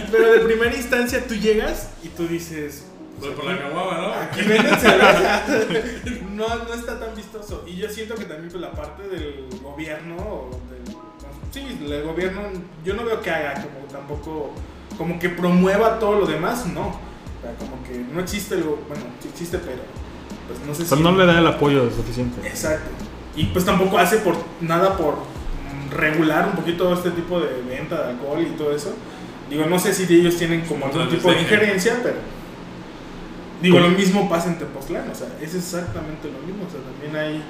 pero 0.13 0.33
de 0.33 0.39
primera 0.41 0.75
instancia 0.75 1.25
tú 1.27 1.35
llegas 1.35 1.89
y 2.05 2.09
tú 2.09 2.29
dices. 2.29 2.85
Voy 3.21 3.31
por 3.31 3.45
la 3.45 3.59
caguama, 3.59 3.99
¿no? 3.99 4.13
Aquí 4.15 4.43
venden 4.43 4.79
cerveza. 4.79 5.45
No, 6.41 6.49
no 6.49 6.73
está 6.73 6.99
tan 6.99 7.15
vistoso. 7.15 7.65
Y 7.67 7.77
yo 7.77 7.89
siento 7.91 8.15
que 8.15 8.25
también 8.25 8.49
pues, 8.49 8.63
la 8.63 8.73
parte 8.73 9.07
del 9.09 9.47
gobierno, 9.63 10.17
o 10.17 10.51
del, 10.71 10.97
sí, 11.51 11.79
el 11.85 12.03
gobierno, 12.03 12.41
yo 12.83 12.95
no 12.95 13.05
veo 13.05 13.21
que 13.21 13.31
haga 13.31 13.55
como 13.55 13.87
tampoco, 13.93 14.53
como 14.97 15.19
que 15.19 15.29
promueva 15.29 15.99
todo 15.99 16.19
lo 16.19 16.27
demás, 16.27 16.65
no. 16.65 16.89
O 16.89 17.43
sea, 17.43 17.55
como 17.59 17.83
que 17.85 17.99
no 17.99 18.21
existe 18.21 18.55
el, 18.55 18.63
bueno, 18.63 19.05
sí 19.21 19.29
existe, 19.29 19.59
pero 19.59 19.83
pues 20.49 20.61
no 20.67 20.75
sé 20.75 20.83
O 20.85 20.87
sea, 20.87 20.97
si... 20.97 21.05
no 21.05 21.13
le 21.13 21.27
da 21.27 21.39
el 21.39 21.47
apoyo 21.47 21.91
suficiente. 21.91 22.47
Exacto. 22.49 22.89
Y 23.37 23.45
pues 23.47 23.67
tampoco 23.67 23.99
hace 23.99 24.17
por 24.19 24.37
nada 24.63 24.97
por 24.97 25.19
regular 25.91 26.49
un 26.49 26.57
poquito 26.57 26.93
este 26.95 27.11
tipo 27.11 27.39
de 27.39 27.63
venta 27.69 28.03
de 28.03 28.11
alcohol 28.13 28.41
y 28.41 28.57
todo 28.57 28.75
eso. 28.75 28.95
Digo, 29.51 29.67
no 29.67 29.79
sé 29.79 29.93
si 29.93 30.05
ellos 30.15 30.37
tienen 30.37 30.63
como 30.63 30.87
algún 30.87 31.03
Entonces, 31.03 31.23
tipo 31.23 31.35
de 31.35 31.43
injerencia, 31.43 32.01
pero 32.03 32.17
digo, 33.63 33.79
lo 33.79 33.89
mismo 33.91 34.29
pasa 34.29 34.49
en 34.49 34.59
Tepoztlán, 34.59 35.11
o 35.11 35.15
sea, 35.15 35.29
es 35.41 35.55
exactamente 35.55 36.29
lo 36.31 36.39
mismo, 36.47 36.65
o 36.67 36.71
sea, 36.71 36.81
también 36.81 37.17
hay 37.17 37.43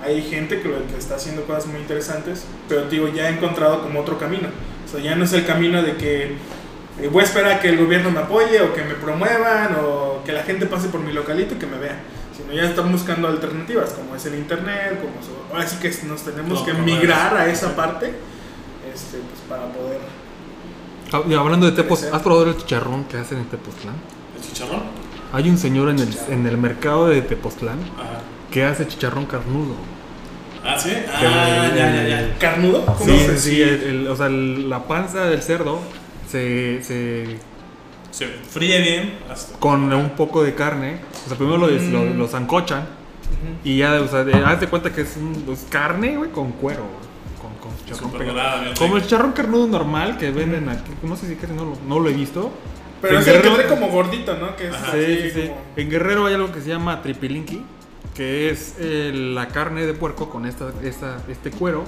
hay 0.00 0.22
gente 0.22 0.60
que, 0.60 0.68
lo- 0.68 0.86
que 0.86 0.96
está 0.96 1.16
haciendo 1.16 1.42
cosas 1.42 1.66
muy 1.66 1.80
interesantes, 1.80 2.44
pero 2.68 2.88
digo, 2.88 3.08
ya 3.08 3.28
he 3.28 3.32
encontrado 3.32 3.82
como 3.82 3.98
otro 3.98 4.16
camino. 4.16 4.46
O 4.86 4.88
sea, 4.88 5.00
ya 5.00 5.16
no 5.16 5.24
es 5.24 5.32
el 5.32 5.44
camino 5.44 5.82
de 5.82 5.96
que 5.96 6.36
eh, 7.02 7.08
voy 7.10 7.22
a 7.22 7.24
esperar 7.24 7.50
a 7.50 7.60
que 7.60 7.70
el 7.70 7.78
gobierno 7.78 8.08
me 8.12 8.20
apoye 8.20 8.62
o 8.62 8.72
que 8.74 8.84
me 8.84 8.94
promuevan 8.94 9.74
o 9.84 10.22
que 10.24 10.30
la 10.30 10.44
gente 10.44 10.66
pase 10.66 10.86
por 10.88 11.00
mi 11.00 11.12
localito 11.12 11.56
y 11.56 11.58
que 11.58 11.66
me 11.66 11.78
vea. 11.78 11.98
Sino 12.36 12.52
ya 12.52 12.68
están 12.68 12.92
buscando 12.92 13.26
alternativas, 13.26 13.90
como 13.90 14.14
es 14.14 14.24
el 14.26 14.36
internet, 14.36 15.00
como 15.00 15.20
so- 15.20 15.46
ahora 15.52 15.66
sí 15.66 15.78
que 15.82 15.90
nos 16.06 16.22
tenemos 16.22 16.60
No, 16.60 16.64
que 16.64 16.72
migrar 16.74 17.36
a 17.36 17.48
esa 17.50 17.74
parte 17.74 18.06
este, 18.94 19.18
pues, 19.18 19.40
para 19.48 19.64
poder... 19.72 19.98
Ah, 21.12 21.22
y 21.28 21.34
hablando 21.34 21.66
de 21.66 21.72
Tepos. 21.72 22.04
¿has 22.04 22.22
probado 22.22 22.46
el 22.50 22.56
chicharrón 22.56 23.02
que 23.06 23.16
hacen 23.16 23.38
en 23.38 23.46
Tepoztlán? 23.46 23.96
¿El 24.36 24.42
chicharrón? 24.42 24.82
Hay 25.32 25.48
un 25.48 25.58
señor 25.58 25.88
en 25.90 25.98
el, 25.98 26.08
en 26.30 26.46
el 26.46 26.56
mercado 26.58 27.08
de 27.08 27.20
Tepoztlán 27.22 27.78
Ajá. 27.96 28.20
que 28.50 28.64
hace 28.64 28.86
chicharrón 28.86 29.26
carnudo. 29.26 29.74
Ah, 30.64 30.78
sí. 30.78 30.90
Ah, 31.14 31.68
ya, 31.74 31.94
ya, 31.94 32.08
ya. 32.08 32.38
¿Carnudo? 32.38 32.84
¿Cómo 32.86 32.98
Sí, 33.04 33.18
sí, 33.30 33.38
sí, 33.38 33.62
el- 33.62 33.82
el- 33.82 34.08
o 34.08 34.16
sea, 34.16 34.26
el- 34.26 34.68
la 34.68 34.84
panza 34.84 35.24
del 35.26 35.42
cerdo 35.42 35.80
se, 36.30 36.82
se 36.82 37.38
Se 38.10 38.26
fríe 38.26 38.80
bien. 38.80 39.18
Hasta. 39.30 39.58
con 39.58 39.92
un 39.92 40.10
poco 40.10 40.42
de 40.42 40.54
carne. 40.54 41.00
O 41.24 41.28
sea, 41.28 41.36
primero 41.38 41.58
lo, 41.58 41.68
des- 41.68 41.84
lo, 41.90 42.00
Mm. 42.00 42.18
lo 42.18 42.26
zancochan 42.26 42.86
y 43.62 43.78
ya, 43.78 44.00
o 44.00 44.08
sea, 44.08 44.24
haz 44.46 44.60
de 44.60 44.66
cuenta 44.66 44.90
que 44.92 45.02
es, 45.02 45.16
un, 45.16 45.44
es 45.52 45.66
carne, 45.70 46.16
güey, 46.16 46.30
con 46.30 46.52
cuero, 46.52 46.82
güey, 46.84 47.40
Con, 47.40 47.54
con 47.70 47.78
chicharrón 47.84 48.10
pegado. 48.12 48.32
dorada, 48.32 48.74
Como 48.78 48.96
el 48.96 49.02
chicharrón 49.02 49.32
carnudo 49.32 49.66
normal 49.68 50.16
que 50.18 50.30
venden 50.30 50.68
aquí, 50.70 50.90
no 51.02 51.14
sé 51.16 51.28
si 51.28 51.34
casi 51.36 51.52
no 51.52 51.64
lo, 51.66 51.76
no 51.86 52.00
lo 52.00 52.08
he 52.08 52.14
visto. 52.14 52.50
Pero 53.00 53.14
En 53.14 53.20
es 53.20 53.26
el 53.28 53.34
que 53.42 53.48
Guerrero- 53.48 53.54
trae 53.56 53.68
como 53.68 53.88
gordito, 53.88 54.36
¿no? 54.38 54.56
Que 54.56 54.68
es 54.68 54.74
Ajá. 54.74 54.92
Sí, 54.92 54.98
así 55.04 55.16
sí, 55.22 55.30
sí. 55.30 55.48
como- 55.48 55.60
En 55.76 55.90
Guerrero 55.90 56.26
hay 56.26 56.34
algo 56.34 56.52
que 56.52 56.60
se 56.60 56.68
llama 56.68 57.00
tripilinqui, 57.02 57.62
que 58.14 58.50
es 58.50 58.74
eh, 58.80 59.12
la 59.14 59.48
carne 59.48 59.86
de 59.86 59.94
puerco 59.94 60.28
con 60.30 60.46
esta, 60.46 60.72
esta, 60.82 61.18
este 61.28 61.50
cuero 61.50 61.84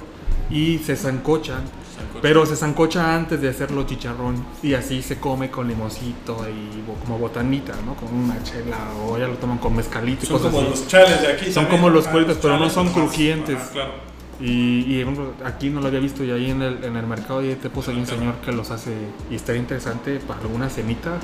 y 0.51 0.79
se 0.79 0.94
zancochan. 0.96 1.62
Sancocho. 1.96 2.23
Pero 2.23 2.46
se 2.46 2.57
zancocha 2.57 3.14
antes 3.14 3.40
de 3.42 3.49
hacerlo 3.51 3.83
chicharrón 3.85 4.42
y 4.62 4.73
así 4.75 5.03
se 5.03 5.18
come 5.18 5.51
con 5.51 5.68
limoncito 5.68 6.46
y 6.49 6.81
como 7.05 7.18
botanita, 7.18 7.75
¿no? 7.85 7.94
Con 7.94 8.14
una 8.14 8.42
chela 8.42 8.79
o 9.07 9.18
ya 9.18 9.27
lo 9.29 9.35
toman 9.35 9.59
con 9.59 9.77
mezcalito 9.77 10.25
y 10.25 10.27
Son 10.27 10.38
cosas 10.38 10.51
como 10.53 10.62
así. 10.70 10.81
los 10.81 10.88
chales 10.88 11.20
de 11.20 11.27
aquí. 11.29 11.44
Son 11.53 11.64
también. 11.64 11.83
como 11.83 11.90
los 11.94 12.07
Ah, 12.07 12.11
cueritos, 12.12 12.38
pero 12.40 12.57
no 12.59 12.70
son 12.70 12.88
crujientes. 12.92 13.57
Ajá, 13.57 13.70
claro. 13.73 14.10
Y, 14.40 14.86
y, 14.86 15.07
aquí 15.45 15.68
no 15.68 15.80
lo 15.80 15.88
había 15.88 16.01
visto 16.01 16.24
y 16.24 16.30
ahí 16.30 16.51
en 16.51 16.62
el, 16.62 16.82
en 16.82 16.97
el 16.97 17.07
mercado 17.07 17.43
de 17.43 17.57
Tepos 17.57 17.88
hay 17.88 17.97
un 17.97 18.07
señor 18.07 18.36
que 18.36 18.53
los 18.53 18.70
hace 18.70 18.95
y 19.30 19.34
estaría 19.34 19.61
interesante 19.61 20.18
para 20.18 20.41
alguna 20.41 20.70
cenita 20.70 21.18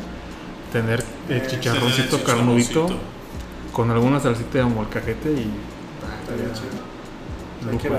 tener 0.71 1.03
el 1.31 1.37
Eh, 1.37 1.47
chicharroncito 1.49 2.23
carnudito 2.23 2.87
con 3.73 3.91
alguna 3.91 4.21
salsita 4.21 4.59
de 4.59 4.65
molcajete 4.65 5.33
y... 5.33 5.51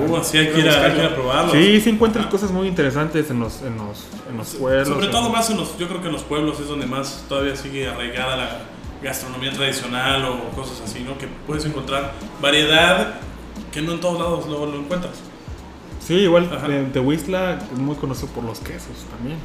Uh, 0.08 0.16
así 0.16 0.38
hay 0.38 0.48
que 0.48 0.60
ir 0.60 0.70
a, 0.70 1.14
probarlo. 1.14 1.52
Sí, 1.52 1.82
sí 1.82 1.90
encuentras 1.90 2.26
Ajá. 2.26 2.32
cosas 2.32 2.52
muy 2.52 2.68
interesantes 2.68 3.30
en 3.32 3.40
los, 3.40 3.62
en 3.64 3.76
los, 3.78 4.06
en 4.30 4.38
los 4.38 4.48
pueblos. 4.56 4.88
Sobre 4.88 5.08
todo 5.08 5.30
más 5.30 5.50
en 5.50 5.58
los, 5.58 5.78
yo 5.78 5.88
creo 5.88 6.00
que 6.00 6.08
en 6.08 6.14
los 6.14 6.24
pueblos 6.24 6.60
es 6.60 6.68
donde 6.68 6.86
más 6.86 7.26
todavía 7.28 7.56
sigue 7.56 7.88
arraigada 7.88 8.38
la 8.38 8.60
gastronomía 9.04 9.52
tradicional 9.52 10.24
o 10.26 10.50
cosas 10.56 10.82
así, 10.86 11.02
¿no? 11.02 11.18
Que 11.18 11.28
puedes 11.46 11.66
encontrar 11.66 12.14
variedad 12.42 13.20
que 13.78 13.84
no 13.84 13.92
en 13.92 14.00
todos 14.00 14.18
lados 14.20 14.48
lo, 14.48 14.66
lo 14.66 14.80
encuentras. 14.80 15.14
Sí, 16.04 16.16
igual 16.16 16.50
de, 16.68 16.86
de 16.86 17.00
Whistla 17.00 17.60
es 17.72 17.78
muy 17.80 17.96
conocido 17.96 18.28
por 18.30 18.44
los 18.44 18.58
quesos 18.60 19.06
también. 19.16 19.38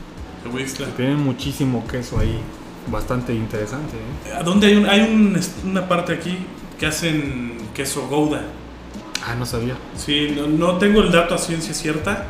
De. 0.50 0.86
Tienen 0.96 1.18
muchísimo 1.22 1.86
queso 1.86 2.18
ahí, 2.18 2.38
bastante 2.90 3.34
interesante. 3.34 3.94
¿eh? 4.26 4.32
¿A 4.34 4.42
dónde 4.42 4.68
hay, 4.68 4.76
un- 4.76 4.86
hay 4.88 5.00
un- 5.02 5.38
una 5.70 5.86
parte 5.86 6.14
aquí 6.14 6.38
que 6.78 6.86
hacen 6.86 7.58
queso 7.74 8.08
Gouda? 8.08 8.40
Ah, 9.26 9.34
no 9.38 9.44
sabía. 9.44 9.74
Sí, 9.96 10.34
no, 10.34 10.46
no 10.46 10.78
tengo 10.78 11.02
el 11.02 11.12
dato 11.12 11.34
a 11.34 11.38
ciencia 11.38 11.74
cierta, 11.74 12.26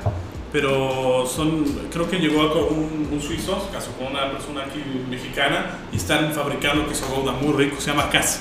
pero 0.52 1.24
son, 1.26 1.64
creo 1.92 2.10
que 2.10 2.18
llegó 2.18 2.42
a 2.42 2.52
un, 2.66 3.08
un 3.12 3.20
suizo, 3.22 3.64
se 3.64 3.72
casó 3.72 3.92
con 3.92 4.08
una 4.08 4.28
persona 4.32 4.62
aquí 4.64 4.82
mexicana 5.08 5.78
y 5.92 5.96
están 5.96 6.32
fabricando 6.32 6.84
queso 6.88 7.06
gouda 7.14 7.30
muy 7.32 7.52
rico, 7.52 7.80
se 7.80 7.90
llama 7.92 8.10
Cas. 8.10 8.40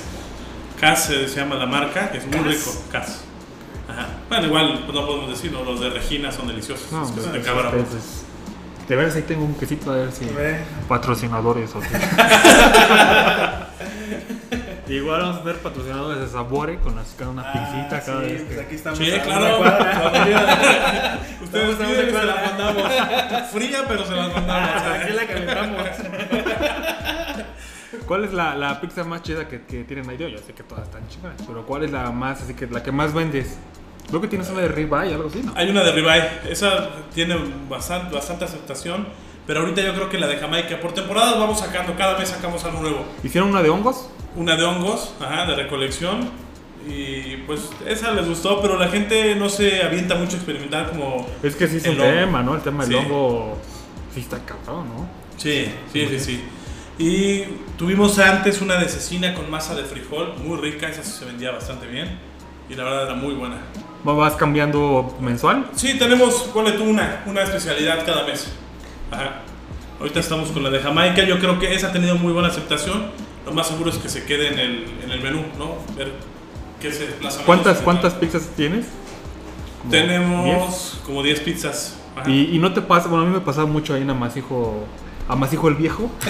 Cas 0.80 1.10
eh, 1.10 1.28
se 1.28 1.36
llama 1.36 1.54
la 1.54 1.66
marca, 1.66 2.10
es 2.12 2.26
muy 2.26 2.40
rico, 2.52 2.72
Cas. 2.90 3.22
Bueno, 4.32 4.46
igual 4.46 4.82
pues, 4.86 4.94
no 4.98 5.06
podemos 5.06 5.28
decir, 5.30 5.52
¿no? 5.52 5.62
los 5.64 5.80
de 5.80 5.90
Regina 5.90 6.32
son 6.32 6.48
deliciosos, 6.48 6.90
No, 6.90 7.00
quesos 7.02 7.24
hombre, 7.26 7.40
de 7.40 7.44
cabra. 7.46 7.70
de 8.88 8.96
veras 8.96 9.14
ahí 9.16 9.22
tengo 9.22 9.44
un 9.44 9.54
quesito 9.54 9.92
a 9.92 9.96
ver 9.96 10.12
si 10.12 10.24
Ve. 10.26 10.60
patrocinadores 10.88 11.74
o 11.74 11.80
qué. 11.80 11.88
Igual 14.88 15.20
vamos 15.22 15.40
a 15.40 15.44
ver 15.44 15.56
patrocinadores 15.58 16.20
de 16.20 16.28
Sabore 16.28 16.78
con 16.78 16.94
las, 16.96 17.14
cada 17.18 17.30
una 17.30 17.42
Ah, 17.46 17.52
pincita 17.52 18.02
cada 18.04 18.20
sí, 18.22 18.26
vez 18.32 18.42
pues 18.42 18.58
que... 18.58 18.64
aquí 18.64 18.74
estamos. 18.74 18.98
Sí, 18.98 19.10
claro. 19.22 19.60
Ustedes 21.42 21.70
Estamos 21.70 21.92
piden, 21.96 22.14
se 22.14 22.24
las 22.24 22.36
mandamos. 22.46 22.82
Fría, 23.52 23.84
pero 23.88 24.04
se 24.06 24.14
las 24.14 24.32
mandamos. 24.34 24.82
Aquí 24.82 25.12
la 25.12 25.26
calentamos. 25.26 25.82
¿Cuál 28.06 28.24
es 28.24 28.32
la, 28.32 28.54
la 28.56 28.80
pizza 28.80 29.04
más 29.04 29.22
chida 29.22 29.46
que, 29.48 29.62
que 29.62 29.84
tienen 29.84 30.08
ahí? 30.10 30.16
Yo 30.18 30.28
ya 30.28 30.38
sé 30.38 30.52
que 30.52 30.62
todas 30.62 30.84
están 30.84 31.06
chingadas, 31.08 31.40
pero 31.46 31.64
¿cuál 31.64 31.84
es 31.84 31.90
la 31.92 32.10
más, 32.10 32.42
así 32.42 32.52
que 32.54 32.66
la 32.66 32.82
que 32.82 32.92
más 32.92 33.14
vendes? 33.14 33.56
Creo 34.08 34.20
que 34.20 34.28
tienes 34.28 34.48
una 34.50 34.60
de 34.60 34.68
ribeye, 34.68 35.14
algo 35.14 35.28
así, 35.28 35.42
¿no? 35.42 35.52
Hay 35.56 35.70
una 35.70 35.82
de 35.82 35.92
ribeye, 35.92 36.28
esa 36.50 36.90
tiene 37.14 37.36
bastante, 37.68 38.14
bastante 38.14 38.44
aceptación, 38.44 39.06
pero 39.46 39.60
ahorita 39.60 39.80
yo 39.82 39.94
creo 39.94 40.08
que 40.10 40.18
la 40.18 40.26
de 40.26 40.36
Jamaica, 40.36 40.78
por 40.80 40.92
temporadas 40.92 41.38
vamos 41.38 41.60
sacando, 41.60 41.94
cada 41.96 42.18
mes 42.18 42.28
sacamos 42.28 42.62
algo 42.64 42.80
nuevo. 42.80 43.04
¿Hicieron 43.24 43.50
una 43.50 43.62
de 43.62 43.70
hongos? 43.70 44.08
Una 44.36 44.56
de 44.56 44.64
hongos, 44.64 45.14
ajá, 45.20 45.46
de 45.46 45.56
recolección, 45.56 46.30
y 46.86 47.36
pues 47.46 47.70
esa 47.86 48.10
les 48.12 48.26
gustó, 48.28 48.60
pero 48.60 48.76
la 48.78 48.88
gente 48.88 49.34
no 49.36 49.48
se 49.48 49.82
avienta 49.82 50.14
mucho 50.16 50.32
a 50.32 50.36
experimentar 50.36 50.90
como... 50.90 51.26
Es 51.42 51.54
que 51.56 51.66
sí 51.68 51.76
es 51.78 51.84
El 51.86 51.94
un 51.94 52.00
hongo. 52.02 52.12
tema, 52.12 52.42
¿no? 52.42 52.54
El 52.54 52.60
tema 52.60 52.84
del 52.84 52.92
Sí. 52.92 52.98
hongo 52.98 53.58
sí 54.14 54.20
está 54.20 54.38
cabrón, 54.44 54.88
¿no? 54.88 55.08
Sí, 55.38 55.66
sí, 55.92 56.06
sí, 56.08 56.18
sí. 56.20 56.44
Y 56.98 57.44
tuvimos 57.78 58.18
antes 58.18 58.60
una 58.60 58.76
de 58.76 58.88
cecina 58.88 59.32
con 59.34 59.50
masa 59.50 59.74
de 59.74 59.84
frijol, 59.84 60.34
muy 60.38 60.58
rica, 60.60 60.88
esa 60.88 61.02
sí 61.02 61.12
se 61.18 61.24
vendía 61.24 61.50
bastante 61.50 61.86
bien, 61.86 62.18
y 62.68 62.74
la 62.74 62.84
verdad 62.84 63.04
era 63.04 63.14
muy 63.14 63.34
buena. 63.34 63.56
¿Vas 64.04 64.34
cambiando 64.34 65.16
mensual? 65.20 65.70
Sí, 65.74 65.96
tenemos, 65.98 66.34
ponle 66.54 66.72
tú 66.72 66.84
una, 66.84 67.22
una 67.26 67.42
especialidad 67.42 68.04
cada 68.04 68.24
mes. 68.26 68.48
Ajá. 69.10 69.42
Ahorita 70.00 70.18
estamos 70.20 70.50
con 70.50 70.62
la 70.64 70.70
de 70.70 70.80
Jamaica, 70.80 71.22
yo 71.24 71.38
creo 71.38 71.58
que 71.60 71.72
esa 71.74 71.88
ha 71.88 71.92
tenido 71.92 72.16
muy 72.16 72.32
buena 72.32 72.48
aceptación. 72.48 73.06
Lo 73.46 73.52
más 73.52 73.68
seguro 73.68 73.90
es 73.90 73.96
que 73.98 74.08
se 74.08 74.24
quede 74.24 74.48
en 74.48 74.58
el, 74.58 74.84
en 75.04 75.10
el 75.10 75.20
menú, 75.20 75.42
¿no? 75.58 75.76
Ver 75.96 76.12
qué 76.80 76.90
se 76.92 77.06
¿Cuántas, 77.46 77.78
cuántas 77.78 78.14
pizzas 78.14 78.48
tienes? 78.56 78.86
Como 79.80 79.90
Tenemos 79.92 81.00
como 81.06 81.22
10 81.22 81.40
pizzas. 81.40 81.96
Ajá. 82.16 82.26
10. 82.26 82.48
Y, 82.50 82.56
y 82.56 82.58
no 82.58 82.72
te 82.72 82.80
pasa, 82.82 83.08
bueno, 83.08 83.24
a 83.24 83.28
mí 83.28 83.32
me 83.34 83.40
pasaba 83.40 83.66
mucho 83.66 83.94
ahí 83.94 84.02
en 84.02 84.10
Amasijo, 84.10 84.84
Amasijo 85.28 85.68
el 85.68 85.76
Viejo. 85.76 86.10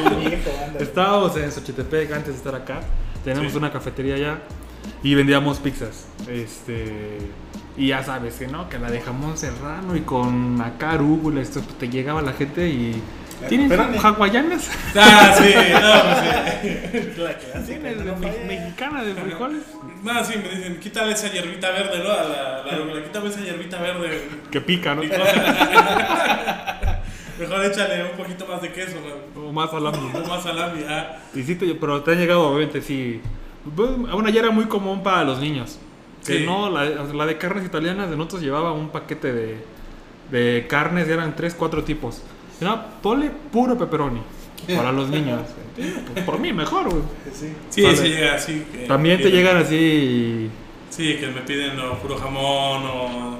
El 0.00 0.14
viejo. 0.30 0.50
Estábamos 0.78 1.36
en 1.36 1.52
Xochitepec 1.52 2.10
antes 2.12 2.28
de 2.32 2.36
estar 2.38 2.54
acá. 2.54 2.80
Tenemos 3.22 3.52
Sí. 3.52 3.58
una 3.58 3.70
cafetería 3.70 4.14
allá 4.14 4.38
y 5.02 5.14
vendíamos 5.14 5.58
pizzas. 5.58 6.06
Este. 6.28 7.18
Y 7.76 7.88
ya 7.88 8.02
sabes 8.04 8.34
que 8.34 8.46
no, 8.46 8.68
que 8.68 8.78
la 8.78 8.90
de 8.90 9.00
jamón 9.00 9.38
serrano 9.38 9.96
y 9.96 10.00
con 10.00 10.60
acá 10.60 10.90
arúgula, 10.92 11.40
esto 11.40 11.60
pues, 11.62 11.78
te 11.78 11.88
llegaba 11.88 12.20
la 12.22 12.32
gente 12.32 12.68
y. 12.68 13.00
¿Tienes 13.48 13.72
hawaianas? 13.72 14.68
Ah, 14.94 15.32
sí, 15.34 15.54
no, 15.72 16.02
pues 16.02 16.18
sí. 16.60 16.68
La 17.22 17.32
clásica, 17.38 17.64
¿Tienes 17.64 17.96
no 18.04 18.14
me- 18.16 18.44
mexicana 18.46 19.02
de 19.02 19.14
frijoles? 19.14 19.62
No, 20.02 20.22
sí, 20.24 20.34
me 20.36 20.48
dicen, 20.56 20.78
quítale 20.78 21.12
esa 21.12 21.28
hierbita 21.32 21.70
verde, 21.70 22.00
¿no? 22.04 22.10
A 22.10 22.16
la, 22.24 22.62
la, 22.66 22.78
la- 22.94 23.02
quítame 23.02 23.30
esa 23.30 23.40
hierbita 23.40 23.80
verde. 23.80 24.28
Que 24.50 24.60
pica, 24.60 24.94
¿no? 24.94 25.00
Mejor 27.38 27.64
échale 27.64 28.04
un 28.10 28.16
poquito 28.18 28.46
más 28.46 28.60
de 28.60 28.72
queso, 28.72 28.96
man. 29.00 29.14
O 29.46 29.52
más 29.52 29.70
salami. 29.70 30.10
O 30.14 30.28
más 30.28 30.42
salami, 30.42 30.84
ah. 30.86 31.16
Y 31.34 31.42
sí, 31.42 31.54
pero 31.80 32.02
te 32.02 32.12
han 32.12 32.18
llegado, 32.18 32.42
obviamente, 32.48 32.82
sí. 32.82 33.22
Bueno, 33.64 34.28
ya 34.30 34.40
era 34.40 34.50
muy 34.50 34.64
común 34.66 35.02
para 35.02 35.24
los 35.24 35.40
niños. 35.40 35.78
Que 36.26 36.38
Sí. 36.38 36.44
no, 36.46 36.68
la, 36.70 36.84
la 36.84 37.26
de 37.26 37.38
carnes 37.38 37.64
italianas 37.64 38.10
de 38.10 38.16
nosotros 38.16 38.42
llevaba 38.42 38.72
un 38.72 38.88
paquete 38.90 39.32
de, 39.32 39.58
de 40.30 40.66
carnes, 40.68 41.08
y 41.08 41.12
eran 41.12 41.34
3, 41.36 41.54
4 41.54 41.82
tipos. 41.84 42.22
Era 42.60 42.86
ponle 43.02 43.30
puro 43.52 43.76
pepperoni 43.78 44.20
para 44.76 44.92
los 44.92 45.08
niños. 45.08 45.40
Pues, 46.12 46.24
por 46.26 46.38
mí, 46.38 46.52
mejor, 46.52 46.90
güey. 46.90 47.02
Sí. 47.32 47.54
Sí, 47.70 47.82
Vale. 47.82 47.96
sí 47.96 48.12
así. 48.22 48.66
que- 48.70 48.86
También 48.86 49.22
te 49.22 49.30
llegan 49.30 49.56
así. 49.56 50.50
Sí, 50.90 51.16
que 51.18 51.28
me 51.28 51.40
piden 51.40 51.74
no, 51.76 51.94
puro 52.00 52.16
jamón 52.18 52.82
o 52.84 53.38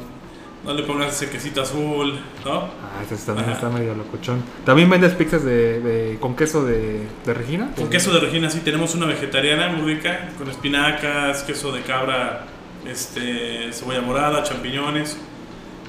no 0.64 0.74
le 0.74 0.82
pongas 0.82 1.14
ese 1.14 1.30
quesito 1.30 1.62
azul, 1.62 2.20
¿no? 2.44 2.52
Ah, 2.60 3.02
ese 3.02 3.16
también 3.24 3.46
Ajá. 3.48 3.54
está 3.56 3.70
medio 3.70 3.94
locochón. 3.94 4.42
También 4.64 4.90
vendes 4.90 5.14
pizzas 5.14 5.42
de, 5.44 5.80
de- 5.80 6.18
con 6.20 6.36
queso 6.36 6.64
de, 6.64 7.06
de 7.24 7.34
Regina. 7.34 7.70
Con 7.76 7.88
queso 7.88 8.12
de 8.12 8.20
Regina 8.20 8.50
sí 8.50 8.60
tenemos 8.60 8.94
una 8.94 9.06
vegetariana 9.06 9.68
muy 9.68 9.94
rica, 9.94 10.28
con 10.38 10.50
espinacas, 10.50 11.42
queso 11.44 11.72
de 11.72 11.80
cabra, 11.82 12.44
este, 12.86 13.72
cebolla 13.72 14.02
morada, 14.02 14.42
champiñones. 14.42 15.16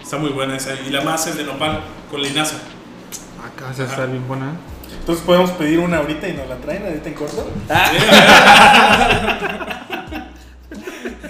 Está 0.01 0.17
muy 0.17 0.29
buena 0.29 0.55
esa. 0.55 0.73
Y 0.87 0.89
la 0.89 1.01
masa 1.01 1.29
es 1.31 1.37
de 1.37 1.43
nopal, 1.43 1.81
con 2.09 2.21
linaza. 2.21 2.57
Acá 3.45 3.73
se 3.73 3.83
está 3.83 4.05
bien 4.05 4.25
buena. 4.27 4.53
Entonces 4.99 5.23
podemos 5.25 5.51
pedir 5.51 5.79
una 5.79 5.97
ahorita 5.97 6.27
y 6.29 6.33
nos 6.33 6.47
la 6.47 6.55
traen 6.57 6.83
ahorita 6.85 7.09
en 7.09 7.15
corto. 7.15 7.49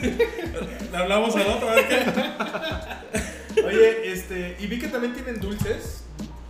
Le 0.91 0.97
hablamos 0.97 1.35
al 1.35 1.47
otro, 1.47 1.69
a 1.69 1.75
ver 1.75 1.87
qué. 1.87 2.05
Oye, 3.81 4.11
este, 4.11 4.57
y 4.59 4.67
vi 4.67 4.79
que 4.79 4.87
también 4.87 5.13
tienen 5.13 5.39
dulces. 5.39 6.03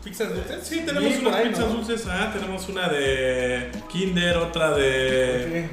¿Pizzas 0.03 0.29
dulces? 0.34 0.59
Sí, 0.67 0.82
tenemos 0.86 1.15
unas 1.19 1.36
ahí, 1.36 1.49
pizzas 1.49 1.67
¿no? 1.67 1.73
dulces. 1.75 2.07
Ah, 2.07 2.32
tenemos 2.34 2.67
una 2.69 2.88
de 2.89 3.71
Kinder, 3.91 4.38
otra 4.38 4.71
de. 4.71 5.69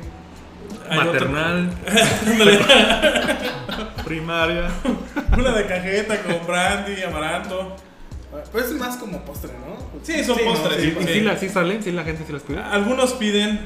Maternal, 0.95 1.71
primaria. 4.05 4.71
una 5.37 5.53
de 5.53 5.67
cajeta 5.67 6.23
con 6.23 6.47
brandy, 6.47 7.03
amaranto. 7.03 7.77
Pero 8.53 8.65
es 8.65 8.73
más 8.73 8.97
como 8.97 9.25
postre, 9.25 9.51
¿no? 9.53 9.77
Sí, 10.03 10.23
son 10.25 10.37
¿no? 10.45 10.53
postres. 10.53 10.81
Sí, 10.83 10.97
¿Y 11.01 11.05
sí, 11.07 11.21
la- 11.21 11.37
sí 11.37 11.49
salen? 11.49 11.83
¿Sí 11.83 11.93
la 11.93 12.05
gente 12.05 12.25
sí 12.27 12.33
las 12.33 12.43
pide? 12.43 12.59
Algunos 12.61 13.15
piden, 13.15 13.61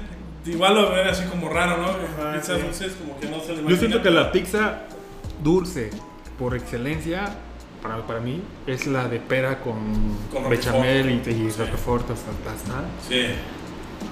igual 0.47 0.75
lo 0.75 0.91
ven 0.93 1.09
así 1.09 1.25
como 1.25 1.49
raro, 1.49 1.79
¿no? 1.79 1.89
Ajá, 1.89 2.35
Pizzas 2.39 2.59
sí. 2.59 2.63
dulces, 2.67 2.93
como 2.95 3.19
que 3.19 3.29
no 3.29 3.41
se 3.41 3.55
le 3.57 3.69
Yo 3.69 3.77
siento 3.77 4.03
que 4.03 4.11
la 4.11 4.31
pizza 4.33 4.83
dulce, 5.43 5.91
por 6.39 6.55
excelencia, 6.57 7.25
para, 7.83 8.07
para 8.07 8.21
mí, 8.21 8.41
es 8.67 8.87
la 8.87 9.09
de 9.09 9.19
pera 9.19 9.59
con, 9.61 9.75
Con 10.33 10.49
bechamel 10.49 11.11
y, 11.11 11.19
roquefort. 11.19 11.29
y 11.37 11.51
Sí. 11.51 11.59
roquefort. 11.59 12.11
Hasta, 12.11 12.31
hasta- 12.31 12.85
Sí. 13.09 13.23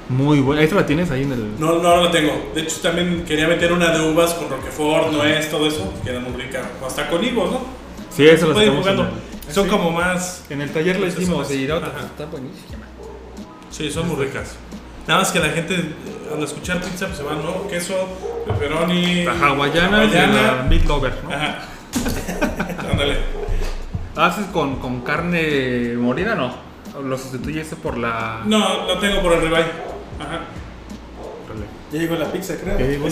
muy 0.09 0.41
buena. 0.41 0.63
¿Esta 0.63 0.77
la 0.77 0.87
tienes 0.87 1.11
ahí 1.11 1.23
en 1.23 1.33
el...? 1.33 1.61
No, 1.61 1.79
no 1.79 2.03
la 2.05 2.11
tengo. 2.11 2.51
De 2.55 2.63
hecho, 2.63 2.81
también 2.81 3.25
quería 3.25 3.47
meter 3.49 3.73
una 3.73 3.91
de 3.97 4.11
uvas 4.11 4.35
con 4.35 4.49
roquefort, 4.51 5.13
nuez, 5.13 5.49
todo 5.51 5.67
eso. 5.69 5.93
Queda 6.05 6.19
muy 6.21 6.41
rica. 6.41 6.63
Hasta 6.85 7.09
con 7.09 7.23
higos, 7.25 7.51
¿no? 7.53 7.61
Sí, 8.11 8.25
ir 8.65 8.67
tenemos 8.67 8.87
en 8.89 8.97
jugando. 8.97 9.17
el, 9.49 9.55
Son 9.55 9.65
Sí. 9.65 9.71
como 9.71 9.91
más. 9.93 10.45
en 10.51 10.61
el 10.61 10.71
taller 10.71 10.97
y 11.51 11.67
la 11.67 11.77
otra 11.77 11.89
Ajá. 11.89 12.07
está 12.07 12.27
buenísima. 12.27 12.85
Sí, 13.71 13.91
son 13.91 14.09
muy 14.09 14.25
ricas. 14.25 14.57
Nada 15.09 15.21
más 15.21 15.31
que 15.33 15.39
la 15.41 15.49
gente 15.49 15.77
al 16.33 16.43
escuchar 16.43 16.81
pizza 16.81 17.07
pues 17.07 17.19
se 17.19 17.23
va, 17.25 17.33
¿no? 17.35 17.67
Queso, 17.69 17.95
pepperoni. 18.47 19.25
La 19.25 19.33
hawaiana 19.33 20.05
y 20.05 20.11
la 20.11 20.25
hawaiana. 20.25 20.63
meat 20.69 20.85
lover, 20.87 21.15
¿no? 21.25 21.35
Ajá. 21.35 21.59
Ándale. 22.93 23.40
¿Haces 24.21 24.47
con, 24.53 24.77
con 24.81 25.01
carne 25.03 25.95
molida 25.97 26.35
no? 26.35 26.55
¿O 26.99 27.03
¿Lo 27.03 27.17
sustituyes 27.17 27.69
por 27.83 27.97
la...? 27.97 28.43
No, 28.45 28.87
lo 28.87 28.99
tengo 28.99 29.23
por 29.23 29.33
el 29.33 29.41
ribeye. 29.43 29.65
Ajá. 30.19 30.41
Ya 31.93 31.99
llegó 31.99 32.15
la 32.17 32.27
pizza, 32.31 32.55
creo. 32.57 32.79
Ya 32.79 32.85
llegó. 32.87 33.07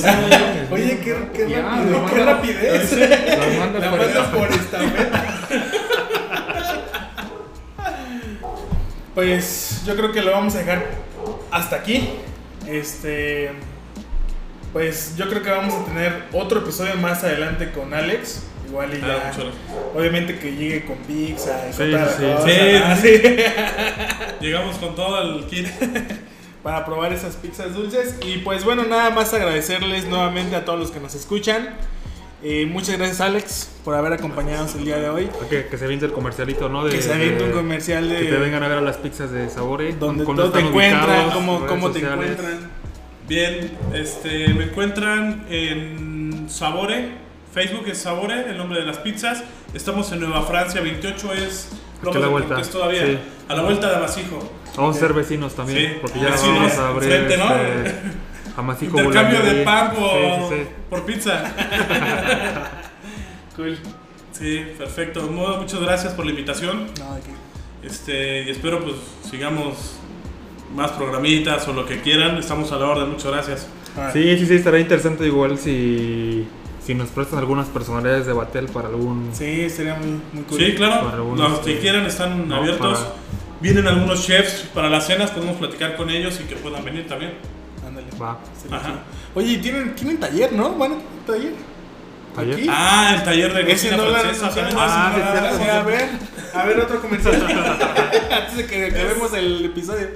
Oye, 0.74 0.98
qué, 1.02 1.16
qué 1.34 1.48
Ya, 1.48 1.62
rápido, 1.62 1.98
lo 2.00 2.06
qué 2.06 2.14
manda- 2.16 2.32
rapidez. 2.34 2.92
La 2.92 3.06
por 3.36 3.58
mandas 3.58 4.06
esta- 4.08 4.30
por 4.32 4.48
estafeta. 4.52 5.38
Pues 9.14 9.82
yo 9.84 9.96
creo 9.96 10.12
que 10.12 10.22
lo 10.22 10.30
vamos 10.32 10.54
a 10.54 10.58
dejar 10.58 10.86
hasta 11.50 11.76
aquí. 11.76 12.08
Este. 12.66 13.50
Pues 14.72 15.16
yo 15.16 15.28
creo 15.28 15.42
que 15.42 15.50
vamos 15.50 15.74
a 15.74 15.84
tener 15.86 16.24
otro 16.32 16.60
episodio 16.60 16.94
más 16.96 17.24
adelante 17.24 17.72
con 17.72 17.94
Alex. 17.94 18.44
Igual 18.68 18.90
y 18.92 18.96
Ah, 18.96 19.00
ya. 19.00 19.06
gracias. 19.24 19.46
Obviamente 19.96 20.38
que 20.38 20.54
llegue 20.54 20.84
con 20.84 20.96
pizza 20.98 21.68
y 21.68 21.72
Sí, 21.72 21.78
con 21.90 22.08
sí, 22.08 22.24
cosa, 22.36 22.96
sí. 22.96 23.10
Llegamos 24.40 24.76
con 24.78 24.94
todo 24.94 25.20
el 25.22 25.44
kit. 25.46 25.66
para 26.62 26.84
probar 26.84 27.12
esas 27.12 27.36
pizzas 27.36 27.72
dulces. 27.74 28.16
Y 28.26 28.38
pues 28.38 28.64
bueno, 28.64 28.84
nada 28.84 29.10
más 29.10 29.32
agradecerles 29.32 30.06
nuevamente 30.06 30.54
a 30.56 30.64
todos 30.64 30.78
los 30.78 30.90
que 30.90 31.00
nos 31.00 31.14
escuchan. 31.14 31.70
Eh, 32.42 32.66
muchas 32.66 32.98
gracias 32.98 33.20
Alex 33.20 33.70
por 33.84 33.94
haber 33.94 34.12
acompañado 34.12 34.68
el 34.76 34.84
día 34.84 34.98
de 34.98 35.08
hoy. 35.08 35.28
Que, 35.48 35.66
que 35.66 35.78
se 35.78 35.86
viente 35.86 36.04
el 36.06 36.12
comercialito, 36.12 36.68
¿no? 36.68 36.84
De, 36.84 36.92
Que 36.94 37.00
se 37.02 37.12
aviente 37.12 37.42
un 37.44 37.52
comercial 37.52 38.08
de 38.08 38.16
Que 38.16 38.24
te 38.26 38.36
vengan 38.36 38.62
a 38.62 38.68
ver 38.68 38.78
a 38.78 38.80
las 38.82 38.96
pizzas 38.98 39.30
de 39.32 39.48
sabores. 39.50 39.98
donde 39.98 40.24
con- 40.24 40.36
todo 40.36 40.52
con 40.52 40.60
te 40.60 40.68
encuentran, 40.68 41.30
cómo, 41.30 41.66
cómo 41.66 41.90
te 41.90 42.00
encuentran. 42.00 42.70
Bien, 43.28 43.70
este, 43.94 44.48
me 44.54 44.64
encuentran 44.64 45.46
en 45.50 46.46
Sabore, 46.48 47.10
Facebook 47.52 47.84
es 47.88 47.98
Sabore, 47.98 48.50
el 48.50 48.56
nombre 48.58 48.80
de 48.80 48.86
las 48.86 48.98
pizzas. 48.98 49.42
Estamos 49.74 50.10
en 50.12 50.20
Nueva 50.20 50.42
Francia, 50.42 50.80
28 50.80 51.32
es 51.34 51.70
la 52.02 52.12
de 52.12 52.26
vuelta, 52.26 52.54
Cortés 52.54 52.70
todavía. 52.70 53.06
sí. 53.06 53.18
A 53.48 53.54
la 53.54 53.62
vuelta 53.62 53.88
de 53.88 53.96
Amasijo. 53.96 54.52
Vamos 54.76 54.96
a 54.96 55.00
ser 55.00 55.12
vecinos 55.14 55.54
también, 55.54 55.78
Sí, 55.94 55.98
porque 56.00 56.20
ya 56.20 56.30
vecinos, 56.30 56.58
vamos 56.58 56.78
a 56.78 56.88
abrir 56.88 57.12
enfrente, 57.12 57.36
¿no? 57.38 57.54
este, 57.54 57.94
Amasijo 58.56 58.98
Intercambio 58.98 59.42
de 59.42 59.62
pan 59.64 59.92
por, 59.94 60.10
Sí, 60.10 60.26
sí, 60.50 60.54
sí. 60.56 60.66
por 60.90 61.04
pizza. 61.06 61.42
Cool. 63.56 63.76
Sí, 64.30 64.64
perfecto. 64.78 65.22
Muchas 65.22 65.80
gracias 65.80 66.12
por 66.14 66.24
la 66.24 66.30
invitación. 66.30 66.86
No, 67.00 67.12
aquí. 67.14 67.30
Este, 67.82 68.44
y 68.44 68.50
espero 68.50 68.80
pues 68.84 68.94
sigamos 69.28 69.96
más 70.76 70.92
programitas 70.92 71.66
o 71.66 71.72
lo 71.72 71.84
que 71.84 72.00
quieran. 72.00 72.36
Estamos 72.38 72.70
a 72.70 72.76
la 72.76 72.86
orden. 72.86 73.10
Muchas 73.10 73.32
gracias. 73.32 73.66
Sí, 74.12 74.38
sí, 74.38 74.46
sí, 74.46 74.54
estará 74.54 74.78
interesante 74.78 75.26
igual 75.26 75.58
si, 75.58 76.46
si 76.88 76.94
nos 76.94 77.10
prestan 77.10 77.40
algunas 77.40 77.66
personalidades 77.66 78.24
de 78.24 78.32
Batel 78.32 78.64
para 78.64 78.88
algún... 78.88 79.28
Sí, 79.34 79.68
sería 79.68 79.94
muy, 79.96 80.18
muy 80.32 80.42
cool. 80.44 80.58
Sí, 80.58 80.74
claro. 80.74 81.10
algunos, 81.10 81.50
Los 81.50 81.58
que 81.60 81.78
quieran 81.80 82.06
están 82.06 82.48
No, 82.48 82.56
abiertos. 82.56 82.98
para- 82.98 83.12
Vienen 83.60 83.86
algunos 83.86 84.24
chefs 84.24 84.62
para 84.72 84.88
las 84.88 85.06
cenas. 85.06 85.30
Podemos 85.32 85.56
platicar 85.58 85.96
con 85.96 86.08
ellos 86.08 86.40
y 86.40 86.44
que 86.44 86.56
puedan 86.56 86.82
venir 86.86 87.06
también. 87.06 87.34
Ándale. 87.86 88.06
Va, 88.18 88.38
Ajá. 88.70 89.00
Oye, 89.34 89.48
¿y 89.52 89.56
tienen, 89.58 89.94
tienen 89.94 90.18
taller, 90.18 90.50
¿no? 90.54 90.76
¿Van 90.78 90.92
a 90.92 90.96
taller? 91.26 91.52
taller. 92.34 92.54
Aquí. 92.54 92.66
Ah, 92.70 93.16
el 93.18 93.22
taller 93.24 93.52
de 93.52 93.66
cocina 93.70 93.96
no 93.98 94.04
francesa 94.06 94.48
también. 94.48 94.76
Ah, 94.80 95.12
Ah. 95.14 95.52
Sí, 95.58 95.68
a 95.68 95.82
ver, 95.82 96.08
a 96.54 96.64
ver 96.64 96.80
otro 96.80 97.02
comercial. 97.02 97.34
Antes 98.32 98.56
de 98.56 98.66
que 98.66 98.86
acabemos 98.86 99.30
el 99.34 99.66
episodio. 99.66 100.08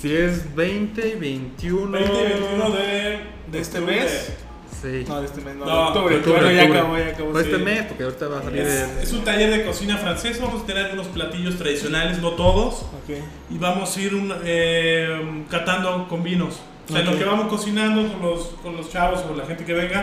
Si 0.00 0.14
es 0.14 0.54
20 0.54 1.08
y 1.08 1.14
21... 1.16 1.90
20 1.90 2.12
y 2.12 2.22
21 2.40 2.70
de, 2.70 3.20
¿De 3.50 3.58
este 3.60 3.78
octubre. 3.78 4.00
mes? 4.00 4.32
Sí. 4.80 5.04
No, 5.06 5.22
este 5.22 5.40
mes, 5.42 5.56
no, 5.56 5.66
No, 5.66 5.88
octubre. 5.88 6.16
Octubre, 6.16 6.40
bueno, 6.40 6.52
ya 6.52 6.64
acabó, 6.64 6.96
ya 6.98 7.06
acabó. 7.08 7.32
Pues 7.32 7.44
sí. 7.46 7.52
este 7.52 7.64
mes, 7.64 7.82
porque 7.84 8.04
ahorita 8.04 8.28
va 8.28 8.38
a 8.38 8.42
salir 8.42 8.60
Es, 8.60 8.68
el... 8.80 8.98
es 9.02 9.12
un 9.12 9.24
taller 9.24 9.50
de 9.50 9.64
cocina 9.66 9.98
francesa. 9.98 10.44
Vamos 10.44 10.62
a 10.62 10.66
tener 10.66 10.84
algunos 10.86 11.06
platillos 11.08 11.56
tradicionales, 11.58 12.18
no 12.20 12.30
todos. 12.32 12.74
Ok. 12.82 13.16
Y 13.50 13.58
vamos 13.58 13.94
a 13.96 14.00
ir 14.00 14.14
un- 14.14 14.34
eh, 14.44 15.44
catando 15.50 16.06
con 16.08 16.22
vinos. 16.22 16.60
O 16.88 16.92
sea, 16.92 17.00
en 17.02 17.06
lo 17.10 17.18
que 17.18 17.24
vamos 17.24 17.46
cocinando 17.48 18.10
con 18.12 18.22
los, 18.22 18.46
con 18.62 18.76
los 18.76 18.90
chavos 18.90 19.20
o 19.30 19.34
la 19.36 19.44
gente 19.46 19.64
que 19.64 19.74
venga, 19.74 20.00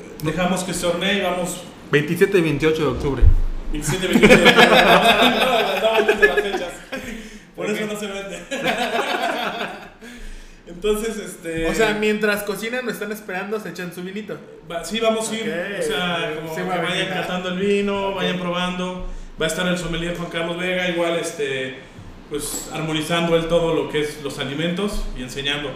eh, 0.00 0.12
dejamos 0.22 0.62
que 0.64 0.72
se 0.74 0.86
hornee 0.86 1.18
y 1.18 1.20
vamos 1.22 1.62
27 1.90 2.38
y 2.38 2.40
28 2.40 2.82
de 2.82 2.88
octubre. 2.88 3.22
27, 3.72 4.06
28 4.06 4.36
de 4.36 4.44
octubre. 4.48 4.66
No, 4.82 6.00
no, 6.00 6.00
no, 6.00 6.26
las 6.26 6.40
fechas. 6.40 6.72
Por 7.56 7.66
eso 7.70 7.86
no 7.86 7.98
se 8.00 8.06
vende. 8.06 8.38
Entonces, 10.66 11.16
este. 11.16 11.66
O 11.68 11.74
sea, 11.74 11.94
mientras 11.94 12.44
cocinan, 12.44 12.84
lo 12.86 12.92
están 12.92 13.10
esperando, 13.12 13.58
se 13.60 13.70
echan 13.70 13.92
su 13.92 14.02
vinito. 14.02 14.36
va- 14.70 14.84
sí, 14.84 15.00
vamos 15.00 15.28
a 15.30 15.34
ir. 15.34 15.42
O 15.80 15.82
sea, 15.82 16.34
como 16.36 16.54
sí, 16.54 16.60
que 16.62 16.68
vayan 16.68 16.86
venir. 16.86 17.08
catando 17.08 17.48
el 17.50 17.58
vino, 17.58 18.14
vayan 18.14 18.38
probando. 18.38 19.06
Va 19.40 19.46
a 19.46 19.48
estar 19.48 19.66
el 19.66 19.76
sommelier 19.78 20.16
Juan 20.16 20.30
Carlos 20.30 20.58
Vega, 20.58 20.88
igual, 20.88 21.16
este. 21.16 21.78
Pues 22.30 22.70
armonizando 22.72 23.36
él 23.36 23.46
todo 23.48 23.74
lo 23.74 23.90
que 23.90 24.00
es 24.00 24.22
los 24.22 24.38
alimentos 24.38 25.04
y 25.18 25.22
enseñando. 25.22 25.70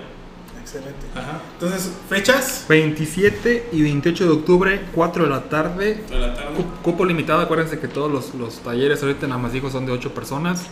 Excelente. 0.60 1.06
Ajá. 1.14 1.40
Entonces, 1.54 1.92
fechas. 2.08 2.64
27 2.68 3.68
y 3.72 3.82
28 3.82 4.24
de 4.24 4.30
octubre, 4.30 4.80
4 4.94 5.24
de 5.24 5.30
la 5.30 5.42
tarde. 5.42 6.02
De 6.08 6.16
la 6.18 6.34
tarde. 6.34 6.54
Cu- 6.56 6.82
Cupo 6.82 7.04
limitado, 7.04 7.40
acuérdense 7.42 7.78
que 7.78 7.88
todos 7.88 8.10
los, 8.10 8.34
los 8.34 8.60
talleres 8.60 9.02
ahorita 9.02 9.26
en 9.26 9.32
Amasijo 9.32 9.70
son 9.70 9.84
de 9.84 9.92
8 9.92 10.14
personas. 10.14 10.66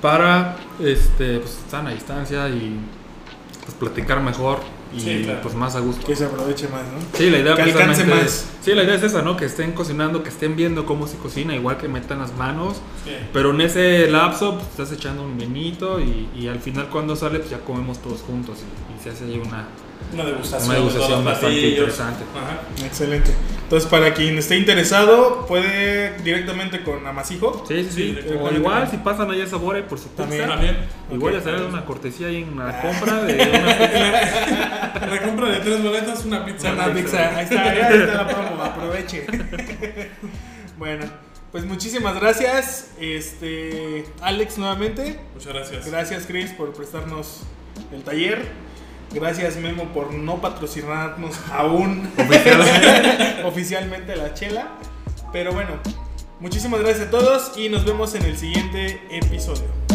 Para, 0.00 0.56
este, 0.80 1.38
pues, 1.40 1.58
están 1.64 1.88
a 1.88 1.90
distancia 1.90 2.48
y 2.48 2.78
pues 3.68 3.76
platicar 3.76 4.22
mejor 4.22 4.60
y 4.96 5.00
Sí, 5.00 5.22
claro. 5.24 5.40
pues 5.42 5.54
más 5.54 5.76
a 5.76 5.80
gusto. 5.80 6.06
Que 6.06 6.16
se 6.16 6.24
aproveche 6.24 6.68
más, 6.68 6.84
¿no? 6.84 6.98
Sí, 7.18 7.28
la 7.28 7.38
idea 7.40 7.54
Que 7.54 7.62
alcance 7.62 8.04
más. 8.06 8.22
es- 8.22 8.48
Sí, 8.62 8.72
la 8.74 8.82
idea 8.82 8.94
es 8.94 9.02
esa, 9.02 9.20
¿no? 9.20 9.36
Que 9.36 9.44
estén 9.44 9.72
cocinando, 9.72 10.22
que 10.22 10.30
estén 10.30 10.56
viendo 10.56 10.86
cómo 10.86 11.06
se 11.06 11.18
cocina, 11.18 11.54
igual 11.54 11.76
que 11.76 11.86
metan 11.88 12.20
las 12.20 12.34
manos. 12.34 12.78
Sí. 13.04 13.10
Pero 13.34 13.50
en 13.50 13.60
ese 13.60 14.10
lapso 14.10 14.54
pues, 14.54 14.66
estás 14.68 14.90
echando 14.92 15.22
un 15.22 15.36
vinito 15.36 16.00
y, 16.00 16.30
y 16.34 16.48
al 16.48 16.60
final 16.60 16.88
cuando 16.88 17.14
sale 17.14 17.40
pues 17.40 17.50
ya 17.50 17.58
comemos 17.60 17.98
todos 17.98 18.22
juntos 18.22 18.60
y, 18.60 18.98
y 18.98 19.02
se 19.02 19.10
hace 19.10 19.24
ahí 19.24 19.38
una, 19.44 19.68
Una 20.12 20.24
degustación. 20.24 20.64
una 20.70 20.74
de 20.74 20.80
degustación 20.80 21.10
los 21.18 21.24
bastante 21.24 21.54
platillos. 21.56 21.78
interesante. 21.88 22.24
Ajá. 22.34 22.86
Excelente. 22.86 23.30
Entonces, 23.64 23.90
para 23.90 24.14
quien 24.14 24.38
esté 24.38 24.56
interesado, 24.56 25.44
puede 25.46 26.16
directamente 26.22 26.82
con 26.82 27.06
Amasijo. 27.06 27.64
Sí, 27.68 27.86
sí, 27.90 28.18
Sí. 28.22 28.34
O 28.40 28.50
igual 28.50 28.88
si 28.90 28.96
pasan 28.96 29.30
allá 29.30 29.44
a 29.44 29.46
Sabore 29.46 29.82
por 29.82 29.98
su 29.98 30.08
También. 30.08 30.42
pizza, 30.44 30.54
También. 30.54 30.76
igual 31.12 31.34
Ok. 31.34 31.40
ya 31.40 31.44
sale 31.44 31.64
una 31.66 31.84
cortesía 31.84 32.28
ahí 32.28 32.36
en 32.42 32.58
la 32.58 32.80
compra 32.80 33.22
de 33.24 33.34
una 33.34 33.78
pizza. 33.78 35.06
La 35.06 35.22
compra 35.22 35.48
de 35.50 35.56
tres 35.60 35.82
boletas, 35.82 36.24
una 36.24 36.44
pizza. 36.46 36.72
Una 36.72 36.94
pizza. 36.94 37.36
Ahí 37.36 37.44
está, 37.44 37.62
ahí 37.62 37.78
está 37.78 38.14
la 38.24 38.26
promo, 38.28 38.62
aproveche. 38.62 39.26
bueno, 40.78 41.04
pues 41.52 41.64
muchísimas 41.66 42.18
gracias. 42.18 42.92
Este, 42.98 44.06
Alex 44.22 44.56
nuevamente. 44.56 45.20
Muchas 45.34 45.52
gracias. 45.52 45.86
Gracias 45.90 46.24
Chris 46.26 46.50
por 46.52 46.72
prestarnos 46.72 47.42
el 47.92 48.02
taller. 48.02 48.46
Gracias 49.12 49.56
Memo 49.56 49.84
por 49.94 50.12
no 50.12 50.40
patrocinarnos 50.40 51.36
aún 51.52 52.10
oficialmente 53.44 54.16
la 54.16 54.34
chela. 54.34 54.68
Pero 55.32 55.52
bueno, 55.52 55.72
muchísimas 56.40 56.80
gracias 56.80 57.08
a 57.08 57.10
todos 57.10 57.56
y 57.56 57.68
nos 57.68 57.84
vemos 57.84 58.14
en 58.14 58.24
el 58.24 58.36
siguiente 58.36 59.00
episodio. 59.10 59.87